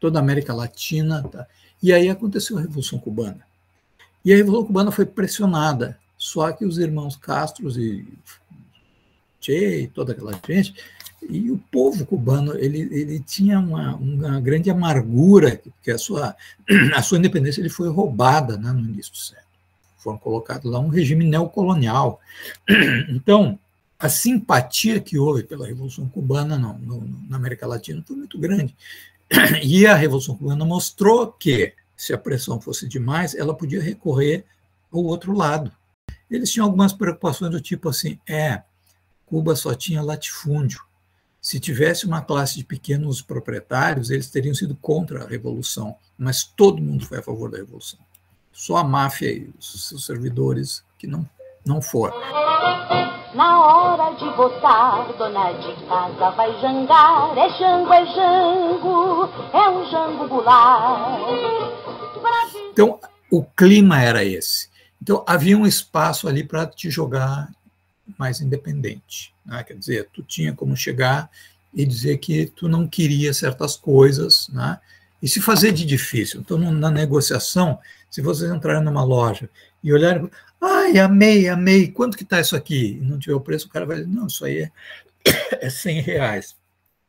Toda 0.00 0.18
a 0.18 0.22
América 0.22 0.54
Latina. 0.54 1.22
Tá? 1.22 1.46
E 1.82 1.92
aí 1.92 2.08
aconteceu 2.08 2.56
a 2.56 2.62
Revolução 2.62 2.98
Cubana. 2.98 3.46
E 4.24 4.32
a 4.32 4.36
Revolução 4.36 4.66
Cubana 4.66 4.90
foi 4.90 5.04
pressionada, 5.04 5.98
só 6.16 6.50
que 6.52 6.64
os 6.64 6.78
irmãos 6.78 7.16
Castro 7.16 7.68
e 7.78 8.06
Che 9.40 9.82
e 9.82 9.88
toda 9.88 10.12
aquela 10.12 10.32
gente 10.46 10.74
e 11.28 11.50
o 11.50 11.58
povo 11.70 12.04
cubano 12.04 12.56
ele, 12.58 12.80
ele 12.80 13.20
tinha 13.20 13.58
uma, 13.58 13.94
uma 13.96 14.40
grande 14.40 14.70
amargura, 14.70 15.60
porque 15.62 15.90
a 15.90 15.98
sua, 15.98 16.36
a 16.94 17.02
sua 17.02 17.18
independência 17.18 17.60
ele 17.60 17.68
foi 17.68 17.88
roubada 17.88 18.56
né, 18.56 18.72
no 18.72 18.80
início 18.80 19.12
do 19.12 19.18
século. 19.18 19.46
Foram 19.98 20.18
colocados 20.18 20.70
lá 20.70 20.80
um 20.80 20.88
regime 20.88 21.24
neocolonial. 21.24 22.20
Então, 23.08 23.58
a 23.98 24.08
simpatia 24.08 25.00
que 25.00 25.18
houve 25.18 25.44
pela 25.44 25.66
Revolução 25.66 26.08
Cubana 26.08 26.58
no, 26.58 26.74
no, 26.78 27.26
na 27.28 27.36
América 27.36 27.66
Latina 27.66 28.02
foi 28.06 28.16
muito 28.16 28.38
grande. 28.38 28.74
E 29.62 29.86
a 29.86 29.94
Revolução 29.94 30.36
Cubana 30.36 30.64
mostrou 30.64 31.32
que, 31.32 31.72
se 31.96 32.12
a 32.12 32.18
pressão 32.18 32.60
fosse 32.60 32.88
demais, 32.88 33.34
ela 33.34 33.54
podia 33.54 33.80
recorrer 33.80 34.44
ao 34.92 35.04
outro 35.04 35.32
lado. 35.32 35.70
Eles 36.30 36.50
tinham 36.50 36.66
algumas 36.66 36.92
preocupações 36.92 37.50
do 37.52 37.60
tipo 37.60 37.88
assim: 37.88 38.18
é, 38.28 38.62
Cuba 39.24 39.54
só 39.54 39.74
tinha 39.74 40.02
latifúndio 40.02 40.82
se 41.42 41.58
tivesse 41.58 42.06
uma 42.06 42.22
classe 42.22 42.56
de 42.56 42.64
pequenos 42.64 43.20
proprietários, 43.20 44.10
eles 44.10 44.30
teriam 44.30 44.54
sido 44.54 44.76
contra 44.76 45.24
a 45.24 45.26
revolução, 45.26 45.96
mas 46.16 46.44
todo 46.44 46.80
mundo 46.80 47.04
foi 47.04 47.18
a 47.18 47.22
favor 47.22 47.50
da 47.50 47.58
revolução. 47.58 47.98
Só 48.52 48.76
a 48.76 48.84
máfia 48.84 49.32
e 49.32 49.52
os 49.58 49.88
seus 49.88 50.06
servidores 50.06 50.84
que 50.96 51.08
não, 51.08 51.28
não 51.66 51.82
foram. 51.82 52.14
Na 53.34 53.60
hora 53.60 54.14
de 54.14 54.28
votar, 54.36 55.12
dona 55.18 55.52
de 55.54 55.74
casa 55.86 56.30
vai 56.30 56.60
jangar. 56.60 57.36
É 57.36 57.48
jango, 57.58 57.92
é 57.92 58.06
jango, 58.06 59.28
é 59.52 59.68
um 59.68 59.90
jango 59.90 60.28
goulart. 60.28 61.22
Então, 62.70 63.00
o 63.32 63.42
clima 63.42 64.00
era 64.00 64.24
esse. 64.24 64.70
Então, 65.02 65.24
havia 65.26 65.58
um 65.58 65.66
espaço 65.66 66.28
ali 66.28 66.44
para 66.44 66.66
te 66.66 66.88
jogar 66.88 67.50
mais 68.18 68.40
independente. 68.40 69.34
Né? 69.44 69.62
Quer 69.64 69.74
dizer, 69.74 70.08
tu 70.12 70.22
tinha 70.22 70.52
como 70.52 70.76
chegar 70.76 71.30
e 71.74 71.86
dizer 71.86 72.18
que 72.18 72.46
tu 72.46 72.68
não 72.68 72.86
queria 72.86 73.32
certas 73.32 73.76
coisas, 73.76 74.48
né? 74.48 74.78
e 75.22 75.28
se 75.28 75.40
fazer 75.40 75.72
de 75.72 75.84
difícil. 75.84 76.40
Então, 76.40 76.58
na 76.58 76.90
negociação, 76.90 77.78
se 78.10 78.20
vocês 78.20 78.50
entrarem 78.50 78.82
numa 78.82 79.04
loja 79.04 79.48
e 79.82 79.92
olharem, 79.92 80.28
ai, 80.60 80.98
amei, 80.98 81.48
amei, 81.48 81.88
quanto 81.88 82.16
que 82.16 82.24
está 82.24 82.40
isso 82.40 82.56
aqui? 82.56 82.98
E 83.00 83.00
não 83.00 83.18
tiver 83.18 83.34
o 83.34 83.40
preço, 83.40 83.66
o 83.66 83.70
cara 83.70 83.86
vai 83.86 83.98
dizer, 83.98 84.08
não, 84.08 84.26
isso 84.26 84.44
aí 84.44 84.62
é, 84.62 84.70
é 85.66 85.70
100 85.70 86.00
reais. 86.00 86.56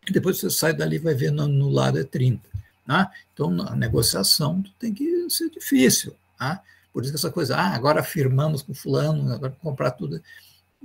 E 0.07 0.11
depois 0.11 0.37
você 0.37 0.49
sai 0.49 0.73
dali 0.73 0.97
e 0.97 0.99
vai 0.99 1.15
ver 1.15 1.31
no, 1.31 1.47
no 1.47 1.69
lado 1.69 1.99
é 1.99 2.03
30. 2.03 2.47
Né? 2.85 3.07
Então, 3.33 3.49
na 3.49 3.75
negociação, 3.75 4.61
tu 4.61 4.71
tem 4.77 4.93
que 4.93 5.29
ser 5.29 5.49
difícil. 5.49 6.15
Né? 6.39 6.59
Por 6.91 7.01
isso 7.01 7.11
que 7.11 7.17
essa 7.17 7.31
coisa, 7.31 7.55
ah, 7.55 7.73
agora 7.73 8.03
firmamos 8.03 8.61
com 8.61 8.73
fulano, 8.73 9.33
agora 9.33 9.55
comprar 9.61 9.91
tudo. 9.91 10.21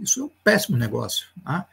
Isso 0.00 0.20
é 0.20 0.24
um 0.24 0.30
péssimo 0.42 0.76
negócio. 0.76 1.26
Tá? 1.44 1.66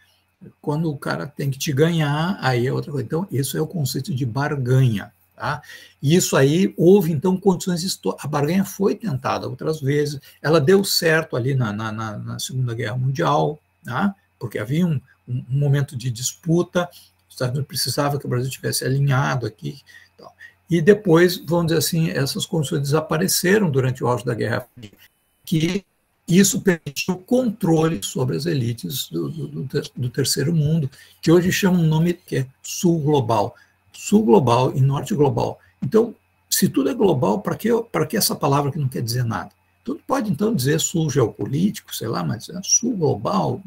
Quando 0.62 0.92
o 0.92 0.98
cara 0.98 1.28
tem 1.28 1.50
que 1.50 1.58
te 1.58 1.72
ganhar, 1.72 2.38
aí 2.42 2.68
é 2.68 2.74
outra 2.74 2.92
coisa. 2.92 3.06
Então, 3.06 3.28
isso 3.32 3.58
é 3.58 3.62
o 3.62 3.68
conceito 3.68 4.14
de 4.14 4.26
barganha. 4.26 5.12
Tá? 5.36 5.62
Isso 6.02 6.38
aí 6.38 6.74
houve, 6.78 7.12
então, 7.12 7.38
condições. 7.38 8.00
A 8.20 8.28
barganha 8.28 8.64
foi 8.64 8.96
tentada 8.96 9.48
outras 9.48 9.82
vezes, 9.82 10.20
ela 10.42 10.62
deu 10.62 10.84
certo 10.84 11.36
ali 11.36 11.54
na, 11.54 11.74
na, 11.74 11.92
na 11.92 12.40
Segunda 12.40 12.74
Guerra 12.74 12.98
Mundial, 12.98 13.60
tá? 13.84 14.16
porque 14.40 14.58
havia 14.58 14.86
um, 14.86 15.00
um, 15.28 15.44
momento 15.50 15.96
de 15.96 16.10
disputa, 16.10 16.90
os 17.28 17.36
Estados 17.36 17.54
Unidos 17.54 17.68
precisava 17.68 18.18
que 18.18 18.26
o 18.26 18.30
Brasil 18.30 18.50
tivesse 18.50 18.86
alinhado 18.86 19.46
aqui. 19.46 19.82
Então. 20.14 20.30
E 20.70 20.82
depois, 20.82 21.38
vamos 21.38 21.68
dizer 21.68 21.80
assim, 21.80 22.10
essas 22.12 22.46
condições 22.46 22.82
desapareceram 22.82 23.70
durante 23.70 24.04
o 24.04 24.08
auge 24.08 24.24
da 24.24 24.34
Guerra 24.34 24.66
Fria, 24.74 24.92
que 25.44 25.86
isso 26.28 26.62
permitiu 26.62 27.18
controle 27.18 28.02
sobre 28.02 28.36
as 28.36 28.46
elites 28.46 29.10
do, 29.10 29.30
do, 29.30 29.68
do, 29.96 30.10
terceiro 30.10 30.54
mundo, 30.54 30.90
que 31.22 31.32
hoje 31.32 31.52
chama 31.52 31.78
um 31.78 31.88
nome 31.88 32.14
que 32.14 32.38
é 32.38 32.48
sul 32.64 33.00
global. 33.00 33.56
Sul 33.94 34.24
global 34.24 34.76
e 34.76 34.82
norte 34.82 35.14
global. 35.14 35.60
Então, 35.82 36.16
se 36.50 36.68
tudo 36.68 36.90
é 36.90 36.94
global, 36.94 37.42
para 37.42 37.56
que, 37.56 37.70
que 38.10 38.18
essa 38.18 38.36
palavra 38.36 38.72
que 38.72 38.80
não 38.80 38.88
quer 38.88 39.04
dizer 39.04 39.24
nada? 39.24 39.52
Tudo 39.84 40.02
pode, 40.08 40.32
então, 40.32 40.56
dizer 40.56 40.80
sul 40.80 41.12
geopolítico, 41.12 41.96
sei 41.96 42.08
lá, 42.08 42.24
mas 42.24 42.50
é 42.50 42.60
sul 42.64 42.98
global, 42.98 43.62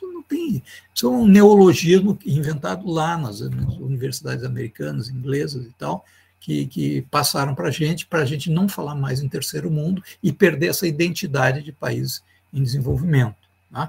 não 0.00 0.22
tem. 0.22 0.62
Isso 0.94 1.06
é 1.06 1.08
um 1.08 1.26
neologismo 1.26 2.16
inventado 2.24 2.88
lá 2.88 3.18
nas, 3.18 3.40
nas 3.40 3.74
universidades 3.76 4.44
americanas, 4.44 5.08
inglesas 5.08 5.66
e 5.66 5.72
tal, 5.76 6.04
que, 6.42 6.66
que 6.66 7.02
passaram 7.02 7.54
para 7.54 7.68
a 7.68 7.70
gente, 7.70 8.04
para 8.04 8.20
a 8.20 8.24
gente 8.24 8.50
não 8.50 8.68
falar 8.68 8.96
mais 8.96 9.22
em 9.22 9.28
terceiro 9.28 9.70
mundo 9.70 10.02
e 10.20 10.32
perder 10.32 10.70
essa 10.70 10.88
identidade 10.88 11.62
de 11.62 11.72
país 11.72 12.20
em 12.52 12.60
desenvolvimento. 12.60 13.36
Tá? 13.72 13.88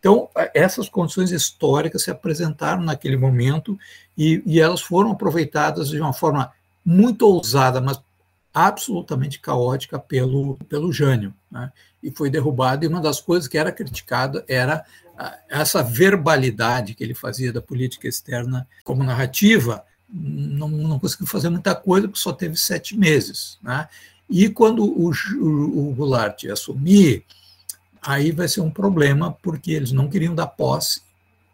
Então, 0.00 0.28
essas 0.52 0.88
condições 0.88 1.30
históricas 1.30 2.02
se 2.02 2.10
apresentaram 2.10 2.82
naquele 2.82 3.16
momento 3.16 3.78
e, 4.18 4.42
e, 4.44 4.60
elas 4.60 4.80
foram 4.80 5.12
aproveitadas 5.12 5.90
de 5.90 6.00
uma 6.00 6.12
forma 6.12 6.52
muito 6.84 7.22
ousada, 7.22 7.80
mas 7.80 8.02
absolutamente 8.52 9.38
caótica 9.38 9.96
pelo, 9.96 10.56
pelo 10.68 10.92
Jânio. 10.92 11.32
Né? 11.48 11.70
E 12.02 12.10
foi 12.10 12.28
derrubado, 12.28 12.84
e 12.84 12.88
uma 12.88 13.00
das 13.00 13.20
coisas 13.20 13.46
que 13.46 13.56
era 13.56 13.70
criticada 13.70 14.44
era 14.48 14.84
essa 15.48 15.84
verbalidade 15.84 16.94
que 16.94 17.04
ele 17.04 17.14
fazia 17.14 17.52
da 17.52 17.62
política 17.62 18.08
externa 18.08 18.66
como 18.82 19.04
narrativa, 19.04 19.84
não, 20.12 20.68
não 20.68 20.98
conseguiu 20.98 21.26
fazer 21.26 21.48
muita 21.48 21.74
coisa, 21.74 22.06
porque 22.06 22.20
só 22.20 22.32
teve 22.32 22.56
sete 22.56 22.96
meses. 22.96 23.58
Né? 23.62 23.88
E 24.28 24.48
quando 24.48 24.84
o, 24.84 25.10
o, 25.10 25.88
o 25.90 25.94
Goulart 25.94 26.44
assumir, 26.44 27.24
aí 28.00 28.32
vai 28.32 28.48
ser 28.48 28.60
um 28.60 28.70
problema, 28.70 29.32
porque 29.42 29.72
eles 29.72 29.92
não 29.92 30.08
queriam 30.08 30.34
dar 30.34 30.48
posse. 30.48 31.02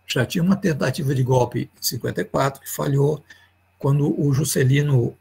Já 0.07 0.25
tinha 0.25 0.43
uma 0.43 0.57
tentativa 0.57 1.15
de 1.15 1.23
golpe 1.23 1.71
em 1.79 1.83
54 1.83 2.63
que 2.63 2.71
falhou. 2.71 3.23
Quando 3.79 4.21
o 4.21 4.33
Juscelino 4.33 5.17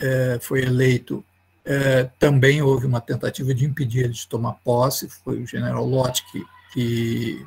é, 0.00 0.38
foi 0.40 0.62
eleito, 0.62 1.24
é, 1.64 2.04
também 2.18 2.62
houve 2.62 2.86
uma 2.86 3.00
tentativa 3.00 3.54
de 3.54 3.64
impedir 3.64 4.04
ele 4.04 4.14
de 4.14 4.26
tomar 4.26 4.54
posse. 4.64 5.08
Foi 5.08 5.42
o 5.42 5.46
general 5.46 5.86
Lott 5.86 6.24
que, 6.32 6.44
que 6.72 7.46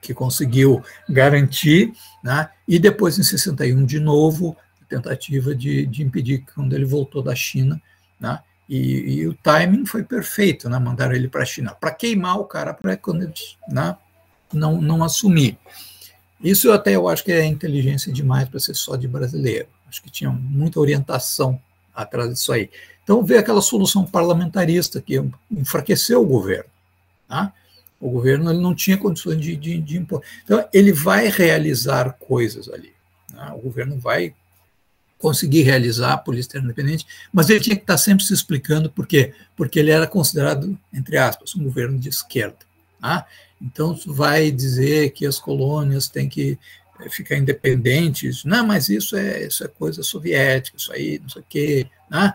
que 0.00 0.14
conseguiu 0.14 0.82
garantir, 1.08 1.92
né? 2.22 2.48
e 2.66 2.78
depois, 2.78 3.18
em 3.18 3.22
61, 3.22 3.84
de 3.84 3.98
novo, 3.98 4.56
tentativa 4.88 5.54
de, 5.54 5.86
de 5.86 6.02
impedir 6.02 6.44
quando 6.54 6.74
ele 6.74 6.84
voltou 6.84 7.22
da 7.22 7.34
China, 7.34 7.80
né? 8.20 8.38
E, 8.68 9.20
e, 9.20 9.28
o 9.28 9.34
timing 9.34 9.86
foi 9.86 10.02
perfeito, 10.02 10.68
né? 10.68 10.78
Mandaram 10.78 11.14
ele 11.14 11.28
para 11.28 11.42
a 11.42 11.46
China 11.46 11.72
para 11.72 11.92
queimar 11.92 12.38
o 12.40 12.44
cara 12.44 12.74
para 12.74 12.96
quando 12.96 13.22
ele 13.22 13.32
né? 13.68 13.96
não, 14.52 14.80
não 14.80 15.04
assumir. 15.04 15.56
Isso 16.42 16.72
até 16.72 16.96
eu 16.96 17.08
acho 17.08 17.24
que 17.24 17.32
é 17.32 17.44
inteligência 17.44 18.12
demais 18.12 18.48
para 18.48 18.58
ser 18.58 18.74
só 18.74 18.96
de 18.96 19.06
brasileiro. 19.06 19.68
Acho 19.88 20.02
que 20.02 20.10
tinha 20.10 20.30
muita 20.30 20.80
orientação 20.80 21.60
atrás 21.94 22.30
disso 22.30 22.52
aí. 22.52 22.68
Então 23.04 23.24
veio 23.24 23.38
aquela 23.38 23.62
solução 23.62 24.04
parlamentarista 24.04 25.00
que 25.00 25.22
enfraqueceu 25.50 26.20
o 26.22 26.26
governo. 26.26 26.68
Tá? 27.28 27.52
O 28.00 28.10
governo 28.10 28.50
ele 28.50 28.60
não 28.60 28.74
tinha 28.74 28.96
condições 28.96 29.40
de, 29.40 29.56
de, 29.56 29.78
de 29.78 29.96
impor. 29.96 30.22
Então, 30.44 30.66
ele 30.72 30.92
vai 30.92 31.28
realizar 31.28 32.12
coisas 32.12 32.68
ali. 32.68 32.92
Né? 33.32 33.50
O 33.54 33.58
governo 33.58 33.98
vai 33.98 34.34
conseguir 35.18 35.62
realizar 35.62 36.12
a 36.12 36.18
polícia 36.18 36.58
independente, 36.58 37.06
mas 37.32 37.48
ele 37.48 37.60
tinha 37.60 37.76
que 37.76 37.82
estar 37.82 37.96
sempre 37.96 38.24
se 38.24 38.34
explicando 38.34 38.90
por 38.90 39.06
quê? 39.06 39.32
Porque 39.56 39.78
ele 39.78 39.90
era 39.90 40.06
considerado, 40.06 40.78
entre 40.92 41.16
aspas, 41.16 41.54
um 41.54 41.64
governo 41.64 41.98
de 41.98 42.08
esquerda. 42.08 42.58
Tá? 43.00 43.26
Então, 43.60 43.98
vai 44.06 44.50
dizer 44.50 45.10
que 45.10 45.24
as 45.24 45.38
colônias 45.38 46.08
têm 46.08 46.28
que 46.28 46.58
eh, 47.00 47.08
ficar 47.08 47.36
independentes. 47.36 48.44
Não, 48.44 48.66
mas 48.66 48.88
isso 48.88 49.16
é, 49.16 49.46
isso 49.46 49.64
é 49.64 49.68
coisa 49.68 50.02
soviética, 50.02 50.76
isso 50.76 50.92
aí, 50.92 51.18
não 51.18 51.28
sei 51.30 51.42
o 51.42 51.46
quê. 51.48 51.86
Né? 52.10 52.34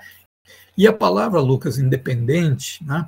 E 0.77 0.87
a 0.87 0.93
palavra, 0.93 1.39
Lucas, 1.39 1.77
independente, 1.77 2.83
né? 2.83 3.05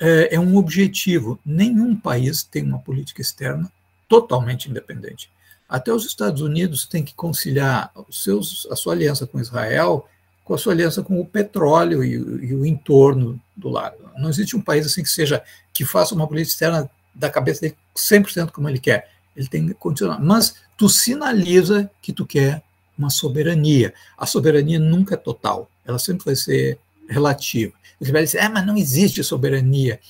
É, 0.00 0.34
é 0.34 0.40
um 0.40 0.56
objetivo. 0.56 1.38
Nenhum 1.44 1.96
país 1.96 2.42
tem 2.42 2.62
uma 2.62 2.78
política 2.78 3.20
externa 3.20 3.70
totalmente 4.08 4.70
independente. 4.70 5.30
Até 5.68 5.92
os 5.92 6.04
Estados 6.04 6.42
Unidos 6.42 6.86
têm 6.86 7.02
que 7.02 7.14
conciliar 7.14 7.90
seus, 8.10 8.66
a 8.70 8.76
sua 8.76 8.92
aliança 8.92 9.26
com 9.26 9.40
Israel 9.40 10.06
com 10.44 10.54
a 10.54 10.58
sua 10.58 10.74
aliança 10.74 11.02
com 11.02 11.18
o 11.18 11.24
petróleo 11.24 12.04
e, 12.04 12.12
e, 12.12 12.54
o 12.54 12.66
entorno 12.66 13.40
do 13.56 13.70
lado. 13.70 13.96
Não 14.18 14.28
existe 14.28 14.54
um 14.54 14.60
país 14.60 14.84
assim 14.84 15.02
que 15.02 15.08
seja 15.08 15.42
que 15.72 15.84
faça 15.84 16.14
uma 16.14 16.28
política 16.28 16.52
externa 16.52 16.90
da 17.14 17.30
cabeça 17.30 17.62
dele 17.62 17.76
100% 17.96 18.50
como 18.50 18.68
ele 18.68 18.78
quer. 18.78 19.10
Ele 19.34 19.48
tem 19.48 19.66
que 19.66 19.74
continuar. 19.74 20.20
Mas 20.20 20.56
tu 20.76 20.88
sinaliza 20.88 21.90
que 22.02 22.12
tu 22.12 22.26
quer 22.26 22.62
uma 22.96 23.08
soberania. 23.08 23.94
A 24.18 24.26
soberania 24.26 24.78
nunca 24.78 25.14
é 25.14 25.18
total. 25.18 25.68
Ela 25.84 25.98
sempre 25.98 26.26
vai 26.26 26.36
ser 26.36 26.78
relativa. 27.08 27.72
Ele 28.00 28.12
vai 28.12 28.24
dizer, 28.24 28.38
é, 28.38 28.48
mas 28.48 28.66
não 28.66 28.76
existe 28.76 29.22
soberania. 29.22 30.00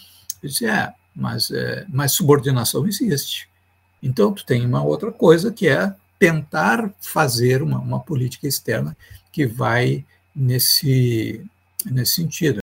Eu 0.42 0.48
disse, 0.48 0.66
é, 0.66 0.92
mas, 1.14 1.50
é, 1.50 1.86
mas 1.88 2.12
subordinação 2.12 2.86
existe. 2.86 3.48
Então, 4.02 4.32
tu 4.32 4.44
tem 4.44 4.64
uma 4.64 4.82
outra 4.82 5.10
coisa 5.10 5.52
que 5.52 5.68
é 5.68 5.94
tentar 6.18 6.92
fazer 7.00 7.62
uma, 7.62 7.78
uma 7.78 8.00
política 8.00 8.46
externa 8.46 8.96
que 9.32 9.46
vai 9.46 10.04
nesse, 10.34 11.44
nesse 11.84 12.14
sentido. 12.14 12.58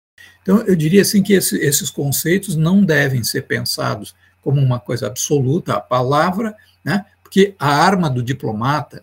Então, 0.42 0.62
eu 0.62 0.74
diria 0.74 1.02
assim 1.02 1.22
que 1.22 1.34
esse, 1.34 1.56
esses 1.58 1.90
conceitos 1.90 2.56
não 2.56 2.82
devem 2.84 3.22
ser 3.22 3.42
pensados 3.42 4.14
como 4.42 4.60
uma 4.60 4.80
coisa 4.80 5.06
absoluta, 5.06 5.74
a 5.74 5.80
palavra, 5.80 6.56
né? 6.84 7.04
porque 7.22 7.54
a 7.58 7.68
arma 7.68 8.08
do 8.08 8.22
diplomata 8.22 9.02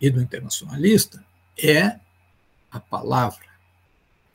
e 0.00 0.10
do 0.10 0.20
internacionalista 0.20 1.24
é 1.56 1.96
a 2.70 2.80
palavra. 2.80 3.51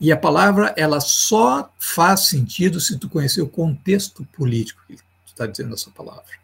E 0.00 0.12
a 0.12 0.16
palavra 0.16 0.72
ela 0.76 1.00
só 1.00 1.70
faz 1.78 2.26
sentido 2.26 2.80
se 2.80 2.98
tu 2.98 3.08
conhecer 3.08 3.42
o 3.42 3.48
contexto 3.48 4.24
político 4.32 4.80
que 4.86 4.96
tu 4.96 5.02
está 5.26 5.46
dizendo 5.46 5.74
essa 5.74 5.90
palavra. 5.90 6.38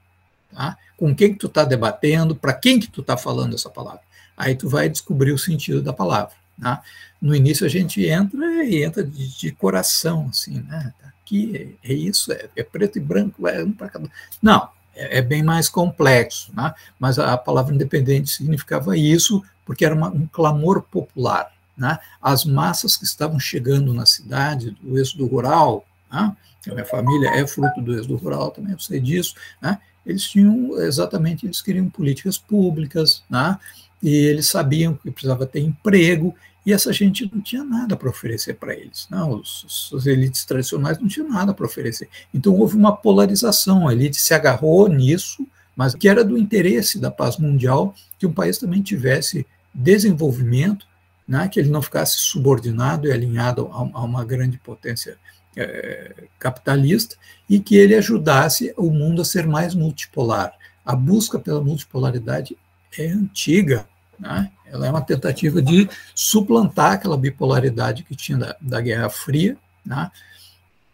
Tá? 0.53 0.77
Com 0.97 1.15
quem 1.15 1.33
que 1.33 1.39
tu 1.39 1.47
está 1.47 1.65
debatendo, 1.65 2.35
para 2.35 2.53
quem 2.53 2.81
que 2.81 2.89
tu 2.89 3.01
está 3.01 3.17
falando 3.17 3.55
essa 3.55 3.71
palavra. 3.71 4.01
Aí 4.37 4.57
tu 4.57 4.69
vai 4.69 4.89
descobrir 4.89 5.33
o 5.33 5.39
sentido 5.39 5.81
da 5.81 5.93
palavra. 5.93 6.35
Tá? 6.61 6.83
No 7.21 7.35
início 7.35 7.65
a 7.65 7.69
gente 7.69 8.05
entra 8.05 8.65
e 8.65 8.83
entra 8.83 9.05
de, 9.05 9.39
de 9.39 9.53
coração, 9.53 10.29
assim, 10.31 10.61
né? 10.63 10.93
Tá 11.01 11.09
aqui 11.25 11.79
é, 11.83 11.91
é 11.91 11.95
isso, 11.95 12.33
é, 12.33 12.49
é, 12.57 12.63
preto 12.63 12.99
e 12.99 13.01
branco, 13.01 13.47
é 13.47 13.63
um 13.63 13.73
para 13.73 13.89
cada. 13.89 14.11
Não, 14.43 14.69
é, 14.95 15.19
é, 15.19 15.23
bem 15.23 15.43
mais 15.43 15.69
complexo, 15.69 16.53
né? 16.55 16.75
mas 16.99 17.19
a, 17.19 17.33
a 17.33 17.39
palavra 17.39 17.75
independente 17.75 18.31
significava 18.31 18.97
isso 18.97 19.43
porque 19.65 19.85
era 19.85 19.95
uma, 19.95 20.11
um 20.11 20.27
clamor 20.27 20.83
popular 20.83 21.54
né, 21.77 21.99
as 22.21 22.45
massas 22.45 22.97
que 22.97 23.05
estavam 23.05 23.39
chegando 23.39 23.93
na 23.93 24.07
cidade, 24.07 24.77
do 24.81 24.99
êxodo 24.99 25.27
rural, 25.27 25.87
né, 26.11 26.37
a 26.67 26.73
minha 26.73 26.87
família 26.87 27.31
é 27.31 27.47
fruto 27.47 27.81
do 27.83 27.95
êxodo 27.95 28.17
rural, 28.17 28.51
também 28.51 28.73
eu 28.73 28.79
sei 28.79 29.01
disso, 29.01 29.35
né, 29.61 29.79
eles 30.07 30.23
tinham, 30.25 30.79
exatamente, 30.81 31.47
eles 31.47 31.63
queriam 31.63 31.89
políticas 31.89 32.39
públicas, 32.39 33.23
né, 33.29 33.59
e 34.03 34.15
eles 34.15 34.47
sabiam 34.47 34.95
que 34.95 35.11
precisava 35.11 35.47
ter 35.47 35.61
emprego, 35.61 36.35
e 36.67 36.73
essa 36.73 36.93
gente 36.93 37.31
não 37.33 37.43
tinha 37.43 37.63
nada 37.63 37.95
para 37.95 38.09
oferecer 38.09 38.55
para 38.55 38.75
eles. 38.75 39.07
Não, 39.11 39.29
né, 39.29 39.35
os, 39.35 39.93
os, 39.93 40.07
elites 40.07 40.47
tradicionais 40.47 40.99
não 40.99 41.07
tinham 41.07 41.29
nada 41.29 41.53
para 41.53 41.67
oferecer. 41.67 42.09
Então 42.33 42.55
houve 42.55 42.75
uma 42.75 42.97
polarização, 42.97 43.87
a 43.87 43.93
elite 43.93 44.17
se 44.17 44.33
agarrou 44.33 44.89
nisso, 44.89 45.47
mas 45.77 45.95
que 45.95 46.09
era 46.09 46.25
do 46.25 46.39
interesse 46.39 46.99
da 46.99 47.11
paz 47.11 47.37
mundial 47.37 47.95
que 48.19 48.27
um 48.27 48.33
país 48.33 48.59
também 48.59 48.81
tivesse 48.81 49.47
desenvolvimento 49.75 50.87
né, 51.27 51.49
que 51.49 51.59
ele 51.59 51.71
não 51.71 51.83
ficasse 51.83 52.19
subordinado 52.19 53.07
e 53.07 53.13
alinhado 53.13 53.69
a, 53.73 53.79
a 53.99 54.05
uma 54.05 54.25
grande 54.25 54.59
potência 54.59 55.17
é, 55.57 56.25
capitalista 56.39 57.17
e 57.49 57.59
que 57.59 57.77
ele 57.77 57.95
ajudasse 57.95 58.75
o 58.77 58.91
mundo 58.91 59.23
a 59.23 59.25
ser 59.25 59.47
mais 59.47 59.75
multipolar. 59.75 60.53
A 60.85 60.95
busca 60.95 61.39
pela 61.39 61.63
multipolaridade 61.63 62.57
é 62.99 63.07
antiga, 63.07 63.87
né? 64.19 64.51
ela 64.67 64.87
é 64.87 64.91
uma 64.91 65.01
tentativa 65.01 65.63
de 65.63 65.89
suplantar 66.15 66.93
aquela 66.93 67.17
bipolaridade 67.17 68.03
que 68.03 68.15
tinha 68.15 68.39
da, 68.39 68.57
da 68.61 68.81
Guerra 68.81 69.09
Fria, 69.09 69.57
né? 69.85 70.11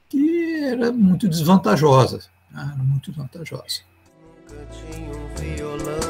que 0.09 0.65
era 0.65 0.93
muito 0.93 1.29
desvantajosa, 1.29 2.21
né? 2.51 2.73
era 2.75 2.85
muito. 2.85 3.13
Cantinho, 4.47 5.13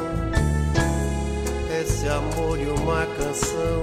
um 0.06 0.09
esse 1.90 2.08
amor 2.08 2.56
e 2.56 2.66
uma 2.66 3.04
canção 3.16 3.80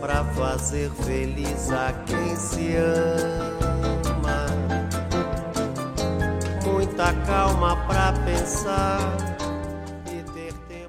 para 0.00 0.24
fazer 0.32 0.90
feliz 1.04 1.70
a 1.70 1.92
quem 2.06 2.34
se 2.36 2.74
ama. 2.76 4.46
Muita 6.64 7.12
calma 7.26 7.76
para 7.86 8.12
pensar 8.24 9.34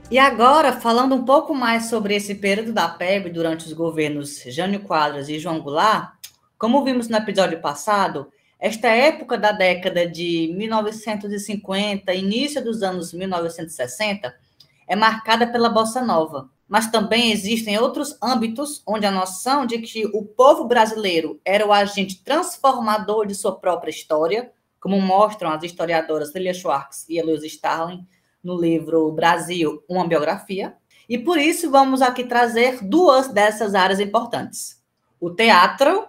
e 0.09 0.19
agora, 0.19 0.71
falando 0.71 1.15
um 1.15 1.25
pouco 1.25 1.53
mais 1.53 1.89
sobre 1.89 2.15
esse 2.15 2.35
período 2.35 2.71
da 2.71 2.87
PEB 2.87 3.31
durante 3.31 3.65
os 3.65 3.73
governos 3.73 4.43
Jânio 4.47 4.81
Quadros 4.81 5.27
e 5.27 5.39
João 5.39 5.59
Goulart, 5.59 6.13
como 6.59 6.85
vimos 6.85 7.09
no 7.09 7.17
episódio 7.17 7.59
passado, 7.59 8.31
esta 8.59 8.87
época 8.87 9.35
da 9.35 9.51
década 9.51 10.07
de 10.07 10.53
1950, 10.55 12.13
início 12.13 12.63
dos 12.63 12.83
anos 12.83 13.13
1960, 13.13 14.44
é 14.87 14.95
marcada 14.95 15.47
pela 15.47 15.69
bossa 15.69 16.01
nova. 16.01 16.49
Mas 16.67 16.89
também 16.89 17.31
existem 17.31 17.77
outros 17.77 18.17
âmbitos 18.21 18.81
onde 18.87 19.05
a 19.05 19.11
noção 19.11 19.65
de 19.65 19.79
que 19.79 20.05
o 20.07 20.23
povo 20.23 20.65
brasileiro 20.65 21.39
era 21.45 21.65
o 21.65 21.71
agente 21.71 22.23
transformador 22.23 23.27
de 23.27 23.35
sua 23.35 23.55
própria 23.59 23.91
história, 23.91 24.51
como 24.79 24.99
mostram 24.99 25.51
as 25.51 25.63
historiadoras 25.63 26.33
Lilia 26.33 26.53
Schwartz 26.53 27.07
e 27.07 27.17
Eloise 27.17 27.47
Starling, 27.47 28.05
no 28.43 28.59
livro 28.59 29.11
Brasil, 29.11 29.83
uma 29.89 30.07
biografia. 30.07 30.75
E 31.07 31.17
por 31.17 31.37
isso 31.37 31.69
vamos 31.69 32.01
aqui 32.01 32.23
trazer 32.23 32.83
duas 32.83 33.27
dessas 33.27 33.75
áreas 33.75 33.99
importantes: 33.99 34.81
o 35.19 35.29
teatro 35.29 36.07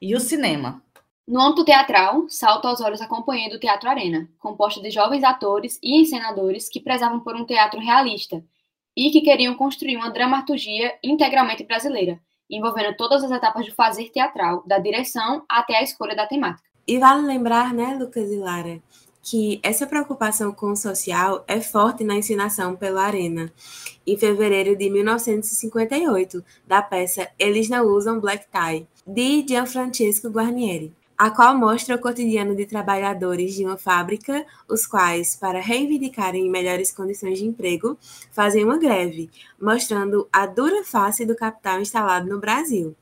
e 0.00 0.14
o 0.14 0.20
cinema. 0.20 0.82
No 1.32 1.40
âmbito 1.40 1.64
teatral, 1.64 2.26
salta 2.28 2.68
aos 2.68 2.82
olhos 2.82 3.00
a 3.00 3.06
companhia 3.06 3.48
do 3.48 3.58
Teatro 3.58 3.88
Arena, 3.88 4.28
composta 4.38 4.82
de 4.82 4.90
jovens 4.90 5.24
atores 5.24 5.78
e 5.82 5.98
encenadores 5.98 6.68
que 6.68 6.78
prezavam 6.78 7.20
por 7.20 7.34
um 7.34 7.46
teatro 7.46 7.80
realista 7.80 8.44
e 8.94 9.10
que 9.10 9.22
queriam 9.22 9.54
construir 9.54 9.96
uma 9.96 10.10
dramaturgia 10.10 10.92
integralmente 11.02 11.64
brasileira, 11.64 12.20
envolvendo 12.50 12.94
todas 12.98 13.24
as 13.24 13.30
etapas 13.30 13.64
do 13.64 13.74
fazer 13.74 14.10
teatral, 14.10 14.62
da 14.66 14.78
direção 14.78 15.42
até 15.48 15.76
a 15.76 15.82
escolha 15.82 16.14
da 16.14 16.26
temática. 16.26 16.68
E 16.86 16.98
vale 16.98 17.26
lembrar, 17.26 17.72
né, 17.72 17.96
Lucas 17.98 18.30
e 18.30 18.36
Lara, 18.36 18.82
que 19.22 19.58
essa 19.62 19.86
preocupação 19.86 20.52
com 20.52 20.72
o 20.72 20.76
social 20.76 21.44
é 21.48 21.62
forte 21.62 22.04
na 22.04 22.14
ensinação 22.14 22.76
pela 22.76 23.04
Arena, 23.04 23.50
em 24.06 24.18
fevereiro 24.18 24.76
de 24.76 24.90
1958, 24.90 26.44
da 26.66 26.82
peça 26.82 27.30
Eles 27.38 27.70
Não 27.70 27.86
Usam 27.86 28.20
Black 28.20 28.44
Tie, 28.50 28.86
de 29.06 29.46
Gianfrancesco 29.48 30.28
Guarnieri, 30.28 30.94
a 31.22 31.30
qual 31.30 31.56
mostra 31.56 31.94
o 31.94 32.00
cotidiano 32.00 32.52
de 32.52 32.66
trabalhadores 32.66 33.54
de 33.54 33.64
uma 33.64 33.76
fábrica, 33.76 34.44
os 34.68 34.88
quais, 34.88 35.36
para 35.36 35.60
reivindicarem 35.60 36.50
melhores 36.50 36.90
condições 36.90 37.38
de 37.38 37.44
emprego, 37.44 37.96
fazem 38.32 38.64
uma 38.64 38.76
greve, 38.76 39.30
mostrando 39.60 40.28
a 40.32 40.46
dura 40.46 40.82
face 40.82 41.24
do 41.24 41.36
capital 41.36 41.80
instalado 41.80 42.28
no 42.28 42.40
Brasil. 42.40 42.96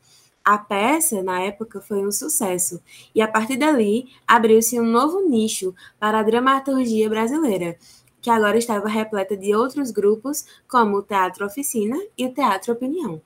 A 0.45 0.59
peça, 0.59 1.23
na 1.23 1.41
época, 1.41 1.81
foi 1.81 2.07
um 2.07 2.13
sucesso, 2.13 2.83
e 3.15 3.23
a 3.23 3.27
partir 3.27 3.57
dali 3.57 4.11
abriu-se 4.29 4.79
um 4.79 4.85
novo 4.85 5.27
nicho 5.27 5.75
para 5.99 6.19
a 6.19 6.23
dramaturgia 6.23 7.09
brasileira, 7.09 7.79
que 8.21 8.29
agora 8.29 8.59
estava 8.59 8.87
repleta 8.87 9.35
de 9.35 9.55
outros 9.55 9.91
grupos, 9.91 10.45
como 10.69 10.99
o 10.99 11.03
Teatro 11.03 11.47
Oficina 11.47 11.97
e 12.19 12.27
o 12.27 12.35
Teatro 12.35 12.75
Opinião. 12.75 13.23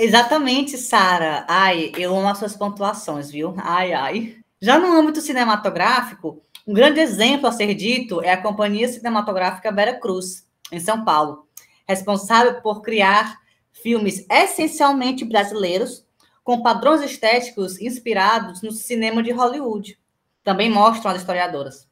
Exatamente, 0.00 0.78
Sara. 0.78 1.44
Ai, 1.48 1.90
eu 1.98 2.16
amo 2.16 2.28
as 2.28 2.38
suas 2.38 2.56
pontuações, 2.56 3.32
viu? 3.32 3.52
Ai, 3.58 3.92
ai. 3.92 4.36
Já 4.60 4.78
no 4.78 4.92
âmbito 4.92 5.20
cinematográfico, 5.20 6.40
um 6.64 6.72
grande 6.72 7.00
exemplo 7.00 7.48
a 7.48 7.52
ser 7.52 7.74
dito 7.74 8.22
é 8.22 8.30
a 8.30 8.40
Companhia 8.40 8.86
Cinematográfica 8.86 9.72
Vera 9.72 9.98
Cruz, 9.98 10.46
em 10.70 10.78
São 10.78 11.04
Paulo, 11.04 11.48
responsável 11.88 12.62
por 12.62 12.80
criar 12.80 13.40
filmes 13.72 14.24
essencialmente 14.30 15.24
brasileiros 15.24 16.06
com 16.44 16.62
padrões 16.62 17.02
estéticos 17.02 17.80
inspirados 17.80 18.62
no 18.62 18.70
cinema 18.70 19.20
de 19.20 19.32
Hollywood. 19.32 19.98
Também 20.44 20.70
mostram 20.70 21.10
as 21.10 21.18
historiadoras. 21.18 21.88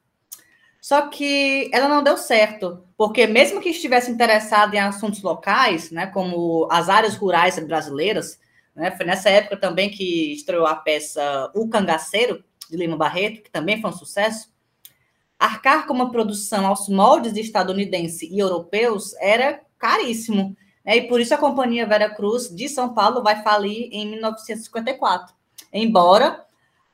Só 0.81 1.09
que 1.09 1.69
ela 1.75 1.89
não 1.89 2.05
deu 2.05 2.17
certo, 2.17 2.86
porque 2.97 3.27
mesmo 3.27 3.61
que 3.61 3.69
estivesse 3.69 4.11
interessada 4.11 4.75
em 4.75 4.81
assuntos 4.81 5.23
locais, 5.23 5.91
né, 5.91 6.07
como 6.07 6.67
as 6.71 6.89
áreas 6.89 7.15
rurais 7.15 7.59
brasileiras, 7.59 8.41
né, 8.75 8.91
foi 8.91 9.05
nessa 9.05 9.29
época 9.29 9.57
também 9.57 9.91
que 9.91 10.33
estreou 10.33 10.67
a 10.67 10.75
peça 10.75 11.51
O 11.55 11.69
Cangaceiro, 11.69 12.43
de 12.71 12.77
Lima 12.77 12.97
Barreto, 12.97 13.43
que 13.43 13.51
também 13.51 13.81
foi 13.81 13.91
um 13.91 13.93
sucesso, 13.93 14.49
arcar 15.39 15.87
com 15.87 15.93
uma 15.93 16.11
produção 16.11 16.67
aos 16.67 16.89
moldes 16.89 17.37
estadunidense 17.37 18.27
e 18.27 18.39
europeus 18.39 19.15
era 19.21 19.61
caríssimo. 19.79 20.57
Né? 20.85 20.97
E 20.97 21.03
por 21.09 21.21
isso 21.21 21.35
a 21.35 21.39
Companhia 21.39 21.87
Vera 21.87 22.09
Cruz 22.15 22.49
de 22.49 22.69
São 22.69 22.95
Paulo 22.95 23.23
vai 23.23 23.43
falir 23.43 23.89
em 23.93 24.11
1954. 24.11 25.35
Embora 25.73 26.45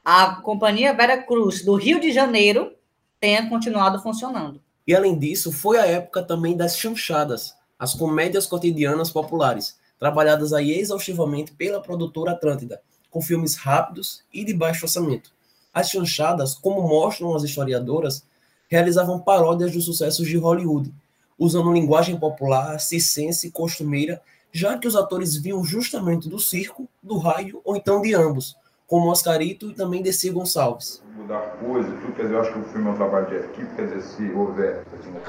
a 0.05 0.37
Companhia 0.37 0.93
Vera 0.93 1.23
Cruz 1.23 1.65
do 1.65 1.75
Rio 1.77 2.01
de 2.01 2.11
Janeiro 2.11 2.73
tenha 3.21 3.49
continuado 3.49 4.03
funcionando. 4.03 4.61
E 4.87 4.95
além 4.95 5.19
disso, 5.19 5.53
foi 5.53 5.79
a 5.79 5.87
época 5.87 6.23
também 6.23 6.57
das 6.57 6.77
chanchadas, 6.77 7.55
as 7.79 7.95
comédias 7.95 8.47
cotidianas 8.47 9.11
populares, 9.11 9.77
trabalhadas 9.99 10.53
aí 10.53 10.73
exaustivamente 10.73 11.53
pela 11.53 11.81
produtora 11.81 12.33
Atlântida, 12.33 12.83
com 13.11 13.23
filmes 13.23 13.55
rápidos 13.55 14.23
e 14.33 14.45
de 14.45 14.53
baixo 14.53 14.85
orçamento. 14.85 15.33
As 15.73 15.89
chanchadas, 15.91 16.55
como 16.55 16.83
mostram 16.83 17.35
as 17.35 17.45
historiadoras, 17.45 18.25
realizavam 18.69 19.21
paródias 19.21 19.73
dos 19.73 19.85
sucessos 19.85 20.27
de 20.27 20.37
Hollywood, 20.37 20.93
usando 21.39 21.73
linguagem 21.73 22.19
popular, 22.19 22.81
circense 22.81 23.47
e 23.47 23.51
costumeira, 23.51 24.21
já 24.51 24.77
que 24.77 24.89
os 24.89 24.97
atores 24.97 25.37
vinham 25.37 25.65
justamente 25.65 26.29
do 26.29 26.39
circo, 26.39 26.89
do 27.03 27.19
raio 27.19 27.61
ou 27.65 27.77
então 27.77 28.03
de 28.03 28.15
ambos, 28.15 28.57
como 28.93 29.11
Oscarito 29.11 29.71
e 29.71 29.73
também 29.73 30.03
Desi 30.03 30.29
Gonçalves. 30.29 31.03
Mudar 31.17 31.41
coisas, 31.65 31.91
tudo, 32.03 32.13
quer 32.13 32.25
dizer, 32.25 32.35
eu 32.35 32.41
acho 32.43 32.53
que 32.53 32.59
o 32.59 32.63
filme 32.65 32.89
é 32.89 32.91
um 32.91 32.97
trabalho 32.97 33.27
de 33.27 33.37
equipe, 33.37 33.75
quer 33.75 33.87
dizer, 33.87 34.03
se 34.03 34.31
houver... 34.35 34.83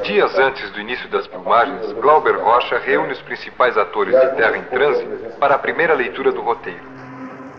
Dias 0.04 0.38
antes 0.38 0.70
do 0.72 0.82
início 0.82 1.10
das 1.10 1.26
filmagens, 1.28 1.94
Glauber 1.94 2.36
Rocha 2.44 2.78
reúne 2.80 3.14
os 3.14 3.22
principais 3.22 3.78
atores 3.78 4.14
de 4.14 4.36
Terra 4.36 4.58
em 4.58 4.64
Trânsito 4.66 5.40
para 5.40 5.56
a 5.56 5.58
primeira 5.58 5.94
leitura 5.94 6.34
do 6.34 6.42
roteiro. 6.42 6.82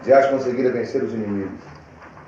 Dias 0.02 0.26
conseguira 0.26 0.70
vencer 0.72 1.02
os 1.02 1.14
inimigos. 1.14 1.58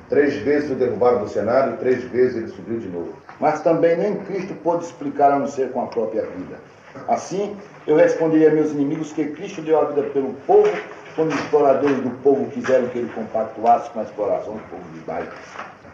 Três 0.09 0.37
vezes 0.37 0.71
o 0.71 0.75
derrubaram 0.75 1.19
do 1.19 1.29
cenário 1.29 1.75
e 1.75 1.77
três 1.77 2.03
vezes 2.05 2.37
ele 2.37 2.49
subiu 2.49 2.79
de 2.79 2.89
novo. 2.89 3.13
Mas 3.39 3.61
também 3.61 3.95
nem 3.99 4.17
Cristo 4.21 4.55
pôde 4.55 4.87
explicar 4.87 5.33
a 5.33 5.39
não 5.39 5.49
ser 5.49 5.71
com 5.73 5.83
a 5.83 5.87
própria 5.89 6.23
vida. 6.23 6.57
Assim, 7.09 7.55
eu 7.87 7.97
responderia 7.97 8.49
a 8.49 8.55
meus 8.55 8.71
inimigos 8.71 9.13
que 9.13 9.27
Cristo 9.27 9.61
deu 9.61 9.79
a 9.79 9.85
vida 9.85 10.05
pelo 10.15 10.33
povo, 10.47 10.73
quando 11.17 11.33
os 11.33 11.41
exploradores 11.41 11.99
do 12.03 12.11
povo 12.23 12.49
quiseram 12.51 12.89
que 12.89 12.99
ele 12.99 13.13
compactuasse 13.13 13.91
com 13.91 14.01
a 14.01 14.03
exploração 14.03 14.55
do 14.55 14.63
povo 14.69 14.85
de 14.93 15.01
baixo. 15.01 15.33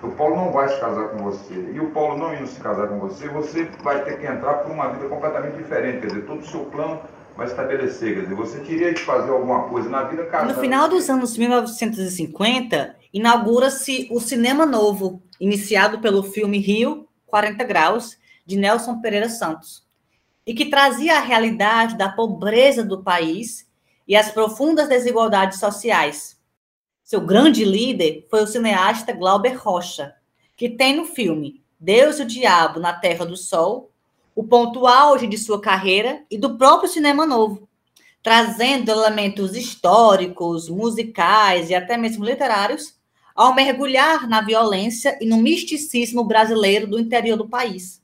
O 0.03 0.11
Paulo 0.11 0.35
não 0.35 0.51
vai 0.51 0.69
se 0.69 0.81
casar 0.81 1.11
com 1.11 1.19
você. 1.19 1.55
E 1.73 1.79
o 1.79 1.91
Paulo 1.91 2.19
não 2.19 2.35
indo 2.35 2.49
se 2.49 2.61
casar 2.61 2.89
com 2.89 2.99
você, 2.99 3.29
você 3.29 3.71
vai 3.83 4.03
ter 4.03 4.19
que 4.19 4.27
entrar 4.27 4.55
por 4.55 4.73
uma 4.73 4.89
vida 4.89 5.09
completamente 5.09 5.57
diferente. 5.59 6.01
Quer 6.01 6.07
dizer, 6.09 6.27
todo 6.27 6.41
o 6.41 6.47
seu 6.47 6.65
plano 6.65 7.01
vai 7.37 7.47
estabelecer. 7.47 8.15
Quer 8.15 8.23
dizer, 8.23 8.35
você 8.35 8.59
teria 8.59 8.93
que 8.93 9.01
fazer 9.01 9.31
alguma 9.31 9.69
coisa 9.69 9.89
na 9.89 10.03
vida 10.03 10.27
casada. 10.27 10.53
No 10.53 10.61
final 10.61 10.89
dos 10.89 11.09
anos 11.09 11.39
1950, 11.39 12.97
inaugura-se 13.15 14.09
o 14.11 14.19
Cinema 14.19 14.67
Novo, 14.67 15.23
iniciado 15.41 16.01
pelo 16.01 16.25
filme 16.25 16.59
Rio 16.59 17.07
40 17.33 17.65
Graus, 17.65 18.19
de 18.45 18.59
Nelson 18.59 19.01
Pereira 19.01 19.31
Santos, 19.31 19.87
e 20.47 20.53
que 20.53 20.67
trazia 20.67 21.17
a 21.17 21.21
realidade 21.21 21.97
da 21.97 22.11
pobreza 22.11 22.85
do 22.85 23.03
país 23.03 23.67
e 24.07 24.17
as 24.17 24.31
profundas 24.31 24.89
desigualdades 24.89 25.59
sociais. 25.59 26.39
Seu 27.03 27.21
grande 27.21 27.65
líder 27.65 28.27
foi 28.31 28.43
o 28.43 28.47
cineasta 28.47 29.13
Glauber 29.13 29.57
Rocha, 29.57 30.15
que 30.57 30.69
tem 30.69 30.97
no 30.97 31.05
filme 31.05 31.63
Deus 31.79 32.19
e 32.19 32.23
o 32.23 32.27
Diabo 32.27 32.79
na 32.79 32.93
Terra 32.93 33.25
do 33.25 33.37
Sol 33.37 33.93
o 34.35 34.45
ponto 34.45 34.87
auge 34.87 35.27
de 35.27 35.37
sua 35.37 35.61
carreira 35.61 36.25
e 36.31 36.39
do 36.39 36.57
próprio 36.57 36.89
cinema 36.89 37.27
novo, 37.27 37.69
trazendo 38.23 38.91
elementos 38.91 39.55
históricos, 39.57 40.69
musicais 40.69 41.71
e 41.71 41.75
até 41.75 41.97
mesmo 41.97 42.25
literários 42.25 42.95
ao 43.35 43.55
mergulhar 43.55 44.29
na 44.29 44.41
violência 44.41 45.19
e 45.21 45.27
no 45.27 45.39
misticismo 45.39 46.25
brasileiro 46.25 46.87
do 46.87 46.99
interior 46.99 47.37
do 47.37 47.49
país. 47.49 48.03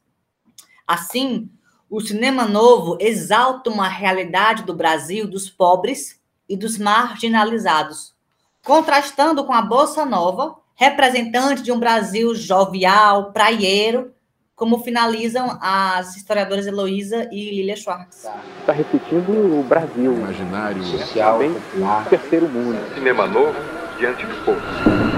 Assim, 0.87 1.51
o 1.91 2.01
cinema 2.01 2.47
novo 2.47 2.99
exalta 3.01 3.71
uma 3.71 3.89
realidade 3.89 4.63
do 4.63 4.75
Brasil 4.75 5.27
dos 5.27 5.49
pobres 5.49 6.21
e 6.49 6.57
dos 6.57 6.79
marginalizados, 6.79 8.15
contrastando 8.63 9.45
com 9.45 9.53
a 9.53 9.63
bossa 9.63 10.05
nova, 10.05 10.57
representante 10.75 11.63
de 11.63 11.73
um 11.73 11.79
Brasil 11.79 12.35
jovial, 12.35 13.33
praieiro, 13.33 14.13
como 14.55 14.81
finalizam 14.81 15.57
as 15.63 16.17
historiadoras 16.17 16.67
Heloísa 16.67 17.29
e 17.33 17.51
Lilia 17.51 17.77
Schwartz. 17.77 18.27
Está 18.61 18.73
repetindo 18.73 19.59
o 19.59 19.63
Brasil, 19.63 20.15
imaginário 20.15 20.83
social, 20.85 21.39
bem 21.39 21.53
o 21.53 22.11
terceiro 22.11 22.49
mundo. 22.49 22.79
Cinema 22.95 23.27
novo 23.27 23.55
diante 23.99 24.27
do 24.27 24.45
povo. 24.45 25.18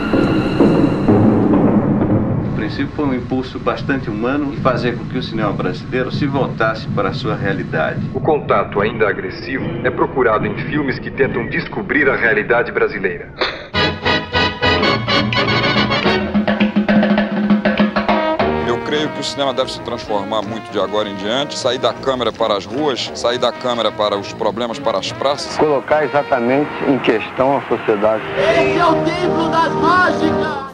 O 2.60 2.62
princípio 2.62 2.92
foi 2.94 3.06
um 3.06 3.14
impulso 3.14 3.58
bastante 3.58 4.10
humano 4.10 4.52
e 4.52 4.58
fazer 4.58 4.94
com 4.94 5.06
que 5.06 5.16
o 5.16 5.22
cinema 5.22 5.50
brasileiro 5.50 6.12
se 6.12 6.26
voltasse 6.26 6.86
para 6.88 7.08
a 7.08 7.12
sua 7.14 7.34
realidade. 7.34 8.06
O 8.12 8.20
contato 8.20 8.82
ainda 8.82 9.08
agressivo 9.08 9.64
é 9.82 9.88
procurado 9.88 10.46
em 10.46 10.54
filmes 10.66 10.98
que 10.98 11.10
tentam 11.10 11.48
descobrir 11.48 12.06
a 12.10 12.16
realidade 12.16 12.70
brasileira. 12.70 13.32
creio 18.86 19.08
que 19.10 19.20
o 19.20 19.24
cinema 19.24 19.54
deve 19.54 19.70
se 19.70 19.80
transformar 19.82 20.42
muito 20.42 20.68
de 20.72 20.80
agora 20.80 21.08
em 21.08 21.14
diante, 21.14 21.56
sair 21.56 21.78
da 21.78 21.94
câmera 21.94 22.32
para 22.32 22.56
as 22.56 22.66
ruas, 22.66 23.08
sair 23.14 23.38
da 23.38 23.52
câmera 23.52 23.92
para 23.92 24.16
os 24.18 24.32
problemas, 24.32 24.80
para 24.80 24.98
as 24.98 25.12
praças. 25.12 25.56
Colocar 25.56 26.04
exatamente 26.04 26.68
em 26.88 26.98
questão 26.98 27.58
a 27.58 27.62
sociedade. 27.68 28.24
Esse 28.36 28.78
é 28.78 28.84
o 28.84 28.94
templo 29.04 29.48
das 29.48 29.72
mágicas! 29.74 30.69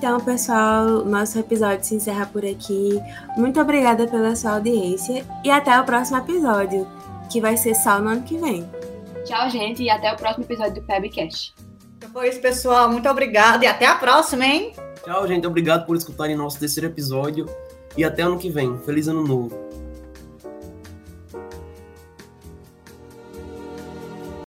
Então, 0.00 0.18
pessoal, 0.18 1.04
nosso 1.04 1.38
episódio 1.38 1.84
se 1.84 1.94
encerra 1.94 2.24
por 2.24 2.42
aqui. 2.42 2.98
Muito 3.36 3.60
obrigada 3.60 4.06
pela 4.06 4.34
sua 4.34 4.52
audiência 4.52 5.26
e 5.44 5.50
até 5.50 5.78
o 5.78 5.84
próximo 5.84 6.16
episódio, 6.16 6.88
que 7.30 7.38
vai 7.38 7.54
ser 7.54 7.74
só 7.74 8.00
no 8.00 8.08
ano 8.08 8.22
que 8.22 8.38
vem. 8.38 8.66
Tchau, 9.26 9.50
gente, 9.50 9.82
e 9.82 9.90
até 9.90 10.10
o 10.10 10.16
próximo 10.16 10.46
episódio 10.46 10.76
do 10.76 10.82
Pebcast. 10.86 11.54
Então 11.98 12.08
foi 12.08 12.30
isso, 12.30 12.40
pessoal. 12.40 12.90
Muito 12.90 13.10
obrigada 13.10 13.62
e 13.62 13.68
até 13.68 13.84
a 13.84 13.94
próxima, 13.94 14.46
hein? 14.46 14.72
Tchau, 15.04 15.28
gente. 15.28 15.46
Obrigado 15.46 15.84
por 15.84 15.94
escutarem 15.94 16.34
nosso 16.34 16.58
terceiro 16.58 16.86
episódio. 16.88 17.44
E 17.94 18.02
até 18.02 18.22
ano 18.22 18.38
que 18.38 18.48
vem. 18.48 18.78
Feliz 18.78 19.06
ano 19.06 19.22
novo. 19.22 19.69